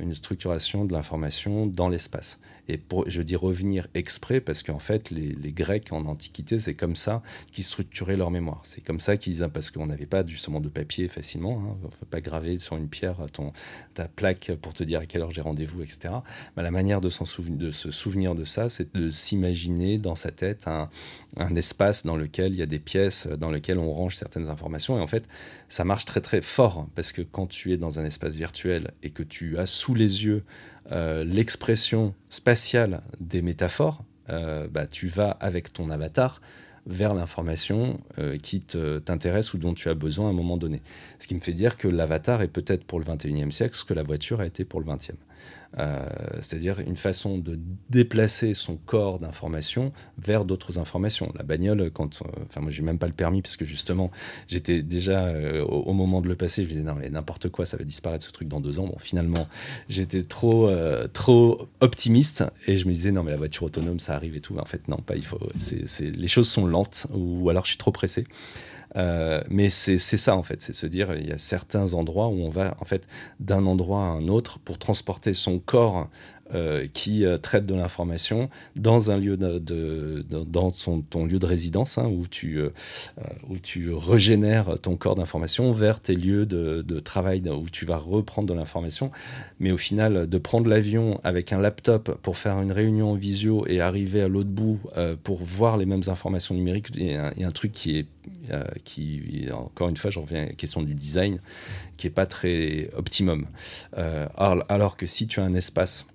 [0.00, 2.38] une structuration de l'information dans l'espace.
[2.68, 7.22] Et je dis revenir exprès parce qu'en fait, les, Grecs en Antiquité, c'est comme ça
[7.52, 8.60] qu'ils structuraient leur mémoire.
[8.64, 11.90] C'est comme ça qu'ils, parce qu'on n'avait pas justement de papier facilement, hein, on ne
[11.90, 13.52] peut pas graver sur une pierre ton,
[13.94, 16.14] ta plaque pour te dire à quelle heure j'ai rendez-vous, etc.
[16.56, 17.08] Mais la manière de,
[17.50, 20.90] de se souvenir de ça, c'est de s'imaginer dans sa tête un,
[21.36, 24.98] un espace dans lequel il y a des pièces, dans lequel on range certaines informations.
[24.98, 25.28] Et en fait,
[25.68, 29.10] ça marche très très fort parce que quand tu es dans un espace virtuel et
[29.10, 30.44] que tu as sous les yeux
[30.92, 36.40] euh, l'expression spatiale des métaphores, euh, bah, tu vas avec ton avatar
[36.86, 40.82] vers l'information euh, qui t'intéresse ou dont tu as besoin à un moment donné.
[41.18, 43.94] Ce qui me fait dire que l'avatar est peut-être pour le 21e siècle ce que
[43.94, 45.14] la voiture a été pour le 20e.
[45.78, 46.06] Euh,
[46.40, 47.58] c'est-à-dire une façon de
[47.90, 51.32] déplacer son corps d'information vers d'autres informations.
[51.36, 54.10] La bagnole, quand, euh, enfin moi j'ai même pas le permis parce que justement
[54.48, 57.66] j'étais déjà euh, au, moment de le passer, je me disais non mais n'importe quoi,
[57.66, 58.86] ça va disparaître ce truc dans deux ans.
[58.86, 59.48] Bon finalement
[59.88, 60.70] j'étais trop
[61.12, 64.56] trop optimiste et je me disais non mais la voiture autonome ça arrive et tout.
[64.58, 65.38] en fait non pas il faut,
[66.00, 68.26] les choses sont lentes ou alors je suis trop pressé.
[68.96, 72.40] Euh, mais c'est ça en fait, c'est se dire il y a certains endroits où
[72.42, 73.06] on va en fait
[73.40, 76.08] d'un endroit à un autre pour transporter son corps
[76.54, 81.98] euh, qui euh, traite de l'information dans un lieu de, dans ton lieu de résidence
[81.98, 82.70] hein, où tu euh,
[83.48, 87.96] où tu régénères ton corps d'information vers tes lieux de, de, travail où tu vas
[87.96, 89.10] reprendre de l'information.
[89.58, 93.66] Mais au final de prendre l'avion avec un laptop pour faire une réunion en visio
[93.66, 94.78] et arriver à l'autre bout
[95.24, 98.06] pour voir les mêmes informations numériques il y a un, truc qui est
[98.84, 101.40] qui encore une fois je reviens à la question du design
[101.96, 103.46] qui est pas très optimum.
[103.92, 106.06] Alors, alors que si tu as un espace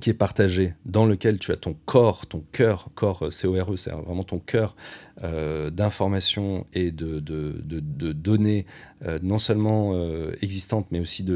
[0.00, 4.22] qui est partagé, dans lequel tu as ton corps, ton cœur, corps C-O-R-E, c'est vraiment
[4.22, 4.76] ton cœur
[5.22, 8.64] euh, d'informations et de, données
[9.04, 11.26] euh, non seulement euh, existantes, mais aussi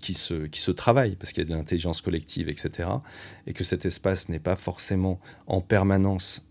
[0.00, 2.88] qui, se, travaillent, parce qu'il y a de l'intelligence collective, etc.
[3.46, 6.48] Et que cet espace n'est pas forcément en permanence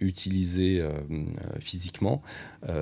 [0.00, 0.82] utilisé
[1.58, 2.22] physiquement,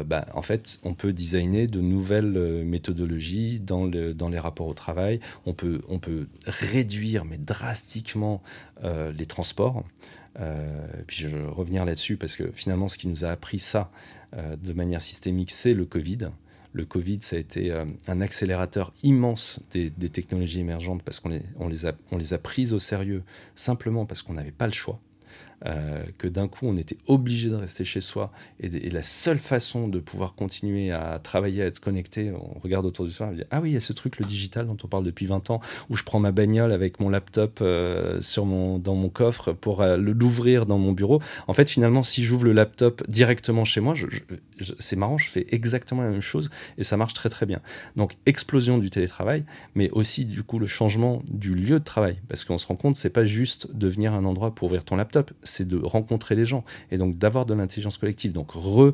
[0.06, 4.74] bah, en fait, on peut designer de nouvelles méthodologies dans, le, dans les rapports au
[4.74, 5.20] travail.
[5.46, 8.42] On peut réduire, mais drastiquement,
[8.82, 9.82] les transports.
[10.40, 13.90] Euh, puis je vais revenir là-dessus parce que finalement, ce qui nous a appris ça
[14.34, 16.30] euh, de manière systémique, c'est le Covid.
[16.72, 21.86] Le Covid, ça a été euh, un accélérateur immense des, technologies émergentes parce qu'on les,
[21.86, 23.22] a, on les a prises au sérieux
[23.54, 24.98] simplement parce qu'on n'avait pas le choix.
[25.66, 29.86] Euh, que d'un coup on était obligé de rester chez soi et, la seule façon
[29.86, 33.44] de pouvoir continuer à travailler, à être connecté, on regarde autour de soi, on dit
[33.52, 35.60] ah oui il y a ce truc le digital dont on parle depuis 20 ans
[35.88, 40.66] où je prends ma bagnole avec mon laptop euh, dans mon coffre pour euh, l'ouvrir
[40.66, 41.22] dans mon bureau.
[41.46, 43.94] En fait finalement si j'ouvre le laptop directement chez moi,
[44.80, 47.60] c'est marrant, je fais exactement la même chose et ça marche très très bien.
[47.94, 49.44] Donc explosion du télétravail,
[49.76, 52.96] mais aussi du coup le changement du lieu de travail parce qu'on se rend compte
[52.96, 56.64] c'est pas juste devenir un endroit pour ouvrir ton laptop, c'est de rencontrer les gens
[56.90, 58.32] et donc d'avoir de l'intelligence collective.
[58.32, 58.92] Donc re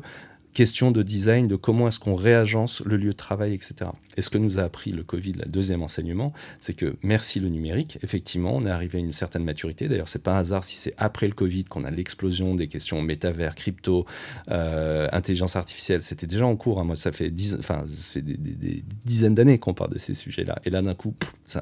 [0.53, 3.91] question de design, de comment est-ce qu'on réagence le lieu de travail, etc.
[4.17, 7.49] Et ce que nous a appris le Covid, le deuxième enseignement, c'est que merci le
[7.49, 9.87] numérique, effectivement, on est arrivé à une certaine maturité.
[9.87, 13.01] D'ailleurs, c'est pas un hasard si c'est après le Covid qu'on a l'explosion des questions
[13.01, 14.05] métavers, crypto,
[14.49, 16.03] euh, intelligence artificielle.
[16.03, 16.79] C'était déjà en cours.
[16.79, 16.83] Hein.
[16.83, 20.59] Moi, ça fait, des, dizaines d'années qu'on parle de ces sujets-là.
[20.65, 21.15] Et là, d'un coup,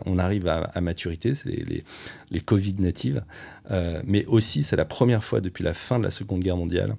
[0.05, 1.33] on arrive à, maturité.
[1.33, 1.83] C'est les,
[2.31, 3.23] les, Covid natives.
[3.71, 6.95] Euh, mais aussi, c'est la première fois depuis la fin de la Seconde Guerre mondiale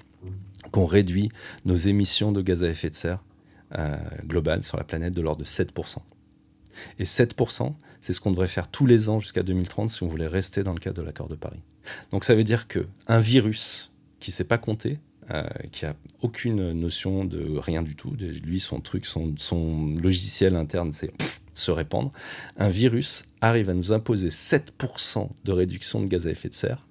[0.70, 1.30] qu'on réduit
[1.64, 3.22] nos émissions de gaz à effet de serre
[3.78, 5.98] euh, globales sur la planète de l'ordre de 7%.
[6.98, 10.26] Et 7%, c'est ce qu'on devrait faire tous les ans jusqu'à 2030 si on voulait
[10.26, 11.60] rester dans le cadre de l'accord de Paris.
[12.10, 14.98] Donc ça veut dire qu'un virus qui ne sait pas compter,
[15.30, 15.42] euh,
[15.72, 21.12] qui a aucune notion de rien du tout, lui son truc, son logiciel interne, c'est
[21.54, 22.12] se répandre,
[22.56, 26.87] un virus arrive à nous imposer 7% de réduction de gaz à effet de serre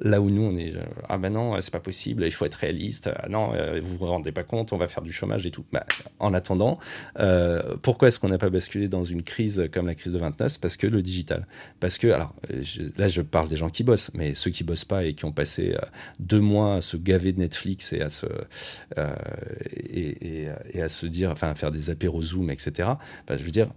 [0.00, 0.74] Là où nous, on est
[1.08, 3.10] ah ben non, c'est pas possible, il faut être réaliste.
[3.16, 5.64] Ah non, euh, vous vous rendez pas compte, on va faire du chômage et tout.
[5.72, 5.84] Bah,
[6.18, 6.78] en attendant,
[7.18, 10.60] euh, pourquoi est-ce qu'on n'a pas basculé dans une crise comme la crise de 29
[10.60, 11.46] Parce que le digital.
[11.80, 12.34] Parce que, alors
[12.96, 15.32] là, je parle des gens qui bossent, mais ceux qui bossent pas et qui ont
[15.32, 15.86] passé euh,
[16.20, 18.26] deux mois à se gaver de Netflix et à se
[18.96, 20.48] et,
[20.80, 22.90] à se dire, enfin, à faire des apéros Zoom, etc.
[23.26, 23.68] Bah, je veux dire,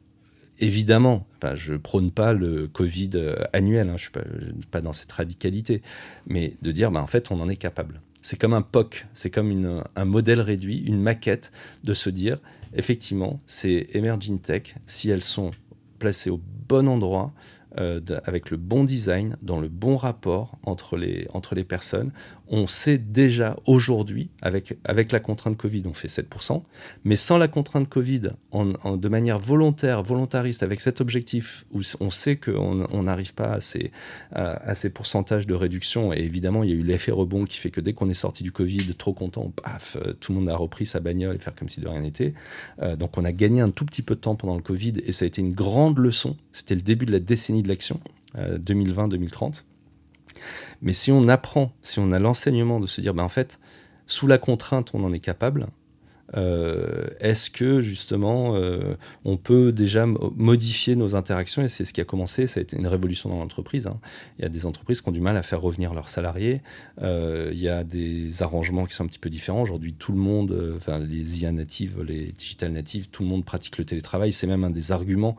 [0.61, 3.11] évidemment, je prône pas le Covid
[3.51, 4.21] annuel, hein, je suis pas,
[4.69, 5.81] pas, dans cette radicalité,
[6.27, 8.01] mais de dire, bah, en fait, on en est capable.
[8.21, 11.51] C'est comme un POC, c'est comme un modèle réduit, une maquette
[11.83, 12.37] de se dire,
[12.73, 15.51] effectivement, ces emerging tech, si elles sont
[15.97, 17.33] placées au bon endroit,
[17.79, 22.11] euh, avec le bon design, dans le bon rapport entre les personnes,
[22.51, 26.61] on sait déjà aujourd'hui, avec, avec la contrainte Covid, on fait 7%,
[27.05, 32.35] mais sans la contrainte Covid, de manière volontaire, volontariste, avec cet objectif où on sait
[32.35, 33.91] qu'on n'arrive pas à ces,
[34.33, 37.71] à, ces pourcentages de réduction, et évidemment, il y a eu l'effet rebond qui fait
[37.71, 40.85] que dès qu'on est sorti du Covid, trop content, paf, tout le monde a repris
[40.85, 42.33] sa bagnole et faire comme si de rien n'était.
[42.81, 45.13] Euh, donc on a gagné un tout petit peu de temps pendant le Covid, et
[45.13, 46.35] ça a été une grande leçon.
[46.51, 48.01] C'était le début de la décennie de l'action,
[48.35, 49.63] 2020-2030.
[50.81, 53.59] Mais si on apprend, si on a l'enseignement de se dire, ben en fait,
[54.07, 55.67] sous la contrainte, on en est capable,
[56.37, 58.95] euh, est-ce que justement euh,
[59.25, 61.63] on peut déjà modifier nos interactions?
[61.63, 63.87] Et c'est ce qui a commencé, ça a été une révolution dans l'entreprise.
[63.87, 63.99] Hein.
[64.37, 66.61] Il y a des entreprises qui ont du mal à faire revenir leurs salariés,
[67.01, 69.61] euh, il y a des arrangements qui sont un petit peu différents.
[69.61, 73.77] Aujourd'hui, tout le monde, enfin les IA natives, les digital natives, tout le monde pratique
[73.77, 74.31] le télétravail.
[74.31, 75.35] C'est même un des arguments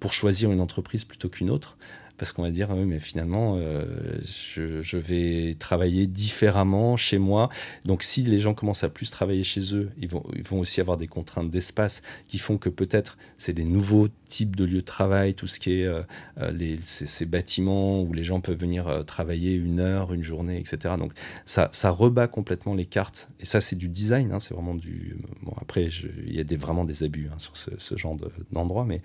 [0.00, 1.76] pour choisir une entreprise plutôt qu'une autre
[2.16, 7.48] parce qu'on va dire, mais finalement, euh, je, vais travailler différemment chez moi.
[7.84, 10.80] Donc, si les gens commencent à plus travailler chez eux, ils vont, ils vont aussi
[10.80, 14.80] avoir des contraintes d'espace qui font que peut-être c'est des nouveaux types de lieux de
[14.80, 16.02] travail, tout ce qui est euh,
[16.40, 20.94] euh, ces, bâtiments où les gens peuvent venir travailler une heure, une journée, etc.
[20.98, 21.12] Donc,
[21.44, 23.30] ça, ça rebat complètement les cartes.
[23.40, 25.16] Et ça, c'est du design, hein, c'est vraiment du.
[25.42, 25.88] Bon, après,
[26.26, 28.16] il y a des, vraiment des abus hein, sur ce, genre
[28.52, 29.00] d'endroit, mais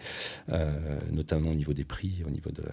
[1.12, 2.64] notamment au niveau des prix, au niveau de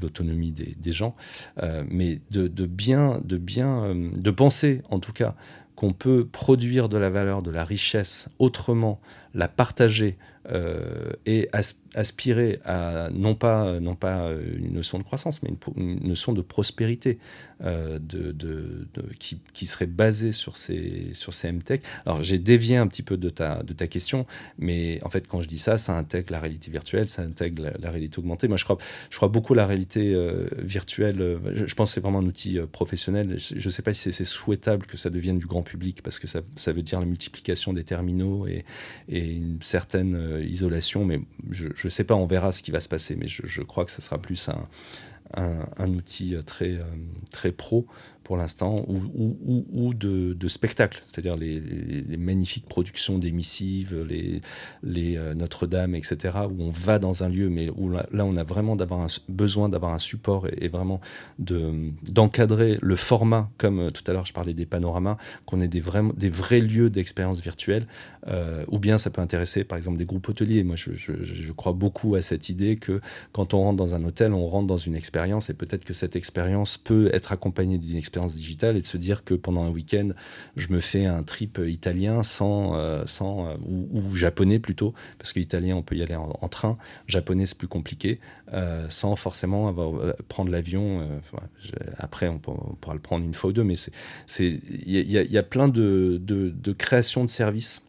[0.00, 1.14] l'autonomie des, gens,
[1.62, 5.34] euh, mais de, bien, de bien, euh, de penser en tout cas
[5.74, 9.00] qu'on peut produire de la valeur, de la richesse autrement,
[9.34, 10.16] la partager
[10.50, 11.48] euh, et
[11.94, 17.18] aspirer à non pas, non pas une notion de croissance, mais une, notion de prospérité
[17.64, 18.46] euh, de,
[19.18, 21.82] qui, qui, serait basée sur ces, sur ces MTech.
[22.06, 24.26] Alors j'ai dévié un petit peu de ta, de ta question,
[24.58, 27.90] mais en fait quand je dis ça, ça intègre la réalité virtuelle, ça intègre la,
[27.90, 28.48] réalité augmentée.
[28.48, 28.78] Moi je crois,
[29.10, 31.38] je crois beaucoup à la réalité euh, virtuelle.
[31.54, 33.36] Je, pense que c'est vraiment un outil professionnel.
[33.38, 36.26] Je ne sais pas si c'est souhaitable que ça devienne du grand public, parce que
[36.26, 38.64] ça, ça veut dire la multiplication des terminaux et,
[39.08, 41.20] et une certaine euh, isolation, mais
[41.50, 43.84] je ne sais pas, on verra ce qui va se passer, mais je, je crois
[43.84, 44.68] que ça sera plus un,
[45.36, 46.84] un, outil très, euh,
[47.30, 47.86] très pro
[48.24, 49.36] pour l'instant, ou,
[49.72, 51.60] ou, de, de, spectacles, c'est-à-dire les,
[52.16, 54.40] magnifiques productions d'émissives, les,
[54.82, 58.44] les euh, Notre-Dame, etc., où on va dans un lieu, mais où là, on a
[58.44, 61.00] vraiment d'avoir besoin d'avoir un support et, vraiment
[61.38, 65.80] d'encadrer le format, comme euh, tout à l'heure je parlais des panoramas, qu'on ait des,
[65.80, 67.86] vrais, des vrais lieux d'expérience virtuelle,
[68.28, 70.64] euh, ou bien ça peut intéresser par exemple des groupes hôteliers.
[70.64, 73.02] Moi, je, je, je, crois beaucoup à cette idée que
[73.32, 76.16] quand on rentre dans un hôtel, on rentre dans une expérience, et peut-être que cette
[76.16, 80.10] expérience peut être accompagnée d'une expérience digitale et de se dire que pendant un week-end,
[80.56, 85.40] je me fais un trip italien sans, euh, sans euh, ou, japonais plutôt, parce que
[85.40, 86.76] l'italien, on peut y aller en, train,
[87.06, 88.20] japonais, c'est plus compliqué,
[88.52, 91.08] euh, sans forcément avoir, prendre l'avion.
[91.98, 93.74] après, on, pourra le prendre une fois ou deux, mais
[94.38, 97.82] il y, y, a plein de, de, de créations de services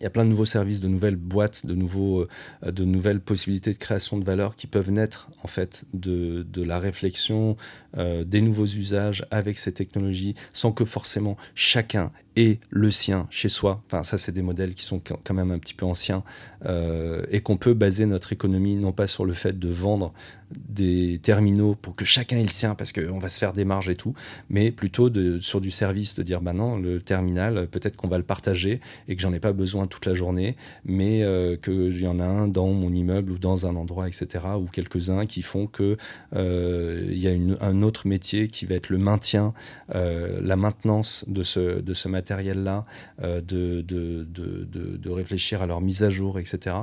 [0.00, 2.26] il y a plein de nouveaux services, de nouvelles boîtes, de, nouveaux,
[2.64, 6.78] de nouvelles possibilités de création de valeur qui peuvent naître en fait de, de la
[6.78, 7.58] réflexion
[7.98, 13.48] euh, des nouveaux usages avec ces technologies sans que forcément chacun ait le sien chez
[13.48, 13.82] soi.
[13.86, 16.22] Enfin, ça, c'est des modèles qui sont quand même un petit peu anciens
[16.66, 20.12] euh, et qu'on peut baser notre économie non pas sur le fait de vendre
[20.50, 23.88] des terminaux pour que chacun ait le sien parce qu'on va se faire des marges
[23.88, 24.14] et tout,
[24.48, 25.08] mais plutôt
[25.40, 29.14] sur du service, de dire bah non, le terminal, peut-être qu'on va le partager et
[29.14, 32.48] que j'en ai pas besoin toute la journée, mais euh, qu'il y en a un
[32.48, 35.96] dans mon immeuble ou dans un endroit, etc., ou quelques-uns qui font que
[36.34, 39.54] il y a une, un autre métier qui va être le maintien,
[39.94, 42.84] euh, la maintenance de ce, de ce matériel-là,
[43.22, 46.76] euh, de, de, de, réfléchir à leur mise à jour, etc.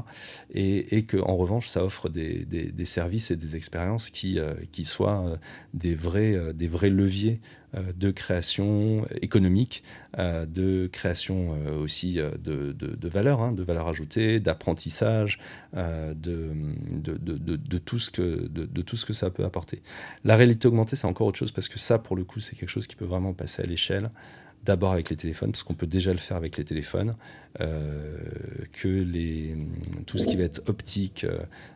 [0.53, 4.53] Et, et qu'en revanche, ça offre des, des, des, services et des expériences qui, euh,
[4.71, 5.37] qui soient
[5.73, 7.39] des vrais, des vrais leviers
[7.73, 9.83] de création économique,
[10.17, 15.37] euh, de création euh, aussi de, de, valeur, hein, de valeur ajoutée, d'apprentissage,
[15.73, 16.15] de,
[16.93, 19.81] de, tout ce que, de, tout ce que ça peut apporter.
[20.23, 22.69] La réalité augmentée, c'est encore autre chose parce que ça, pour le coup, c'est quelque
[22.69, 24.11] chose qui peut vraiment passer à l'échelle
[24.63, 27.15] d'abord avec les téléphones, parce qu'on peut déjà le faire avec les téléphones,
[27.57, 29.55] que les,
[30.05, 31.25] tout ce qui va être optique,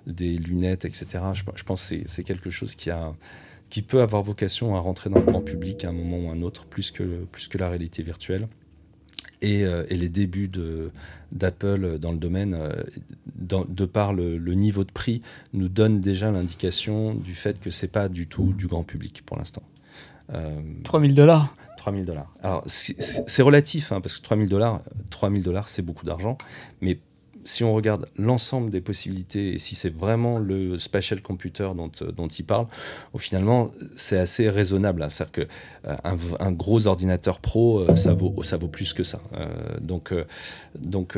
[0.07, 1.05] des lunettes, etc.
[1.34, 3.13] Je, je pense que c'est quelque chose qui a,
[3.72, 6.43] qui peut avoir vocation à rentrer dans le grand public à un moment ou un
[6.43, 8.48] autre, plus que, plus que la réalité virtuelle.
[9.41, 10.52] et, les débuts
[11.31, 12.56] d'Apple dans le domaine,
[13.35, 15.23] de par le, niveau de prix,
[15.53, 19.38] nous donnent déjà l'indication du fait que c'est pas du tout du grand public pour
[19.38, 19.64] l'instant.
[20.84, 22.31] 3000 dollars 3000 dollars.
[22.43, 26.38] Alors, c'est relatif, hein, parce que 3000 dollars, 3000 dollars, c'est beaucoup d'argent,
[26.80, 26.99] mais
[27.45, 32.11] si on regarde l'ensemble des possibilités et si c'est vraiment le spatial computer dont, euh,
[32.11, 32.68] dont il parle,
[33.18, 35.03] finalement, c'est assez raisonnable.
[35.03, 35.09] Hein.
[35.09, 39.22] C'est-à-dire qu'un euh, gros ordinateur pro, euh, ça, vaut, ça vaut plus que ça.
[39.81, 40.13] donc,
[40.80, 41.18] donc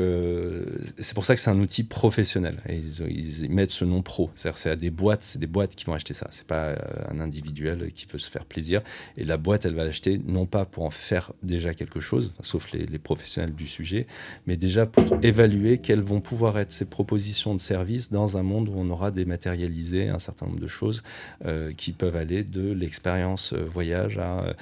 [0.99, 2.59] c'est pour ça que c'est un outil professionnel.
[2.69, 4.29] Ils, mettent ce nom pro.
[4.35, 6.27] C'est-à-dire c'est des boîtes, c'est des boîtes qui vont acheter ça.
[6.31, 6.75] C'est pas
[7.09, 8.81] un individuel qui veut se faire plaisir.
[9.17, 12.71] Et la boîte, elle va l'acheter non pas pour en faire déjà quelque chose, sauf
[12.71, 14.07] les, les professionnels du sujet,
[14.47, 18.69] mais déjà pour évaluer quelles vont pouvoir être ces propositions de services dans un monde
[18.69, 21.03] où on aura dématérialisé un certain nombre de choses
[21.45, 24.55] euh, qui peuvent aller de l'expérience euh, voyage à,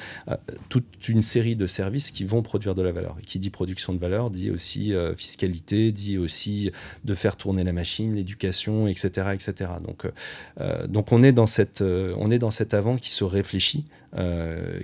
[0.70, 3.18] toute une série de services qui vont produire de la valeur.
[3.22, 6.72] Et qui dit production de valeur dit aussi euh, fiscalité, dit aussi
[7.04, 9.72] de faire tourner la machine, l'éducation, etc., etc.
[9.86, 10.06] Donc,
[10.88, 14.01] donc on est dans cette, on est dans cet avant qui se réfléchit euh,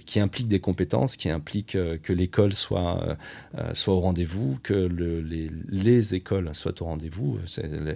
[0.06, 3.18] qui implique des compétences, qui implique euh, que l'école soit,
[3.58, 7.38] euh, soit au rendez-vous, que le, les, les, écoles soient au rendez-vous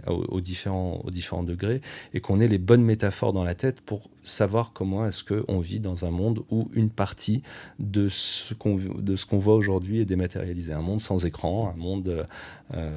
[0.08, 1.82] aux, différents, aux différents degrés,
[2.14, 5.80] et qu'on ait les bonnes métaphores dans la tête pour savoir comment est-ce qu'on vit
[5.80, 7.44] dans un monde où une partie
[7.80, 8.78] de ce qu'on
[9.30, 10.74] qu'on voit aujourd'hui est dématérialisée.
[10.74, 12.28] Un monde sans écran, un monde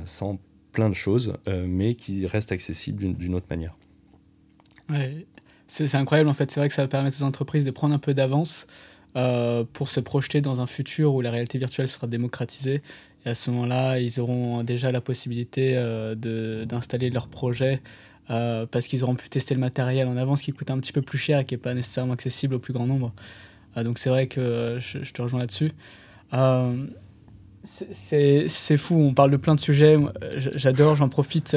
[0.05, 0.39] sans
[0.73, 3.77] plein de choses, mais qui reste accessible d'une autre manière.
[4.89, 5.27] Ouais,
[5.66, 6.51] c'est incroyable en fait.
[6.51, 8.66] C'est vrai que ça va permettre aux entreprises de prendre un peu d'avance
[9.16, 12.82] euh, pour se projeter dans un futur où la réalité virtuelle sera démocratisée.
[13.24, 17.81] Et à ce moment-là, ils auront déjà la possibilité euh, d'installer leur projet
[18.31, 21.01] euh, parce qu'ils auront pu tester le matériel en avance qui coûte un petit peu
[21.01, 23.12] plus cher et qui n'est pas nécessairement accessible au plus grand nombre.
[23.77, 25.73] donc c'est vrai que je, je te rejoins là-dessus.
[27.62, 29.97] c'est fou, on parle de plein de sujets.
[30.36, 31.57] J'adore, j'en profite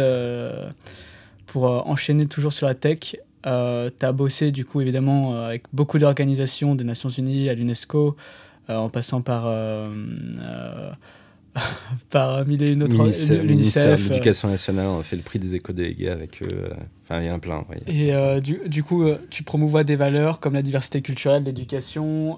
[1.47, 3.15] pour enchaîner toujours sur la tech.
[3.47, 7.53] Euh, tu as bossé, du coup, évidemment, euh, avec beaucoup d'organisations des Nations Unies, à
[7.53, 8.17] l'UNESCO,
[8.69, 9.45] euh, en passant par,
[12.09, 12.95] par mille et une autres.
[13.41, 14.09] L'UNICEF.
[14.09, 16.69] L'Éducation nationale, on a fait le prix des éco-délégués avec eux.
[17.03, 17.65] Enfin, il y en a plein.
[17.87, 18.11] Et
[18.41, 22.37] du, du, coup, tu promouvois des valeurs comme la diversité culturelle, l'éducation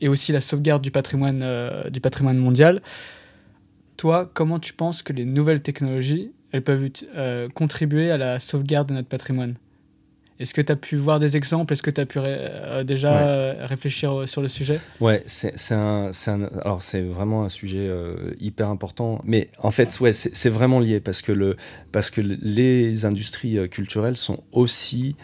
[0.00, 1.44] et aussi la sauvegarde du patrimoine,
[1.90, 2.80] du patrimoine mondial.
[3.98, 6.88] Toi, comment tu penses que les nouvelles technologies elles peuvent
[7.52, 9.56] contribuer à la sauvegarde de notre patrimoine?
[10.40, 11.72] Est-ce que tu as pu voir des exemples?
[11.72, 14.80] Est-ce que tu as pu euh, déjà euh, réfléchir euh, sur le sujet?
[15.00, 16.10] Ouais, c'est un,
[16.62, 17.88] alors c'est vraiment un sujet
[18.40, 19.20] hyper important.
[19.24, 21.56] Mais en fait, ouais, c'est vraiment lié parce que, le,
[21.92, 25.14] parce que les industries culturelles sont aussi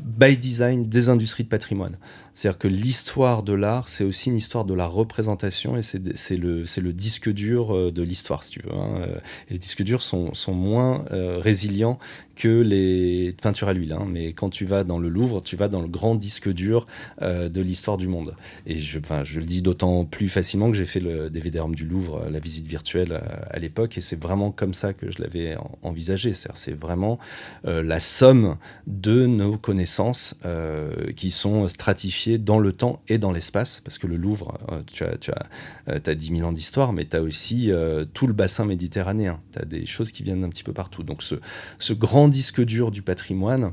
[0.00, 1.96] by design des industries de patrimoine.
[2.34, 6.92] C'est-à-dire que l'histoire de l'art, c'est aussi une histoire de la représentation et c'est le,
[6.92, 8.72] disque dur de l'histoire, si tu veux.
[8.72, 9.06] Hein.
[9.48, 11.98] Et les disques durs sont, moins résilients
[12.36, 13.92] que les peintures à l'huile.
[13.92, 14.06] Hein.
[14.08, 16.86] Mais quand tu vas dans le Louvre, tu vas dans le grand disque dur
[17.20, 18.34] euh, de l'histoire du monde.
[18.66, 22.24] Et je, le dis d'autant plus facilement que j'ai fait le DVD Rome du Louvre,
[22.24, 25.56] euh, la visite virtuelle euh, à l'époque, et c'est vraiment comme ça que je l'avais
[25.82, 26.32] envisagé.
[26.32, 27.18] C'est vraiment
[27.64, 28.56] la somme
[28.86, 30.38] de nos connaissances
[31.16, 35.16] qui sont stratifiées dans le temps et dans l'espace, parce que le Louvre, tu as,
[35.18, 35.46] tu as,
[35.86, 37.70] as 10 000 ans d'histoire, mais tu as aussi
[38.14, 39.40] tout le bassin méditerranéen.
[39.52, 41.02] Tu as des choses qui viennent d'un petit peu partout.
[41.02, 41.36] Donc ce,
[41.78, 43.72] ce grand disque dur du patrimoine,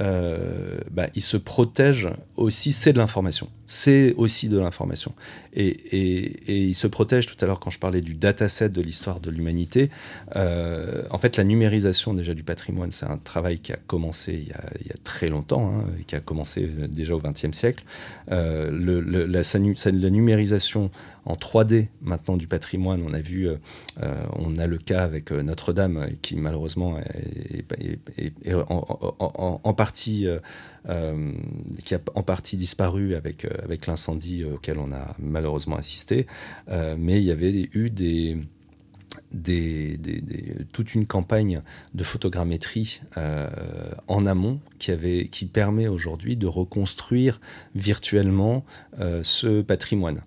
[0.00, 3.48] euh, bah, il se protège aussi, c'est de l'information.
[3.66, 5.14] C'est aussi de l'information.
[5.54, 9.30] Et, il se protège, tout à l'heure quand je parlais du dataset de l'histoire de
[9.30, 9.90] l'humanité,
[10.36, 14.48] euh, en fait la numérisation déjà du patrimoine, c'est un travail qui a commencé il
[14.48, 17.84] y a, très longtemps, hein, qui a commencé déjà au XXe siècle.
[18.32, 18.70] Euh,
[19.28, 20.90] la, numérisation
[21.24, 23.48] en 3D maintenant du patrimoine, on a vu,
[24.00, 26.98] on a le cas avec Notre-Dame qui malheureusement
[28.18, 30.26] est, en, partie
[30.88, 31.32] euh,
[31.84, 36.26] qui a en partie disparu avec, euh, avec l'incendie auquel on a malheureusement assisté.
[36.70, 38.38] Euh, mais il y avait eu des,
[40.72, 41.62] toute une campagne
[41.94, 43.00] de photogrammétrie
[44.08, 47.40] en amont qui, permet aujourd'hui de reconstruire
[47.74, 48.64] virtuellement
[49.22, 50.22] ce patrimoine.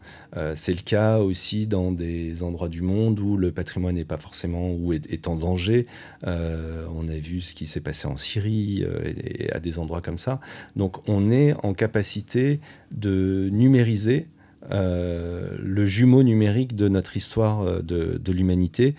[0.56, 4.72] c'est le cas aussi dans des endroits du monde où le patrimoine n'est pas forcément
[4.72, 5.88] ou est, en danger.
[6.24, 10.40] on a vu ce qui s'est passé en Syrie et, à des endroits comme ça.
[10.76, 12.60] Donc on est en capacité
[12.92, 14.33] de numériser euh,
[14.70, 18.96] le jumeau numérique de notre histoire euh, de, l'humanité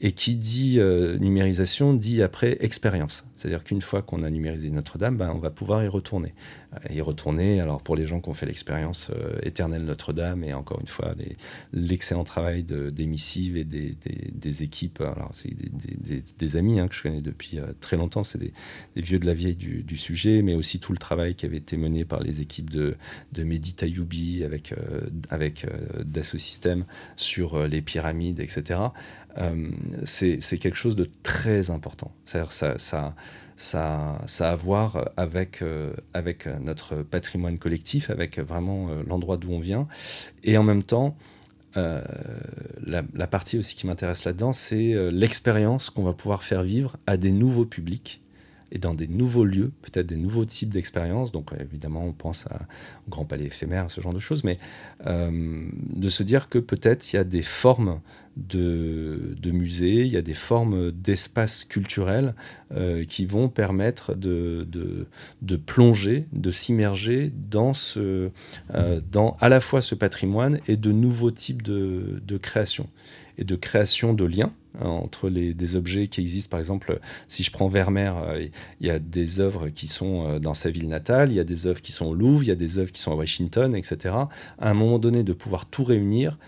[0.00, 3.24] Et qui dit euh, numérisation dit après expérience.
[3.36, 6.34] C'est-à-dire qu'une fois qu'on a numérisé Notre-Dame, ben, on va pouvoir y retourner.
[6.74, 10.52] Euh, y retourner, alors pour les gens qui ont fait l'expérience euh, éternelle Notre-Dame, et
[10.52, 11.14] encore une fois,
[11.72, 15.54] l'excellent travail des missives et des, équipes, alors c'est
[16.38, 18.52] des, amis hein, que je connais depuis très longtemps, c'est des,
[18.96, 22.04] vieux de la vieille du, sujet, mais aussi tout le travail qui avait été mené
[22.04, 22.96] par les équipes de,
[23.32, 24.74] de Mehdi Tayoubi avec,
[25.30, 25.66] avec
[26.04, 26.84] Dassault Systèmes
[27.16, 28.80] sur les pyramides, etc.
[29.38, 29.70] Euh,
[30.04, 32.12] c'est quelque chose de très important.
[32.24, 33.14] Ça,
[33.74, 39.60] a à voir avec, euh, avec notre patrimoine collectif, avec vraiment euh, l'endroit d'où on
[39.60, 39.88] vient.
[40.44, 41.16] Et en même temps,
[41.74, 47.18] la, la, partie aussi qui m'intéresse là-dedans, c'est l'expérience qu'on va pouvoir faire vivre à
[47.18, 48.22] des nouveaux publics
[48.72, 51.32] et dans des nouveaux lieux, peut-être des nouveaux types d'expériences.
[51.32, 52.66] Donc évidemment, on pense à,
[53.06, 54.56] au Grand Palais éphémère, ce genre de choses, mais
[55.04, 58.00] de se dire que peut-être il y a des formes
[58.36, 62.34] de, musées, il y a des formes d'espaces culturels
[62.74, 64.66] euh, qui vont permettre de,
[65.64, 68.28] plonger, de s'immerger dans, euh,
[68.70, 72.88] à la fois ce patrimoine et de nouveaux types de, de création
[73.38, 76.50] et de création de liens entre les, des objets qui existent.
[76.50, 78.46] Par exemple, si je prends Vermeer, euh,
[78.80, 81.66] il y a des œuvres qui sont dans sa ville natale, il y a des
[81.66, 84.14] œuvres qui sont au Louvre, il y a des œuvres qui sont à Washington, etc.
[84.58, 86.38] À un moment donné, de pouvoir tout réunir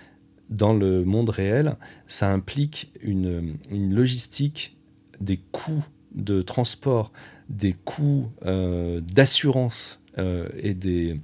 [0.51, 1.77] dans le monde réel,
[2.07, 4.77] ça implique une, logistique
[5.21, 5.85] des coûts
[6.15, 7.13] de transport,
[7.49, 11.21] des coûts euh, d'assurance euh, et des,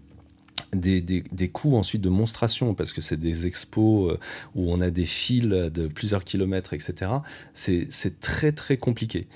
[0.74, 4.18] des, coûts ensuite de monstration, parce que c'est des expos euh,
[4.54, 7.10] où on a des fils de plusieurs kilomètres, etc.
[7.52, 9.26] C'est très très compliqué.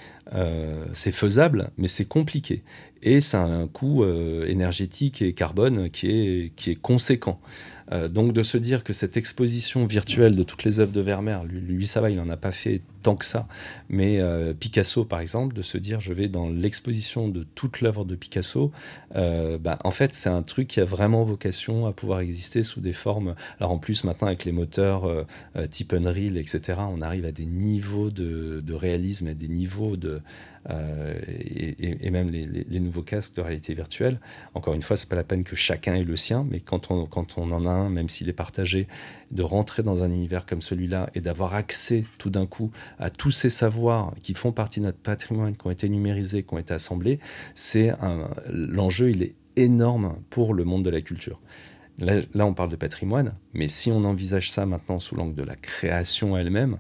[0.93, 2.63] c'est faisable, mais c'est compliqué.
[3.03, 7.41] Et ça a un coût énergétique et carbone qui est, qui est conséquent.
[7.93, 11.45] Euh, donc de se dire que cette exposition virtuelle de toutes les œuvres de Vermeer,
[11.45, 12.83] lui, ça va, il n'en a pas fait
[13.17, 13.49] que ça,
[13.89, 18.05] mais euh, Picasso par exemple, de se dire je vais dans l'exposition de toute l'œuvre
[18.05, 18.73] de Picasso,
[19.17, 22.81] euh, bah, en fait c'est un truc qui a vraiment vocation à pouvoir exister sous
[22.81, 23.35] des formes.
[23.61, 25.09] Alors en plus maintenant avec les moteurs
[25.71, 30.21] type Unreal, etc., on arrive à des niveaux de, de réalisme, à des niveaux de
[30.71, 34.21] euh, et, même les, nouveaux casques de réalité virtuelle.
[34.55, 37.07] Encore une fois, c'est pas la peine que chacun ait le sien, mais quand on,
[37.07, 38.87] quand on en a un, même s'il est partagé,
[39.31, 43.31] de rentrer dans un univers comme celui-là et d'avoir accès tout d'un coup à tous
[43.31, 46.75] ces savoirs qui font partie de notre patrimoine, qui ont été numérisés, qui ont été
[46.75, 47.21] assemblés,
[47.55, 47.93] c'est
[48.49, 51.41] l'enjeu, il est énorme pour le monde de la culture.
[51.99, 55.43] Là, là, on parle de patrimoine, mais si on envisage ça maintenant sous l'angle de
[55.43, 56.79] la création elle-même,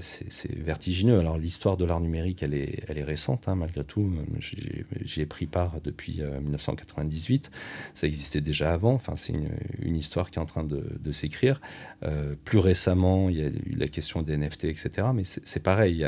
[0.00, 1.18] c'est vertigineux.
[1.18, 4.10] Alors l'histoire de l'art numérique, elle est, récente, hein, malgré tout.
[4.38, 7.50] J'y ai pris part depuis 1998.
[7.52, 7.56] Euh,
[7.94, 8.92] Ça existait déjà avant.
[8.94, 11.60] Enfin, c'est une, histoire qui est en train de, s'écrire.
[12.02, 15.08] Euh, plus récemment, il y a eu la question des NFT, etc.
[15.14, 16.06] Mais c'est pareil.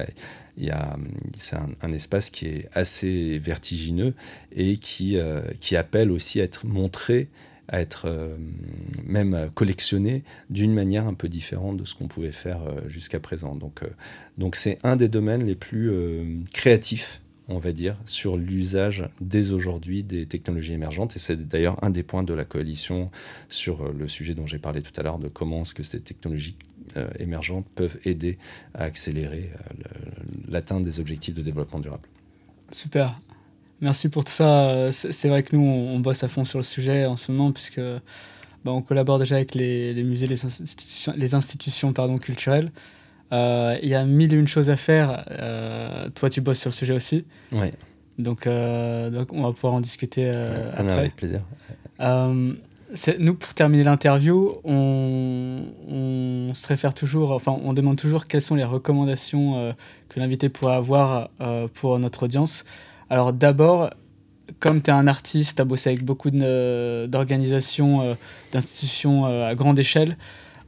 [1.36, 4.14] C'est un, espace qui est assez vertigineux
[4.54, 7.28] et euh, qui appelle aussi à être montré
[7.68, 8.36] à être euh,
[9.04, 13.54] même collectionné d'une manière un peu différente de ce qu'on pouvait faire euh, jusqu'à présent.
[13.54, 13.88] Donc, euh,
[14.38, 15.92] donc c'est un des domaines les plus
[16.52, 21.16] créatifs, on va dire, sur l'usage dès aujourd'hui des technologies émergentes.
[21.16, 23.10] Et c'est d'ailleurs un des points de la coalition
[23.48, 26.56] sur le sujet dont j'ai parlé tout à l'heure, de comment est-ce que ces technologies
[27.18, 28.38] émergentes peuvent aider
[28.74, 29.50] à accélérer
[30.48, 32.08] l'atteinte des objectifs de développement durable.
[32.70, 33.18] Super.
[33.82, 34.92] Merci pour tout ça.
[34.92, 37.80] C'est vrai que nous, on, bosse à fond sur le sujet en ce moment, puisque
[38.64, 42.70] bah, on collabore déjà avec les, musées, les institutions, les institutions pardon, culturelles.
[43.32, 45.24] Euh, il y a mille et une choses à faire.
[45.32, 47.24] Euh, toi, tu bosses sur le sujet aussi.
[47.50, 47.72] Oui.
[48.18, 50.92] Donc, euh, donc, on va pouvoir en discuter après.
[50.92, 51.40] avec plaisir.
[53.18, 58.54] nous, pour terminer l'interview, on, on, se réfère toujours, enfin, on demande toujours quelles sont
[58.54, 59.74] les recommandations
[60.08, 61.30] que l'invité pourrait avoir
[61.74, 62.64] pour notre audience.
[63.12, 63.90] Alors d'abord,
[64.58, 68.14] comme tu es un artiste, tu as bossé avec beaucoup d'organisations, euh,
[68.52, 70.16] d'institutions euh, à grande échelle,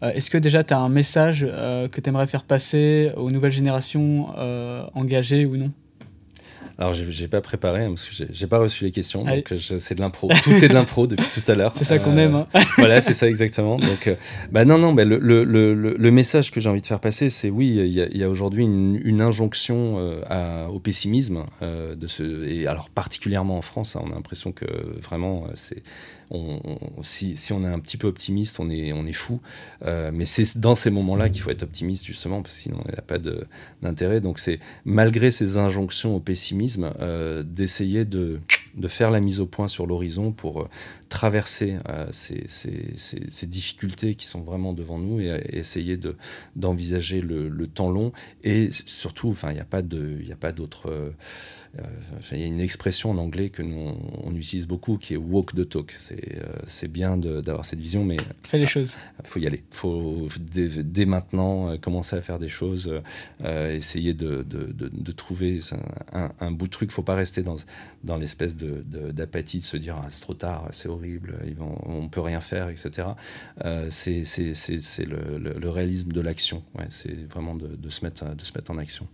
[0.02, 3.50] euh, est-ce que déjà tu as un message que tu aimerais faire passer aux nouvelles
[3.50, 4.28] générations
[4.94, 5.72] engagées ou non?
[6.76, 10.00] Alors, j'ai pas préparé, hein, parce que j'ai pas reçu les questions, donc c'est de
[10.00, 10.28] l'impro.
[10.42, 11.72] Tout est de l'impro depuis tout à l'heure.
[11.74, 12.34] C'est ça qu'on aime.
[12.34, 12.46] Hein.
[12.78, 13.76] voilà, c'est ça exactement.
[13.76, 14.16] Donc, euh,
[14.50, 17.30] bah non, non, bah, le, le, le, le, message que j'ai envie de faire passer,
[17.30, 21.94] c'est oui, il y a, a aujourd'hui une, une, injonction euh, à, au pessimisme, euh,
[21.94, 24.66] de ce, et alors particulièrement en France, hein, on a l'impression que
[25.00, 25.82] vraiment c'est
[27.02, 29.40] si, on est un petit peu optimiste, on est, fou.
[29.84, 32.92] Euh, mais c'est dans ces moments-là qu'il faut être optimiste, justement, parce que sinon, il
[32.92, 33.18] n'y a pas
[33.82, 34.20] d'intérêt.
[34.20, 38.40] Donc, c'est malgré ces injonctions au pessimisme, euh, d'essayer de,
[38.88, 40.68] faire la mise au point sur l'horizon pour euh,
[41.08, 41.76] traverser
[42.10, 46.16] ces, difficultés qui sont vraiment devant nous et, essayer de,
[46.56, 48.12] d'envisager le, temps long.
[48.42, 49.82] Et surtout, il n'y a pas
[50.52, 51.12] d'autre
[52.32, 53.92] il y a une expression en anglais que nous
[54.22, 55.94] on, utilise beaucoup qui est walk the talk.
[55.96, 58.96] C'est euh, bien d'avoir cette vision, mais fais les choses.
[59.22, 59.62] Il faut y aller.
[59.70, 62.92] Il faut dès, maintenant euh, commencer à faire des choses,
[63.44, 65.60] essayer de, de, trouver
[66.12, 66.88] un, bout de truc.
[66.88, 67.56] Il ne faut pas rester dans,
[68.02, 72.08] dans l'espèce d'apathie de, se dire ah, c'est trop tard, c'est horrible, ils vont, on
[72.08, 73.08] peut rien faire, etc.
[73.90, 74.22] c'est
[75.04, 76.62] le, le, réalisme de l'action.
[76.78, 79.06] Ouais, c'est vraiment de, se mettre, de se mettre en action.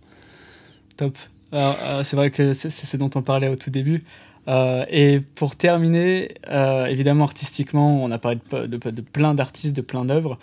[0.97, 1.17] Top.
[1.53, 4.03] Euh, c'est vrai que c'est ce dont on parlait au tout début.
[4.47, 9.81] Euh, et pour terminer, euh, évidemment, artistiquement, on a parlé de, de, plein d'artistes, de
[9.81, 10.39] plein d'œuvres.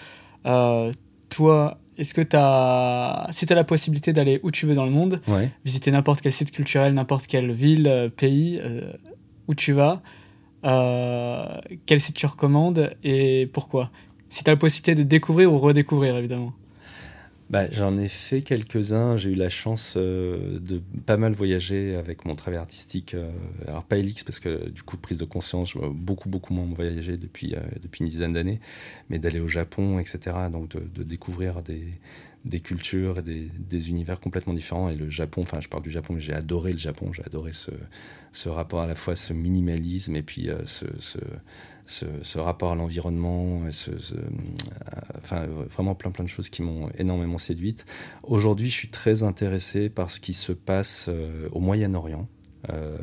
[1.31, 4.85] toi, est-ce que tu as, si tu as la possibilité d'aller où tu veux dans
[4.85, 5.21] le monde,
[5.65, 8.61] visiter n'importe quel site culturel, n'importe quelle ville, pays,
[9.49, 10.01] où tu vas,
[10.63, 13.91] quel site tu recommandes et pourquoi?
[14.29, 16.53] Si tu as la possibilité de découvrir ou redécouvrir, évidemment.
[17.51, 19.16] Bah, j'en ai fait quelques-uns.
[19.16, 23.15] J'ai eu la chance euh, de pas mal voyager avec mon travail artistique.
[23.15, 23.31] Euh,
[23.66, 27.55] alors, pas Elix, parce que du coup, prise de conscience, beaucoup, beaucoup moins voyager depuis,
[27.55, 28.61] euh, depuis une dizaine d'années,
[29.09, 30.37] mais d'aller au Japon, etc.
[30.53, 34.91] Donc, de, découvrir des, cultures et des, univers complètement différents.
[34.91, 37.15] Et le Japon, enfin, je parle du Japon, mais j'ai adoré le Japon.
[37.15, 40.85] J'ai adoré ce, rapport à la fois, ce minimalisme et puis ce
[41.89, 44.28] ce, rapport à l'environnement, euh,
[45.16, 47.86] enfin, vraiment plein plein de choses qui m'ont énormément séduite.
[48.23, 52.28] Aujourd'hui, je suis très intéressé par ce qui se passe euh, au Moyen-Orient.
[52.70, 52.98] Euh,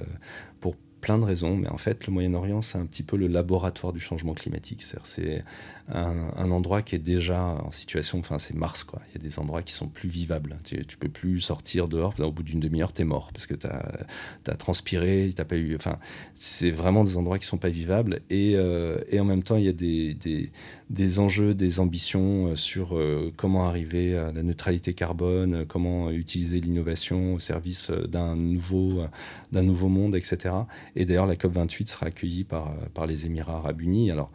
[0.59, 3.93] pour plein de raisons, mais en fait, le Moyen-Orient, c'est un petit peu le laboratoire
[3.93, 4.83] du changement climatique.
[5.03, 5.43] C'est
[5.87, 9.01] un, endroit qui est déjà en situation, enfin, c'est Mars, quoi.
[9.09, 10.57] Il y a des endroits qui sont plus vivables.
[10.63, 13.53] Tu, tu peux plus sortir dehors, au bout d'une demi-heure, tu es mort parce que
[13.53, 15.75] tu as, transpiré, tu pas eu.
[15.75, 15.99] Enfin,
[16.33, 18.21] c'est vraiment des endroits qui sont pas vivables.
[18.29, 23.31] Et, euh, en même temps, il y a des, enjeux, des ambitions euh, sur euh,
[23.35, 29.03] comment arriver à la neutralité carbone, comment utiliser l'innovation au service d'un nouveau,
[29.51, 30.55] nouveau monde, etc.
[30.95, 34.09] Et d'ailleurs, la COP28 sera accueillie par, par les Émirats arabes unis.
[34.09, 34.31] Alors,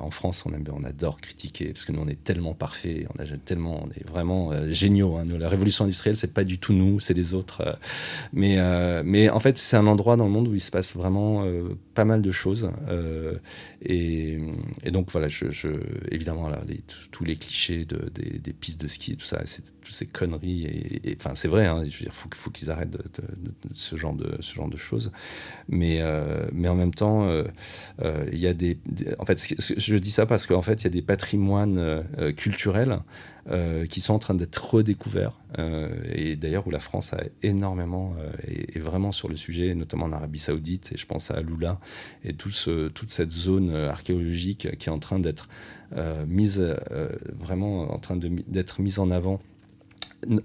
[0.00, 4.52] en France, on, adore critiquer parce que nous, on est tellement parfaits, on, est vraiment
[4.52, 5.16] euh, géniaux.
[5.16, 5.24] Hein.
[5.38, 7.78] la révolution industrielle, c'est pas du tout nous, c'est les autres.
[8.34, 9.02] Euh.
[9.04, 11.44] mais, en fait, c'est un endroit dans le monde où il se passe vraiment
[11.94, 12.70] pas mal de choses.
[13.82, 14.38] Et,
[14.86, 15.28] donc, voilà,
[16.10, 16.50] évidemment,
[17.10, 19.42] tous les clichés de, des, pistes de ski, tout ça,
[19.82, 21.00] toutes ces conneries.
[21.18, 22.96] Enfin, c'est vrai, hein, faut, qu'ils arrêtent
[23.74, 25.12] ce, genre de, choses.
[25.68, 27.28] Mais en même temps,
[28.02, 28.78] il y a des
[29.18, 32.32] en fait, je dis ça parce qu'en fait, il y a des patrimoines euh, euh,
[32.32, 33.00] culturels
[33.50, 35.32] euh, qui sont en train d'être redécouverts.
[36.12, 38.14] et d'ailleurs, où la France a énormément,
[38.46, 41.80] est, vraiment sur le sujet, notamment en Arabie Saoudite, et je pense à Lula,
[42.24, 42.50] et tout
[42.94, 45.48] toute cette zone archéologique qui est en train d'être
[46.26, 46.62] mise,
[47.38, 49.40] vraiment en train d'être mise en avant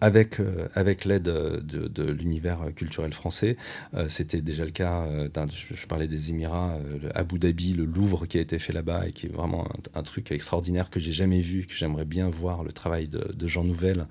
[0.01, 3.57] avec, euh, avec l'aide de, de l'univers culturel français.
[3.93, 6.77] Euh, c'était déjà le cas, euh, je, parlais des Émirats,
[7.15, 10.31] Abu Dhabi, le Louvre qui a été fait là-bas et qui est vraiment un, truc
[10.31, 14.07] extraordinaire que j'ai jamais vu, que j'aimerais bien voir le travail de, Jean Nouvel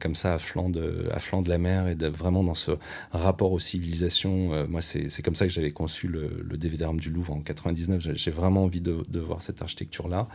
[0.00, 2.72] comme ça à flanc, de, à flanc de la mer et vraiment dans ce
[3.12, 4.66] rapport aux civilisations.
[4.68, 8.14] moi, c'est comme ça que j'avais conçu le, le DVD du Louvre en 99.
[8.14, 10.28] J'ai vraiment envie de, voir cette architecture-là.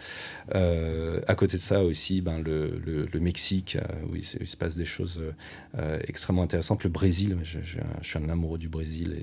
[0.54, 3.78] à côté de ça aussi, ben, le, le, Mexique,
[4.12, 5.32] oui, il se passe des choses euh,
[5.78, 6.84] euh, extrêmement intéressantes.
[6.84, 7.60] Le Brésil, je,
[8.02, 9.22] suis un amoureux du Brésil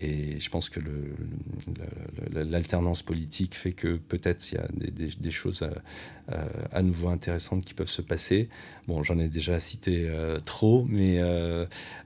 [0.00, 0.80] et, je pense que
[2.30, 4.68] l'alternance politique fait que peut-être il y a
[5.18, 8.48] des, choses euh, à, nouveau intéressantes qui peuvent se passer.
[8.86, 10.12] Bon, j'en ai déjà cité
[10.44, 11.16] trop, mais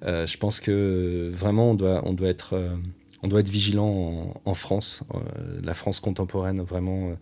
[0.02, 2.54] je pense que vraiment on doit être
[3.50, 5.04] vigilant en, France,
[5.62, 7.16] la France contemporaine, vraiment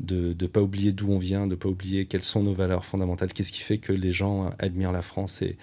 [0.00, 2.84] de ne pas oublier d'où on vient, de ne pas oublier quelles sont nos valeurs
[2.84, 5.56] fondamentales, qu'est-ce qui fait que les gens admirent la France et,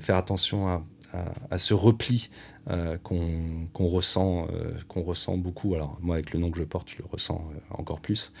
[0.00, 0.84] faire attention
[1.50, 2.30] à, ce repli
[2.70, 5.74] euh, qu'on ressent, euh, qu'on ressent beaucoup.
[5.74, 8.32] Alors moi, avec le nom que je porte, je le ressens euh, encore plus.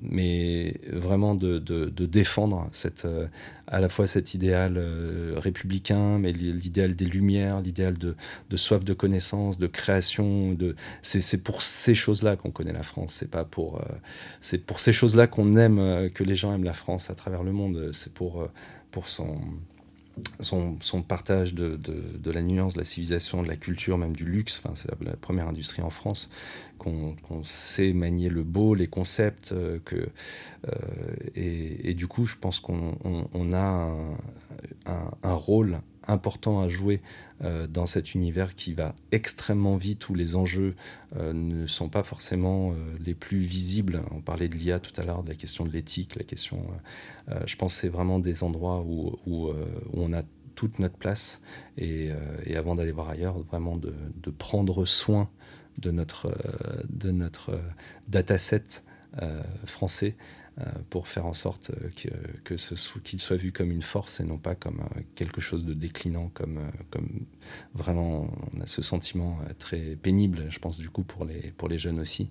[0.00, 1.58] mais vraiment de,
[2.06, 3.08] défendre cette,
[3.66, 4.78] à la fois cet idéal
[5.36, 8.14] républicain, mais l'idéal des Lumières, l'idéal de,
[8.48, 10.52] de, soif de connaissance, de création.
[10.52, 10.76] De...
[11.02, 13.14] C'est pour ces choses-là qu'on connaît la France.
[13.14, 13.82] C'est pas pour,
[14.40, 17.52] c'est pour ces choses-là qu'on aime, que les gens aiment la France à travers le
[17.52, 17.90] monde.
[17.92, 18.48] C'est pour,
[18.92, 19.36] pour son
[20.40, 21.78] son, partage de,
[22.30, 24.60] la nuance, de la civilisation, de la culture, même du luxe.
[24.62, 26.30] Enfin, c'est la, première industrie en France
[26.78, 29.52] qu'on sait manier le beau, les concepts.
[29.52, 33.94] Euh, euh, et, du coup, je pense qu'on a
[34.86, 37.00] un, rôle important à jouer
[37.42, 40.74] euh, dans cet univers qui va extrêmement vite, où les enjeux
[41.16, 44.02] euh, ne sont pas forcément euh, les plus visibles.
[44.10, 46.66] On parlait de l'IA tout à l'heure, de la question de l'éthique, la question.
[47.46, 49.50] je pense que c'est vraiment des endroits où,
[49.92, 50.22] on a
[50.54, 51.40] toute notre place
[51.78, 52.10] et,
[52.54, 53.94] avant d'aller voir ailleurs, vraiment de,
[54.30, 55.30] prendre soin
[55.78, 56.36] de notre,
[56.88, 57.58] de notre
[58.08, 58.82] dataset
[59.64, 60.16] français
[60.90, 61.90] pour faire en sorte euh,
[62.44, 62.54] que,
[63.00, 66.28] qu'il soit vu comme une force et non pas comme euh, quelque chose de déclinant,
[66.34, 66.70] comme,
[67.74, 71.78] vraiment on a ce sentiment très pénible, je pense du coup pour les, pour les
[71.78, 72.30] jeunes aussi,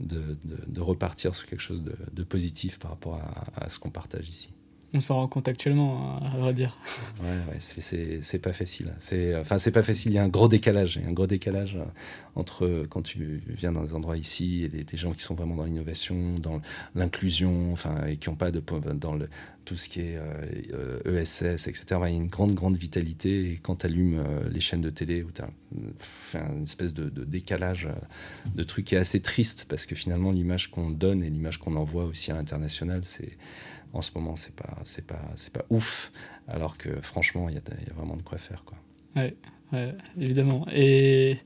[0.00, 0.36] de,
[0.80, 3.20] repartir sur quelque chose de, positif par rapport
[3.54, 4.55] à ce qu'on partage ici
[4.94, 6.76] on s'en rend compte actuellement, à vrai dire.
[7.22, 8.92] Ouais, ouais c'est pas facile.
[9.40, 10.12] Enfin c'est pas facile.
[10.12, 11.84] Il y a un gros décalage, il y a un gros décalage euh,
[12.34, 15.56] entre quand tu viens dans des endroits ici et des, des gens qui sont vraiment
[15.56, 16.60] dans l'innovation, dans
[16.94, 18.62] l'inclusion, enfin et qui n'ont pas de
[18.94, 19.18] dans
[19.64, 21.84] tout ce qui est euh, ESS, etc.
[21.90, 24.90] Il y a une grande grande vitalité et quand tu allumes euh, les chaînes de
[24.90, 25.50] télé où tu as
[26.38, 27.88] une espèce de, de, décalage
[28.54, 31.74] de trucs qui est assez triste parce que finalement l'image qu'on donne et l'image qu'on
[31.76, 33.36] envoie aussi à l'international, c'est
[33.92, 36.12] en ce moment, c'est pas, c'est pas, c'est pas ouf.
[36.48, 38.78] Alors que franchement, il y, a vraiment de quoi faire, quoi.
[39.16, 39.34] Ouais,
[40.18, 40.66] évidemment.
[40.72, 41.38] Et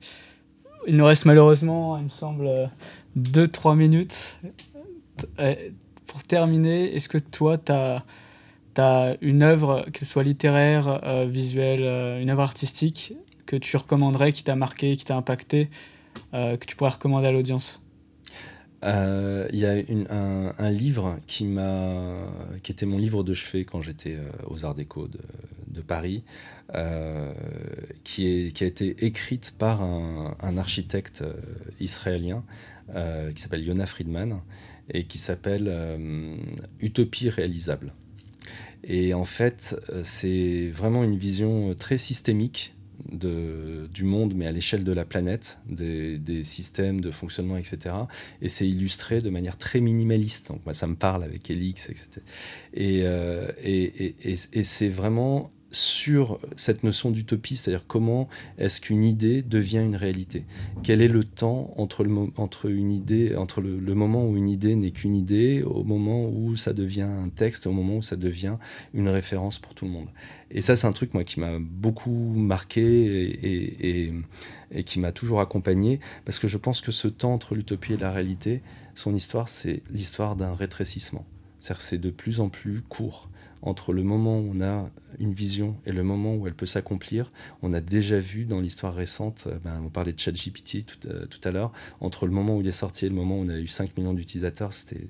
[0.87, 2.71] il nous reste malheureusement, il me semble,
[3.17, 4.39] 2-3 minutes.
[6.07, 12.21] Pour terminer, est-ce que toi, tu as, une œuvre, qu'elle soit littéraire, euh, visuelle, euh,
[12.21, 13.15] une œuvre artistique,
[13.47, 15.69] que tu recommanderais, qui t'a marqué, qui t'a impacté,
[16.35, 17.80] euh, que tu pourrais recommander à l'audience?
[18.83, 19.73] Euh, il y a
[20.11, 22.27] un, livre qui, m'a,
[22.63, 25.19] qui était mon livre de chevet quand j'étais euh, aux Arts Déco de,
[25.87, 26.23] Paris,
[26.75, 27.33] euh,
[28.05, 31.25] qui a été écrite par un, architecte
[31.81, 32.45] israélien
[33.35, 34.41] qui s'appelle Yona Friedman
[34.93, 35.73] et qui s'appelle
[36.81, 37.95] Utopie réalisable.
[38.85, 39.75] Et en fait,
[40.05, 42.75] c'est vraiment une vision très systémique
[43.11, 47.95] du monde, mais à l'échelle de la planète, des, systèmes de fonctionnement, etc.
[48.43, 50.49] Et c'est illustré de manière très minimaliste.
[50.49, 52.09] Donc moi, ça me parle avec Elix, etc.
[52.75, 58.29] Et, euh, et c'est vraiment sur cette notion d'utopie, c'est-à-dire comment
[58.59, 60.45] est-ce qu'une idée devient une réalité?
[60.83, 62.11] Quel est le temps entre le,
[62.71, 66.73] une idée, entre le, moment où une idée n'est qu'une idée, au moment où ça
[66.73, 68.57] devient un texte, au moment où ça devient
[68.95, 70.09] une référence pour tout le monde?
[70.51, 74.13] Et ça, c'est un truc moi qui m'a beaucoup marqué et, et,
[74.73, 77.97] et qui m'a toujours accompagné, parce que je pense que ce temps entre l'utopie et
[77.97, 78.63] la réalité,
[78.97, 81.25] son histoire, c'est l'histoire d'un rétrécissement.
[81.61, 83.30] C'est-à-dire c'est de plus en plus court
[83.63, 87.31] entre le moment où on a une vision et le moment où elle peut s'accomplir.
[87.63, 91.27] On a déjà vu dans l'histoire récente, euh, ben, on parlait de ChatGPT tout, euh,
[91.27, 93.49] tout à l'heure, entre le moment où il est sorti et le moment où on
[93.49, 95.09] a eu 5 millions d'utilisateurs, c'était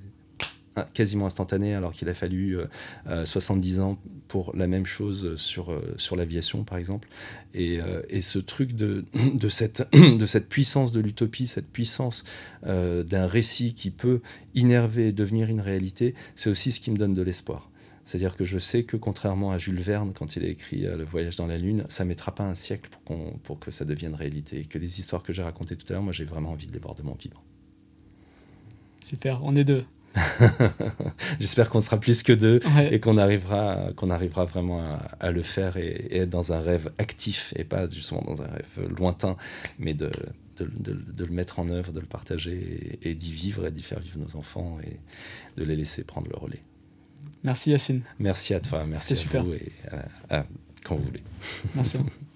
[0.94, 2.56] quasiment instantané alors qu'il a fallu
[3.24, 3.98] 70 euh, ans
[4.28, 7.08] pour la même chose sur, sur l'aviation par exemple.
[7.54, 9.04] Et, et, ce truc de,
[9.34, 12.24] de, cette, de cette puissance de l'utopie, cette puissance
[12.64, 14.20] d'un récit qui peut
[14.54, 17.69] innerver et devenir une réalité, c'est aussi ce qui me donne de l'espoir.
[18.10, 21.04] C'est-à-dire que je sais que contrairement à Jules Verne, quand il a écrit euh, Le
[21.04, 24.16] voyage dans la Lune, ça ne mettra pas un siècle pour, pour que ça devienne
[24.16, 24.58] réalité.
[24.58, 26.72] Et que les histoires que j'ai racontées tout à l'heure, moi j'ai vraiment envie de
[26.72, 27.40] les voir de mon vivre.
[28.98, 29.84] Super, on est deux.
[31.38, 32.58] J'espère qu'on sera plus que deux
[32.90, 37.54] et qu'on arrivera, qu'on arrivera vraiment à, le faire et, être dans un rêve actif
[37.54, 39.36] et pas justement dans un rêve lointain,
[39.78, 40.10] mais de,
[40.58, 43.84] de, de, le mettre en œuvre, de le partager et, et d'y vivre et d'y
[43.84, 44.98] faire vivre nos enfants et
[45.60, 46.64] de les laisser prendre le relais.
[47.42, 48.02] Merci Yacine.
[48.18, 49.44] Merci à toi, merci à super.
[49.44, 49.72] vous et
[50.84, 51.22] quand vous voulez.
[51.74, 51.98] Merci.